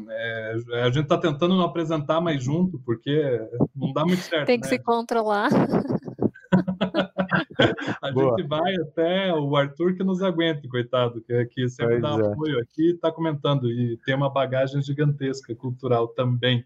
é, 0.10 0.56
a 0.82 0.89
gente 0.89 1.03
está 1.03 1.17
tentando 1.17 1.56
não 1.56 1.63
apresentar 1.63 2.19
mais 2.19 2.43
junto, 2.43 2.80
porque 2.80 3.39
não 3.75 3.93
dá 3.93 4.03
muito 4.03 4.23
certo. 4.23 4.47
Tem 4.47 4.60
que 4.60 4.65
né? 4.65 4.77
se 4.77 4.80
controlar. 4.80 5.49
a 8.01 8.12
Boa. 8.12 8.36
gente 8.36 8.47
vai 8.47 8.75
até 8.77 9.32
o 9.34 9.56
Arthur 9.56 9.95
que 9.95 10.03
nos 10.03 10.23
aguente, 10.23 10.67
coitado, 10.67 11.21
que, 11.21 11.45
que 11.45 11.69
sempre 11.69 11.99
pois 11.99 12.01
dá 12.01 12.25
é. 12.25 12.32
apoio 12.32 12.60
aqui 12.60 12.91
está 12.91 13.12
comentando, 13.12 13.69
e 13.69 13.97
tem 14.06 14.15
uma 14.15 14.30
bagagem 14.30 14.82
gigantesca 14.82 15.53
cultural 15.53 16.08
também. 16.08 16.65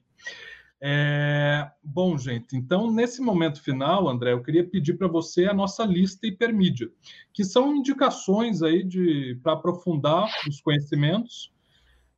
É, 0.83 1.69
bom, 1.83 2.17
gente, 2.17 2.57
então 2.57 2.91
nesse 2.91 3.21
momento 3.21 3.61
final, 3.61 4.09
André, 4.09 4.33
eu 4.33 4.41
queria 4.41 4.67
pedir 4.67 4.97
para 4.97 5.07
você 5.07 5.45
a 5.45 5.53
nossa 5.53 5.85
lista 5.85 6.25
hipermídia, 6.25 6.89
que 7.31 7.43
são 7.43 7.75
indicações 7.75 8.63
aí 8.63 8.83
de 8.83 9.39
para 9.43 9.53
aprofundar 9.53 10.27
os 10.47 10.59
conhecimentos 10.59 11.53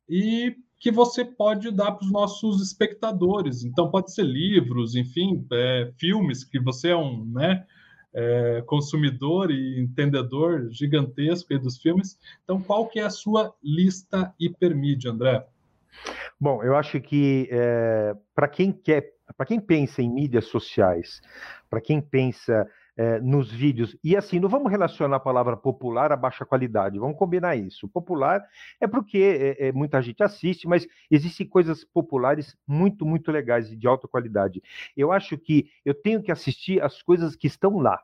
e 0.08 0.56
que 0.78 0.90
você 0.90 1.24
pode 1.24 1.70
dar 1.70 1.92
para 1.92 2.04
os 2.04 2.12
nossos 2.12 2.62
espectadores. 2.62 3.64
Então, 3.64 3.90
pode 3.90 4.12
ser 4.12 4.24
livros, 4.24 4.94
enfim, 4.94 5.46
é, 5.52 5.90
filmes, 5.98 6.44
que 6.44 6.60
você 6.60 6.90
é 6.90 6.96
um 6.96 7.24
né, 7.24 7.64
é, 8.12 8.62
consumidor 8.66 9.50
e 9.50 9.80
entendedor 9.80 10.68
gigantesco 10.70 11.58
dos 11.58 11.78
filmes. 11.78 12.18
Então, 12.42 12.60
qual 12.60 12.86
que 12.86 13.00
é 13.00 13.04
a 13.04 13.10
sua 13.10 13.54
lista 13.62 14.34
hipermídia, 14.38 15.10
André? 15.10 15.46
Bom, 16.40 16.62
eu 16.62 16.76
acho 16.76 17.00
que 17.00 17.48
é, 17.50 18.14
para 18.34 18.48
quem 18.48 18.72
quer, 18.72 19.12
para 19.36 19.46
quem 19.46 19.60
pensa 19.60 20.02
em 20.02 20.10
mídias 20.10 20.46
sociais, 20.46 21.20
para 21.70 21.80
quem 21.80 22.00
pensa 22.00 22.68
é, 22.96 23.18
nos 23.20 23.50
vídeos, 23.50 23.96
e 24.04 24.16
assim, 24.16 24.38
não 24.38 24.48
vamos 24.48 24.70
relacionar 24.70 25.16
a 25.16 25.20
palavra 25.20 25.56
popular 25.56 26.12
a 26.12 26.16
baixa 26.16 26.44
qualidade, 26.44 26.98
vamos 26.98 27.18
combinar 27.18 27.56
isso. 27.56 27.88
Popular 27.88 28.44
é 28.80 28.86
porque 28.86 29.56
é, 29.58 29.68
é, 29.68 29.72
muita 29.72 30.00
gente 30.00 30.22
assiste, 30.22 30.68
mas 30.68 30.86
existem 31.10 31.46
coisas 31.46 31.84
populares 31.84 32.56
muito, 32.66 33.04
muito 33.04 33.32
legais 33.32 33.72
e 33.72 33.76
de 33.76 33.86
alta 33.86 34.06
qualidade. 34.06 34.62
Eu 34.96 35.10
acho 35.10 35.36
que 35.36 35.70
eu 35.84 35.94
tenho 35.94 36.22
que 36.22 36.30
assistir 36.30 36.82
as 36.82 37.02
coisas 37.02 37.34
que 37.34 37.46
estão 37.46 37.78
lá. 37.78 38.00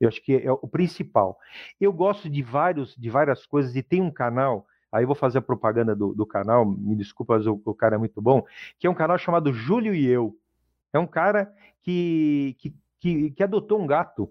Eu 0.00 0.08
acho 0.08 0.20
que 0.20 0.34
é 0.34 0.50
o 0.50 0.66
principal. 0.66 1.38
Eu 1.80 1.92
gosto 1.92 2.28
de 2.28 2.42
vários, 2.42 2.96
de 2.96 3.08
várias 3.08 3.46
coisas 3.46 3.76
e 3.76 3.82
tem 3.82 4.02
um 4.02 4.10
canal 4.10 4.66
Aí 4.92 5.06
vou 5.06 5.14
fazer 5.14 5.38
a 5.38 5.42
propaganda 5.42 5.96
do, 5.96 6.12
do 6.14 6.26
canal, 6.26 6.66
me 6.66 6.94
desculpa, 6.94 7.36
mas 7.36 7.46
o, 7.46 7.60
o, 7.64 7.74
cara 7.74 7.94
é 7.94 7.98
muito 7.98 8.20
bom, 8.20 8.44
que 8.78 8.86
é 8.86 8.90
um 8.90 8.94
canal 8.94 9.16
chamado 9.16 9.50
Júlio 9.50 9.94
e 9.94 10.06
Eu. 10.06 10.36
É 10.92 10.98
um 10.98 11.06
cara 11.06 11.50
que, 11.80 12.54
que, 12.58 12.74
que, 13.00 13.30
que 13.30 13.42
adotou 13.42 13.80
um 13.80 13.86
gato. 13.86 14.30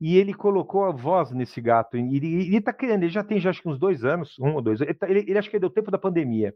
e 0.00 0.16
ele 0.16 0.32
colocou 0.32 0.84
a 0.84 0.92
voz 0.92 1.30
nesse 1.32 1.60
gato. 1.60 1.96
Ele 1.98 2.56
está 2.56 2.72
criando, 2.72 3.02
ele 3.02 3.12
já 3.12 3.22
tem 3.22 3.38
já 3.38 3.50
acho 3.50 3.60
que 3.60 3.68
uns 3.68 3.78
dois 3.78 4.02
anos, 4.04 4.38
um 4.38 4.54
ou 4.54 4.62
dois. 4.62 4.80
Ele, 4.80 4.94
tá, 4.94 5.10
ele, 5.10 5.20
ele 5.20 5.38
acho 5.38 5.50
que 5.50 5.58
deu 5.58 5.68
tempo 5.68 5.90
da 5.90 5.98
pandemia. 5.98 6.54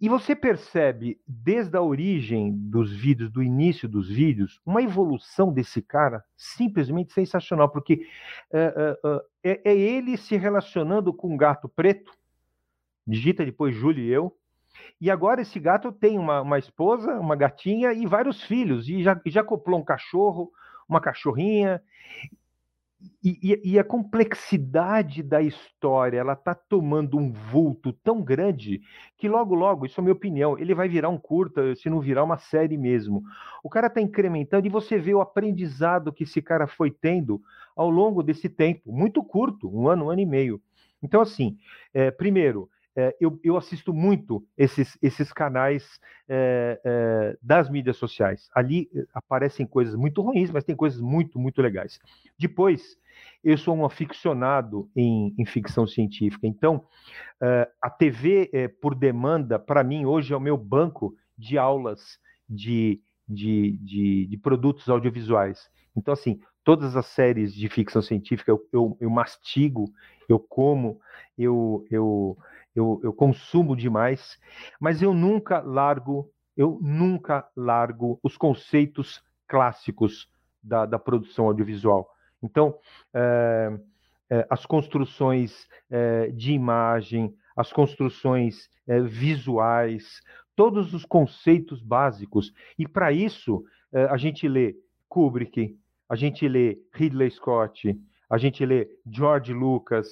E 0.00 0.08
você 0.08 0.34
percebe, 0.34 1.20
desde 1.28 1.76
a 1.76 1.82
origem 1.82 2.56
dos 2.56 2.90
vídeos, 2.90 3.30
do 3.30 3.42
início 3.42 3.86
dos 3.86 4.08
vídeos, 4.08 4.58
uma 4.64 4.82
evolução 4.82 5.52
desse 5.52 5.82
cara? 5.82 6.24
Simplesmente 6.34 7.12
sensacional, 7.12 7.68
porque 7.68 8.06
é, 8.50 8.96
é, 9.44 9.60
é 9.62 9.76
ele 9.76 10.16
se 10.16 10.38
relacionando 10.38 11.12
com 11.12 11.34
um 11.34 11.36
gato 11.36 11.68
preto, 11.68 12.12
digita 13.06 13.44
depois 13.44 13.74
Júlio 13.74 14.02
e 14.02 14.10
eu, 14.10 14.34
e 14.98 15.10
agora 15.10 15.42
esse 15.42 15.60
gato 15.60 15.92
tem 15.92 16.18
uma, 16.18 16.40
uma 16.40 16.58
esposa, 16.58 17.12
uma 17.20 17.36
gatinha 17.36 17.92
e 17.92 18.06
vários 18.06 18.42
filhos, 18.42 18.88
e 18.88 19.02
já, 19.02 19.20
já 19.26 19.42
acoplou 19.42 19.78
um 19.78 19.84
cachorro, 19.84 20.50
uma 20.88 21.00
cachorrinha, 21.00 21.82
e, 23.22 23.60
e, 23.64 23.78
a 23.78 23.84
complexidade 23.84 25.22
da 25.22 25.42
história, 25.42 26.18
ela 26.18 26.32
está 26.32 26.54
tomando 26.54 27.18
um 27.18 27.32
vulto 27.32 27.92
tão 27.92 28.22
grande 28.22 28.80
que 29.16 29.28
logo, 29.28 29.54
logo, 29.54 29.84
isso 29.84 30.00
é 30.00 30.02
minha 30.02 30.14
opinião, 30.14 30.58
ele 30.58 30.74
vai 30.74 30.88
virar 30.88 31.10
um 31.10 31.18
curta, 31.18 31.74
se 31.76 31.90
não 31.90 32.00
virar 32.00 32.24
uma 32.24 32.38
série 32.38 32.78
mesmo. 32.78 33.22
O 33.62 33.68
cara 33.68 33.88
está 33.88 34.00
incrementando 34.00 34.66
e 34.66 34.70
você 34.70 34.98
vê 34.98 35.14
o 35.14 35.20
aprendizado 35.20 36.12
que 36.12 36.24
esse 36.24 36.40
cara 36.40 36.66
foi 36.66 36.90
tendo 36.90 37.40
ao 37.76 37.90
longo 37.90 38.22
desse 38.22 38.48
tempo, 38.48 38.92
muito 38.92 39.22
curto, 39.22 39.68
um 39.68 39.88
ano, 39.88 40.06
um 40.06 40.10
ano 40.10 40.20
e 40.20 40.26
meio. 40.26 40.60
Então, 41.02 41.20
assim, 41.20 41.56
é, 41.94 42.10
primeiro, 42.10 42.68
é, 42.96 43.16
eu, 43.20 43.38
eu, 43.44 43.56
assisto 43.56 43.92
muito 43.94 44.44
esses, 44.56 44.98
esses 45.00 45.32
canais 45.32 46.00
é, 46.28 46.80
é, 46.84 47.38
das 47.40 47.70
mídias 47.70 47.96
sociais. 47.96 48.48
Ali 48.54 48.88
aparecem 49.14 49.66
coisas 49.66 49.94
muito 49.94 50.20
ruins, 50.22 50.50
mas 50.50 50.64
tem 50.64 50.74
coisas 50.74 51.00
muito, 51.00 51.38
muito 51.38 51.62
legais. 51.62 52.00
Depois, 52.38 52.98
eu 53.44 53.56
sou 53.56 53.76
um 53.76 53.84
aficionado 53.84 54.90
em, 54.96 55.34
em 55.38 55.46
ficção 55.46 55.86
científica. 55.86 56.46
Então, 56.46 56.84
a 57.80 57.88
TV 57.88 58.50
por 58.80 58.94
demanda, 58.94 59.58
para 59.58 59.82
mim, 59.82 60.04
hoje 60.04 60.32
é 60.32 60.36
o 60.36 60.40
meu 60.40 60.56
banco 60.56 61.14
de 61.36 61.56
aulas 61.56 62.18
de, 62.48 63.00
de, 63.28 63.78
de, 63.80 64.26
de 64.26 64.36
produtos 64.36 64.88
audiovisuais. 64.88 65.70
Então, 65.96 66.12
assim, 66.12 66.40
todas 66.64 66.96
as 66.96 67.06
séries 67.06 67.54
de 67.54 67.68
ficção 67.68 68.02
científica 68.02 68.50
eu, 68.50 68.60
eu, 68.72 68.96
eu 69.00 69.10
mastigo, 69.10 69.92
eu 70.28 70.38
como, 70.38 71.00
eu, 71.36 71.86
eu, 71.90 72.36
eu, 72.80 73.00
eu 73.04 73.12
consumo 73.12 73.76
demais, 73.76 74.38
mas 74.80 75.02
eu 75.02 75.12
nunca 75.12 75.60
largo, 75.60 76.30
eu 76.56 76.78
nunca 76.80 77.46
largo 77.54 78.18
os 78.22 78.36
conceitos 78.36 79.22
clássicos 79.46 80.28
da, 80.62 80.86
da 80.86 80.98
produção 80.98 81.46
audiovisual. 81.46 82.08
Então, 82.42 82.78
é, 83.12 83.78
é, 84.30 84.46
as 84.48 84.64
construções 84.64 85.68
é, 85.90 86.28
de 86.28 86.52
imagem, 86.52 87.34
as 87.56 87.72
construções 87.72 88.68
visuais, 89.04 90.20
todos 90.56 90.94
os 90.94 91.04
conceitos 91.04 91.80
básicos. 91.80 92.52
E 92.76 92.88
para 92.88 93.12
isso, 93.12 93.62
a 93.92 94.16
gente 94.16 94.48
lê 94.48 94.74
Kubrick, 95.08 95.78
a 96.08 96.16
gente 96.16 96.48
lê 96.48 96.76
Ridley 96.92 97.30
Scott, 97.30 97.96
a 98.28 98.36
gente 98.36 98.64
lê 98.64 98.88
George 99.06 99.52
Lucas, 99.52 100.08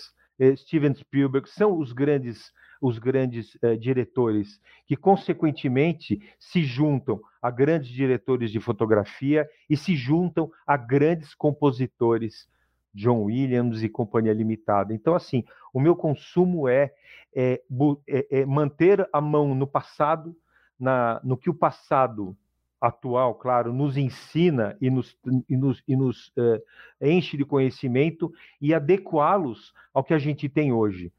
Steven 0.57 0.95
Spielberg, 0.95 1.49
são 1.49 1.77
os 1.77 1.93
grandes 1.93 2.53
os 2.81 2.99
grandes 2.99 3.57
eh, 3.62 3.76
diretores, 3.76 4.61
que 4.87 4.97
consequentemente 4.97 6.20
se 6.39 6.62
juntam 6.62 7.20
a 7.41 7.51
grandes 7.51 7.89
diretores 7.89 8.51
de 8.51 8.61
fotografia 8.61 9.49
e 9.68 9.76
se 9.76 9.97
juntam 9.97 10.51
a 10.66 10.76
grandes 10.76 11.35
compositores, 11.35 12.49
John 12.95 13.24
Williams 13.24 13.83
e 13.83 13.89
Companhia 13.89 14.33
Limitada. 14.33 14.95
Então, 14.95 15.14
assim, 15.14 15.45
o 15.72 15.81
meu 15.81 15.95
consumo 15.95 16.68
é, 16.68 16.93
é, 17.35 17.62
é, 18.07 18.41
é 18.41 18.47
manter 18.47 19.09
a 19.12 19.20
mão 19.20 19.55
no 19.55 19.66
passado, 19.66 20.37
na, 20.79 21.20
no 21.22 21.37
que 21.37 21.51
o 21.51 21.55
passado 21.55 22.37
atual, 22.81 23.35
claro, 23.35 23.72
nos 23.72 23.97
ensina 23.97 24.76
e 24.81 24.91
nos, 24.91 25.16
e 25.49 25.57
nos, 25.57 25.83
e 25.87 25.97
nos 25.97 26.29
uh, 26.29 26.62
enche 27.01 27.37
de 27.37 27.45
conhecimento 27.45 28.33
e 28.61 28.72
adequá-los 28.72 29.72
ao 29.93 30.05
que 30.05 30.14
a 30.14 30.18
gente 30.18 30.49
tem 30.49 30.72
hoje. 30.72 31.12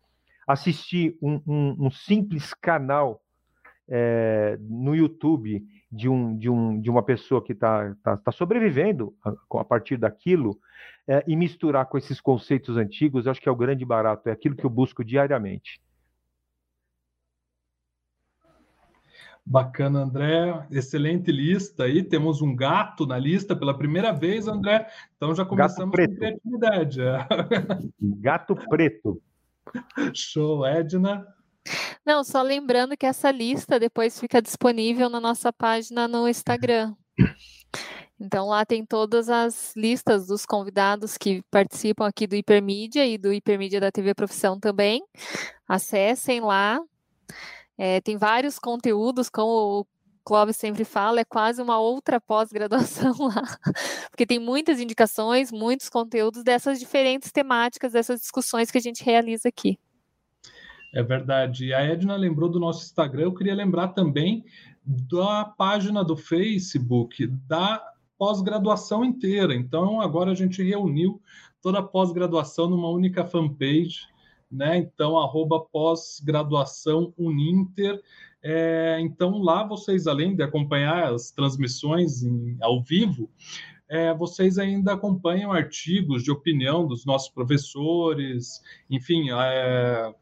Assistir 0.50 1.16
um, 1.22 1.40
um, 1.46 1.86
um 1.86 1.92
simples 1.92 2.56
canal 2.56 3.22
é, 3.88 4.58
no 4.62 4.96
YouTube 4.96 5.64
de, 5.92 6.10
um, 6.10 6.36
de, 6.36 6.50
um, 6.50 6.82
de 6.82 6.90
uma 6.90 7.04
pessoa 7.04 7.44
que 7.44 7.54
está 7.54 7.96
tá, 8.04 8.18
tá 8.18 8.32
sobrevivendo 8.32 9.14
a, 9.24 9.60
a, 9.60 9.64
partir 9.64 9.98
daquilo 9.98 10.60
é, 11.08 11.24
e 11.28 11.36
misturar 11.36 11.86
com 11.86 11.98
esses 11.98 12.20
conceitos 12.20 12.78
antigos, 12.78 13.28
acho 13.28 13.40
que 13.40 13.48
é 13.48 13.52
o 13.52 13.56
grande 13.56 13.86
barato, 13.86 14.28
é 14.28 14.32
aquilo 14.32 14.56
que 14.56 14.66
eu 14.66 14.70
busco 14.72 15.04
diariamente. 15.04 15.80
Bacana, 19.46 20.02
André. 20.02 20.68
Excelente 20.70 21.32
lista 21.32 21.86
aí. 21.86 22.04
Temos 22.04 22.40
um 22.40 22.56
gato 22.56 23.08
na 23.08 23.18
lista 23.18 23.56
pela 23.56 23.76
primeira 23.76 24.12
vez, 24.12 24.48
André. 24.48 24.88
Então 25.18 25.34
já 25.34 25.44
começamos 25.44 25.96
com 25.96 26.16
criatividade. 26.16 27.02
É. 27.02 27.28
Gato 28.00 28.56
preto. 28.70 29.20
Show, 30.14 30.66
Edna. 30.66 31.26
Não, 32.06 32.24
só 32.24 32.42
lembrando 32.42 32.98
que 32.98 33.06
essa 33.06 33.32
lista 33.32 33.80
depois 33.80 34.20
fica 34.20 34.42
disponível 34.42 35.10
na 35.10 35.20
nossa 35.20 35.54
página 35.54 36.08
no 36.08 36.28
Instagram. 36.28 36.96
Então 38.20 38.48
lá 38.48 38.66
tem 38.66 38.86
todas 38.86 39.30
as 39.30 39.74
listas 39.78 40.28
dos 40.28 40.46
convidados 40.46 41.18
que 41.18 41.42
participam 41.50 42.06
aqui 42.06 42.28
do 42.28 42.36
Hipermídia 42.36 43.06
e 43.06 43.18
do 43.18 43.32
Hipermídia 43.32 43.80
da 43.80 43.92
TV 43.92 44.14
Profissão 44.14 44.60
também. 44.60 45.02
Acessem 45.66 46.42
lá, 46.42 46.82
é, 47.78 48.02
tem 48.02 48.18
vários 48.18 48.60
conteúdos, 48.60 49.30
como 49.30 49.88
Clóvis 50.30 50.58
sempre 50.58 50.86
fala, 50.86 51.22
é 51.22 51.26
quase 51.26 51.60
uma 51.60 51.80
outra 51.80 52.22
pós-graduação 52.22 53.16
lá, 53.26 53.58
porque 54.12 54.28
tem 54.28 54.38
muitas 54.38 54.80
indicações, 54.80 55.52
muitos 55.52 55.90
conteúdos 55.90 56.44
dessas 56.44 56.80
diferentes 56.80 57.32
temáticas, 57.32 57.94
dessas 57.94 58.20
discussões 58.20 58.70
que 58.70 58.78
a 58.78 58.82
gente 58.82 59.04
realiza 59.04 59.50
aqui. 59.50 59.80
É 60.94 61.02
verdade. 61.02 61.74
A 61.74 61.82
Edna 61.82 62.16
lembrou 62.16 62.48
do 62.48 62.60
nosso 62.60 62.86
Instagram, 62.86 63.24
eu 63.24 63.34
queria 63.34 63.56
lembrar 63.56 63.88
também 63.88 64.46
da 64.86 65.46
página 65.46 66.04
do 66.04 66.16
Facebook 66.16 67.26
da 67.48 67.84
pós-graduação 68.16 69.04
inteira. 69.04 69.56
Então, 69.56 70.00
agora 70.00 70.30
a 70.30 70.36
gente 70.36 70.62
reuniu 70.62 71.20
toda 71.60 71.80
a 71.80 71.84
pós-graduação 71.84 72.70
numa 72.70 72.92
única 72.92 73.26
fanpage 73.26 74.08
né? 74.52 74.78
Então, 74.78 75.18
arroba 75.18 75.60
pós-graduação 75.60 77.14
Uninter. 77.18 78.02
É, 78.42 78.98
então, 79.02 79.38
lá 79.40 79.64
vocês, 79.64 80.08
além 80.08 80.36
de 80.36 80.44
acompanhar 80.44 81.14
as 81.14 81.32
transmissões 81.32 82.24
em, 82.24 82.58
ao 82.62 82.82
vivo, 82.82 83.30
é, 83.90 84.14
vocês 84.14 84.58
ainda 84.58 84.94
acompanham 84.94 85.52
artigos 85.52 86.24
de 86.24 86.32
opinião 86.32 86.88
dos 86.88 87.06
nossos 87.06 87.30
professores, 87.30 88.62
enfim, 88.90 89.30
é, 89.32 90.14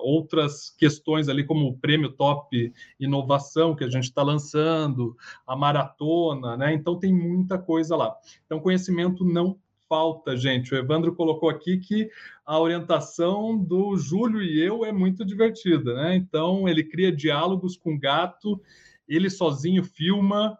outras 0.00 0.70
questões 0.70 1.28
ali, 1.28 1.44
como 1.44 1.66
o 1.68 1.76
prêmio 1.76 2.12
Top 2.12 2.72
Inovação 2.98 3.74
que 3.74 3.84
a 3.84 3.90
gente 3.90 4.04
está 4.04 4.22
lançando, 4.22 5.16
a 5.46 5.56
maratona, 5.56 6.56
né? 6.56 6.72
Então 6.72 6.98
tem 6.98 7.12
muita 7.12 7.58
coisa 7.58 7.96
lá. 7.96 8.16
Então, 8.46 8.60
conhecimento 8.60 9.24
não 9.24 9.58
falta, 9.88 10.36
gente. 10.36 10.72
O 10.72 10.76
Evandro 10.76 11.14
colocou 11.14 11.48
aqui 11.48 11.78
que 11.78 12.10
a 12.44 12.58
orientação 12.58 13.56
do 13.56 13.96
Júlio 13.96 14.42
e 14.42 14.60
eu 14.60 14.84
é 14.84 14.92
muito 14.92 15.24
divertida, 15.24 15.94
né? 15.94 16.16
Então, 16.16 16.68
ele 16.68 16.84
cria 16.84 17.10
diálogos 17.10 17.76
com 17.76 17.94
o 17.94 17.98
gato, 17.98 18.60
ele 19.08 19.30
sozinho 19.30 19.82
filma. 19.82 20.56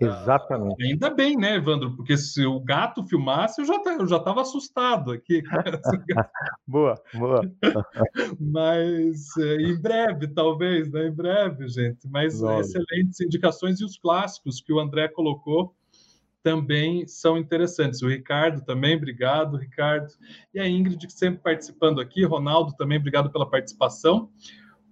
Exatamente. 0.00 0.82
Ah, 0.82 0.86
ainda 0.86 1.10
bem, 1.10 1.36
né, 1.36 1.56
Evandro? 1.56 1.94
Porque 1.94 2.16
se 2.16 2.46
o 2.46 2.58
gato 2.58 3.04
filmasse, 3.04 3.60
eu 3.60 3.66
já 3.66 3.74
eu 3.98 4.06
já 4.06 4.16
estava 4.16 4.40
assustado 4.40 5.12
aqui. 5.12 5.42
boa, 6.66 6.94
boa. 7.12 7.42
Mas 8.40 9.36
é, 9.36 9.56
em 9.56 9.78
breve, 9.78 10.28
talvez, 10.28 10.90
né? 10.90 11.08
Em 11.08 11.12
breve, 11.12 11.68
gente. 11.68 12.08
Mas 12.08 12.42
excelentes 12.42 13.20
indicações 13.20 13.78
e 13.80 13.84
os 13.84 13.98
clássicos 13.98 14.62
que 14.62 14.72
o 14.72 14.80
André 14.80 15.08
colocou 15.08 15.74
também 16.42 17.06
são 17.06 17.36
interessantes. 17.36 18.02
O 18.02 18.08
Ricardo 18.08 18.64
também, 18.64 18.96
obrigado, 18.96 19.56
Ricardo. 19.56 20.12
E 20.54 20.60
a 20.60 20.68
Ingrid, 20.68 21.06
que 21.06 21.12
sempre 21.12 21.42
participando 21.42 22.00
aqui. 22.00 22.24
Ronaldo 22.24 22.74
também, 22.76 22.98
obrigado 22.98 23.30
pela 23.30 23.48
participação. 23.48 24.30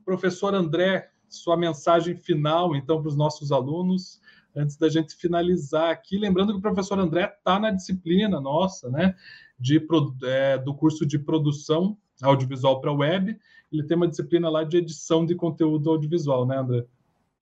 Professor 0.04 0.54
André, 0.54 1.10
sua 1.28 1.56
mensagem 1.56 2.16
final, 2.16 2.74
então, 2.74 3.00
para 3.00 3.08
os 3.08 3.16
nossos 3.16 3.52
alunos, 3.52 4.20
antes 4.56 4.76
da 4.76 4.88
gente 4.88 5.14
finalizar 5.14 5.90
aqui. 5.90 6.18
Lembrando 6.18 6.52
que 6.52 6.58
o 6.58 6.62
professor 6.62 6.98
André 6.98 7.32
está 7.36 7.58
na 7.58 7.70
disciplina 7.70 8.40
nossa, 8.40 8.88
né, 8.90 9.14
de, 9.58 9.80
é, 10.24 10.58
do 10.58 10.74
curso 10.74 11.06
de 11.06 11.18
produção 11.18 11.96
audiovisual 12.22 12.80
para 12.80 12.92
web. 12.92 13.38
Ele 13.70 13.82
tem 13.84 13.96
uma 13.96 14.08
disciplina 14.08 14.48
lá 14.48 14.64
de 14.64 14.78
edição 14.78 15.24
de 15.24 15.34
conteúdo 15.34 15.90
audiovisual, 15.90 16.46
né, 16.46 16.56
André? 16.56 16.86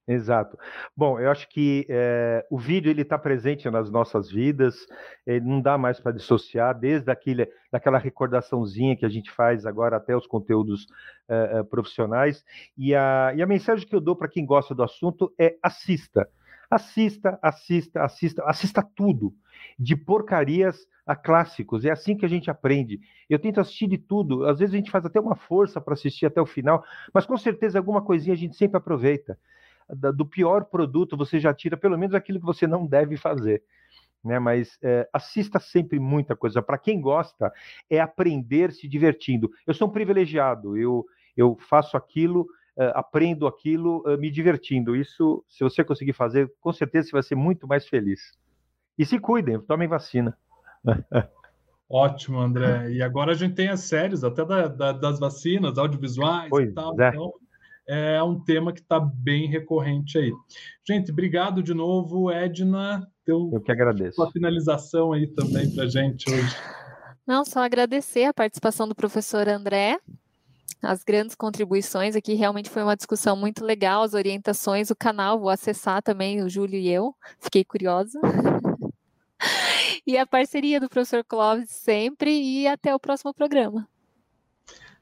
Exato. 0.09 0.57
Bom, 0.97 1.19
eu 1.19 1.29
acho 1.29 1.49
que 1.49 1.85
é, 1.89 2.47
o 2.49 2.57
vídeo 2.57 2.91
ele 2.91 3.03
está 3.03 3.19
presente 3.19 3.69
nas 3.69 3.91
nossas 3.91 4.31
vidas, 4.31 4.87
ele 5.27 5.45
não 5.45 5.61
dá 5.61 5.77
mais 5.77 5.99
para 5.99 6.13
dissociar, 6.13 6.79
desde 6.79 7.11
aquele, 7.11 7.51
daquela 7.73 7.99
recordaçãozinha 7.99 8.97
que 8.97 9.05
a 9.05 9.09
gente 9.09 9.33
faz 9.33 9.67
agora 9.67 9.97
até 9.97 10.17
os 10.17 10.25
conteúdos 10.25 10.87
é, 11.29 11.61
profissionais. 11.65 12.45
E 12.79 12.95
a, 12.95 13.33
e 13.35 13.43
a 13.43 13.47
mensagem 13.47 13.85
que 13.85 13.97
eu 13.97 14.01
dou 14.01 14.15
para 14.15 14.29
quem 14.29 14.47
gosta 14.47 14.77
do 14.77 14.85
assunto 14.85 15.35
é 15.37 15.57
assista. 15.61 16.29
Assista, 16.71 17.37
assista, 17.43 18.03
assista, 18.05 18.45
assista 18.45 18.89
tudo, 18.95 19.35
de 19.77 19.97
porcarias 19.97 20.87
a 21.05 21.17
clássicos. 21.17 21.85
É 21.85 21.91
assim 21.91 22.17
que 22.17 22.25
a 22.25 22.29
gente 22.29 22.49
aprende. 22.49 23.01
Eu 23.29 23.41
tento 23.41 23.61
assistir 23.61 23.89
de 23.89 23.99
tudo. 23.99 24.45
Às 24.47 24.61
vezes 24.61 24.73
a 24.73 24.77
gente 24.77 24.91
faz 24.91 25.05
até 25.05 25.19
uma 25.19 25.35
força 25.35 25.81
para 25.81 25.95
assistir 25.95 26.27
até 26.27 26.41
o 26.41 26.47
final, 26.47 26.85
mas 27.13 27.27
com 27.27 27.37
certeza 27.37 27.77
alguma 27.77 28.03
coisinha 28.03 28.35
a 28.35 28.39
gente 28.39 28.57
sempre 28.57 28.77
aproveita 28.77 29.37
do 29.89 30.27
pior 30.27 30.65
produto 30.65 31.17
você 31.17 31.39
já 31.39 31.55
tira 31.55 31.77
pelo 31.77 31.99
menos 31.99 32.15
aquilo 32.15 32.41
que 32.41 32.47
você 32.47 32.67
não 32.67 32.87
deve 32.87 33.17
fazer. 33.17 33.63
Né, 34.25 34.41
mas 34.41 34.77
é, 34.83 35.09
assista 35.13 35.61
sempre 35.61 36.01
muita 36.01 36.35
coisa. 36.35 36.61
Para 36.61 36.79
quem 36.79 37.01
gosta, 37.01 37.53
é 37.89 38.01
aprender 38.01 38.73
se 38.73 38.89
divertindo. 38.89 39.49
Eu 39.65 39.73
sou 39.73 39.87
um 39.87 39.93
privilegiado, 39.93 40.77
eu, 40.77 41.07
eu 41.37 41.57
faço 41.69 41.97
aquilo, 41.97 42.41
uh, 42.77 42.91
aprendo 42.95 43.47
aquilo, 43.47 44.03
uh, 44.05 44.19
me 44.19 44.29
divertindo. 44.29 44.97
Isso, 44.97 45.45
se 45.49 45.63
você 45.63 45.85
conseguir 45.85 46.13
fazer, 46.13 46.53
com 46.61 46.73
certeza 46.73 47.07
você 47.07 47.13
vai 47.13 47.23
ser 47.23 47.37
muito 47.37 47.69
mais 47.69 47.87
feliz. 47.87 48.33
E 48.99 49.07
se 49.07 49.19
cuidem, 49.21 49.61
tomem 49.61 49.87
vacina. 49.87 50.37
Ótimo, 51.89 52.41
André. 52.41 52.91
E 52.91 53.03
agora 53.03 53.33
a 53.33 53.35
gente 53.35 53.55
tem 53.55 53.69
as 53.69 53.81
séries, 53.81 54.25
até 54.25 54.45
da, 54.45 54.67
da, 54.67 54.93
das 54.93 55.21
vacinas, 55.21 55.79
audiovisuais 55.79 56.51
pois 56.51 56.71
e 56.71 56.73
tal. 56.73 57.01
É. 57.01 57.09
Então, 57.09 57.33
é 57.89 58.23
um 58.23 58.39
tema 58.39 58.73
que 58.73 58.81
está 58.81 58.99
bem 58.99 59.49
recorrente 59.49 60.19
aí. 60.19 60.33
Gente, 60.87 61.13
obrigado 61.13 61.63
de 61.63 61.73
novo, 61.73 62.31
Edna. 62.31 63.07
Teu, 63.25 63.51
Eu 63.53 63.61
que 63.61 63.73
agradeço. 63.73 64.17
Sua 64.17 64.31
finalização 64.31 65.13
aí 65.13 65.27
também 65.27 65.73
para 65.75 65.87
gente 65.87 66.31
hoje. 66.31 66.57
Não, 67.27 67.45
só 67.45 67.61
agradecer 67.61 68.25
a 68.25 68.35
participação 68.35 68.87
do 68.87 68.95
professor 68.95 69.49
André, 69.49 69.99
as 70.81 71.03
grandes 71.03 71.35
contribuições 71.35 72.15
aqui, 72.15 72.35
realmente 72.35 72.71
foi 72.71 72.83
uma 72.83 72.97
discussão 72.97 73.37
muito 73.37 73.65
legal, 73.65 74.03
as 74.03 74.15
orientações, 74.15 74.91
o 74.91 74.97
canal, 74.97 75.41
vou 75.41 75.49
acessar 75.49 76.03
também, 76.03 76.43
o 76.43 76.49
Júlio 76.49 76.79
e 76.79 76.89
eu, 76.89 77.15
fiquei 77.41 77.65
curiosa. 77.65 78.21
e 80.07 80.17
a 80.17 80.25
parceria 80.25 80.79
do 80.79 80.89
professor 80.89 81.25
Clóvis 81.25 81.71
sempre, 81.71 82.31
e 82.31 82.69
até 82.69 82.95
o 82.95 83.01
próximo 83.01 83.35
programa. 83.35 83.89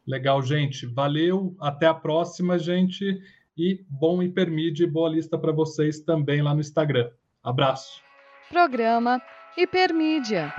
Legal, 0.06 0.42
gente. 0.42 0.86
Valeu. 0.86 1.56
Até 1.60 1.86
a 1.86 1.94
próxima, 1.94 2.58
gente. 2.58 3.20
E 3.56 3.84
bom 3.88 4.22
Hipermídia 4.22 4.84
e 4.84 4.90
boa 4.90 5.08
lista 5.08 5.38
para 5.38 5.52
vocês 5.52 6.00
também 6.00 6.42
lá 6.42 6.54
no 6.54 6.60
Instagram. 6.60 7.10
Abraço. 7.42 8.02
Programa 8.50 9.20
Hipermídia. 9.56 10.52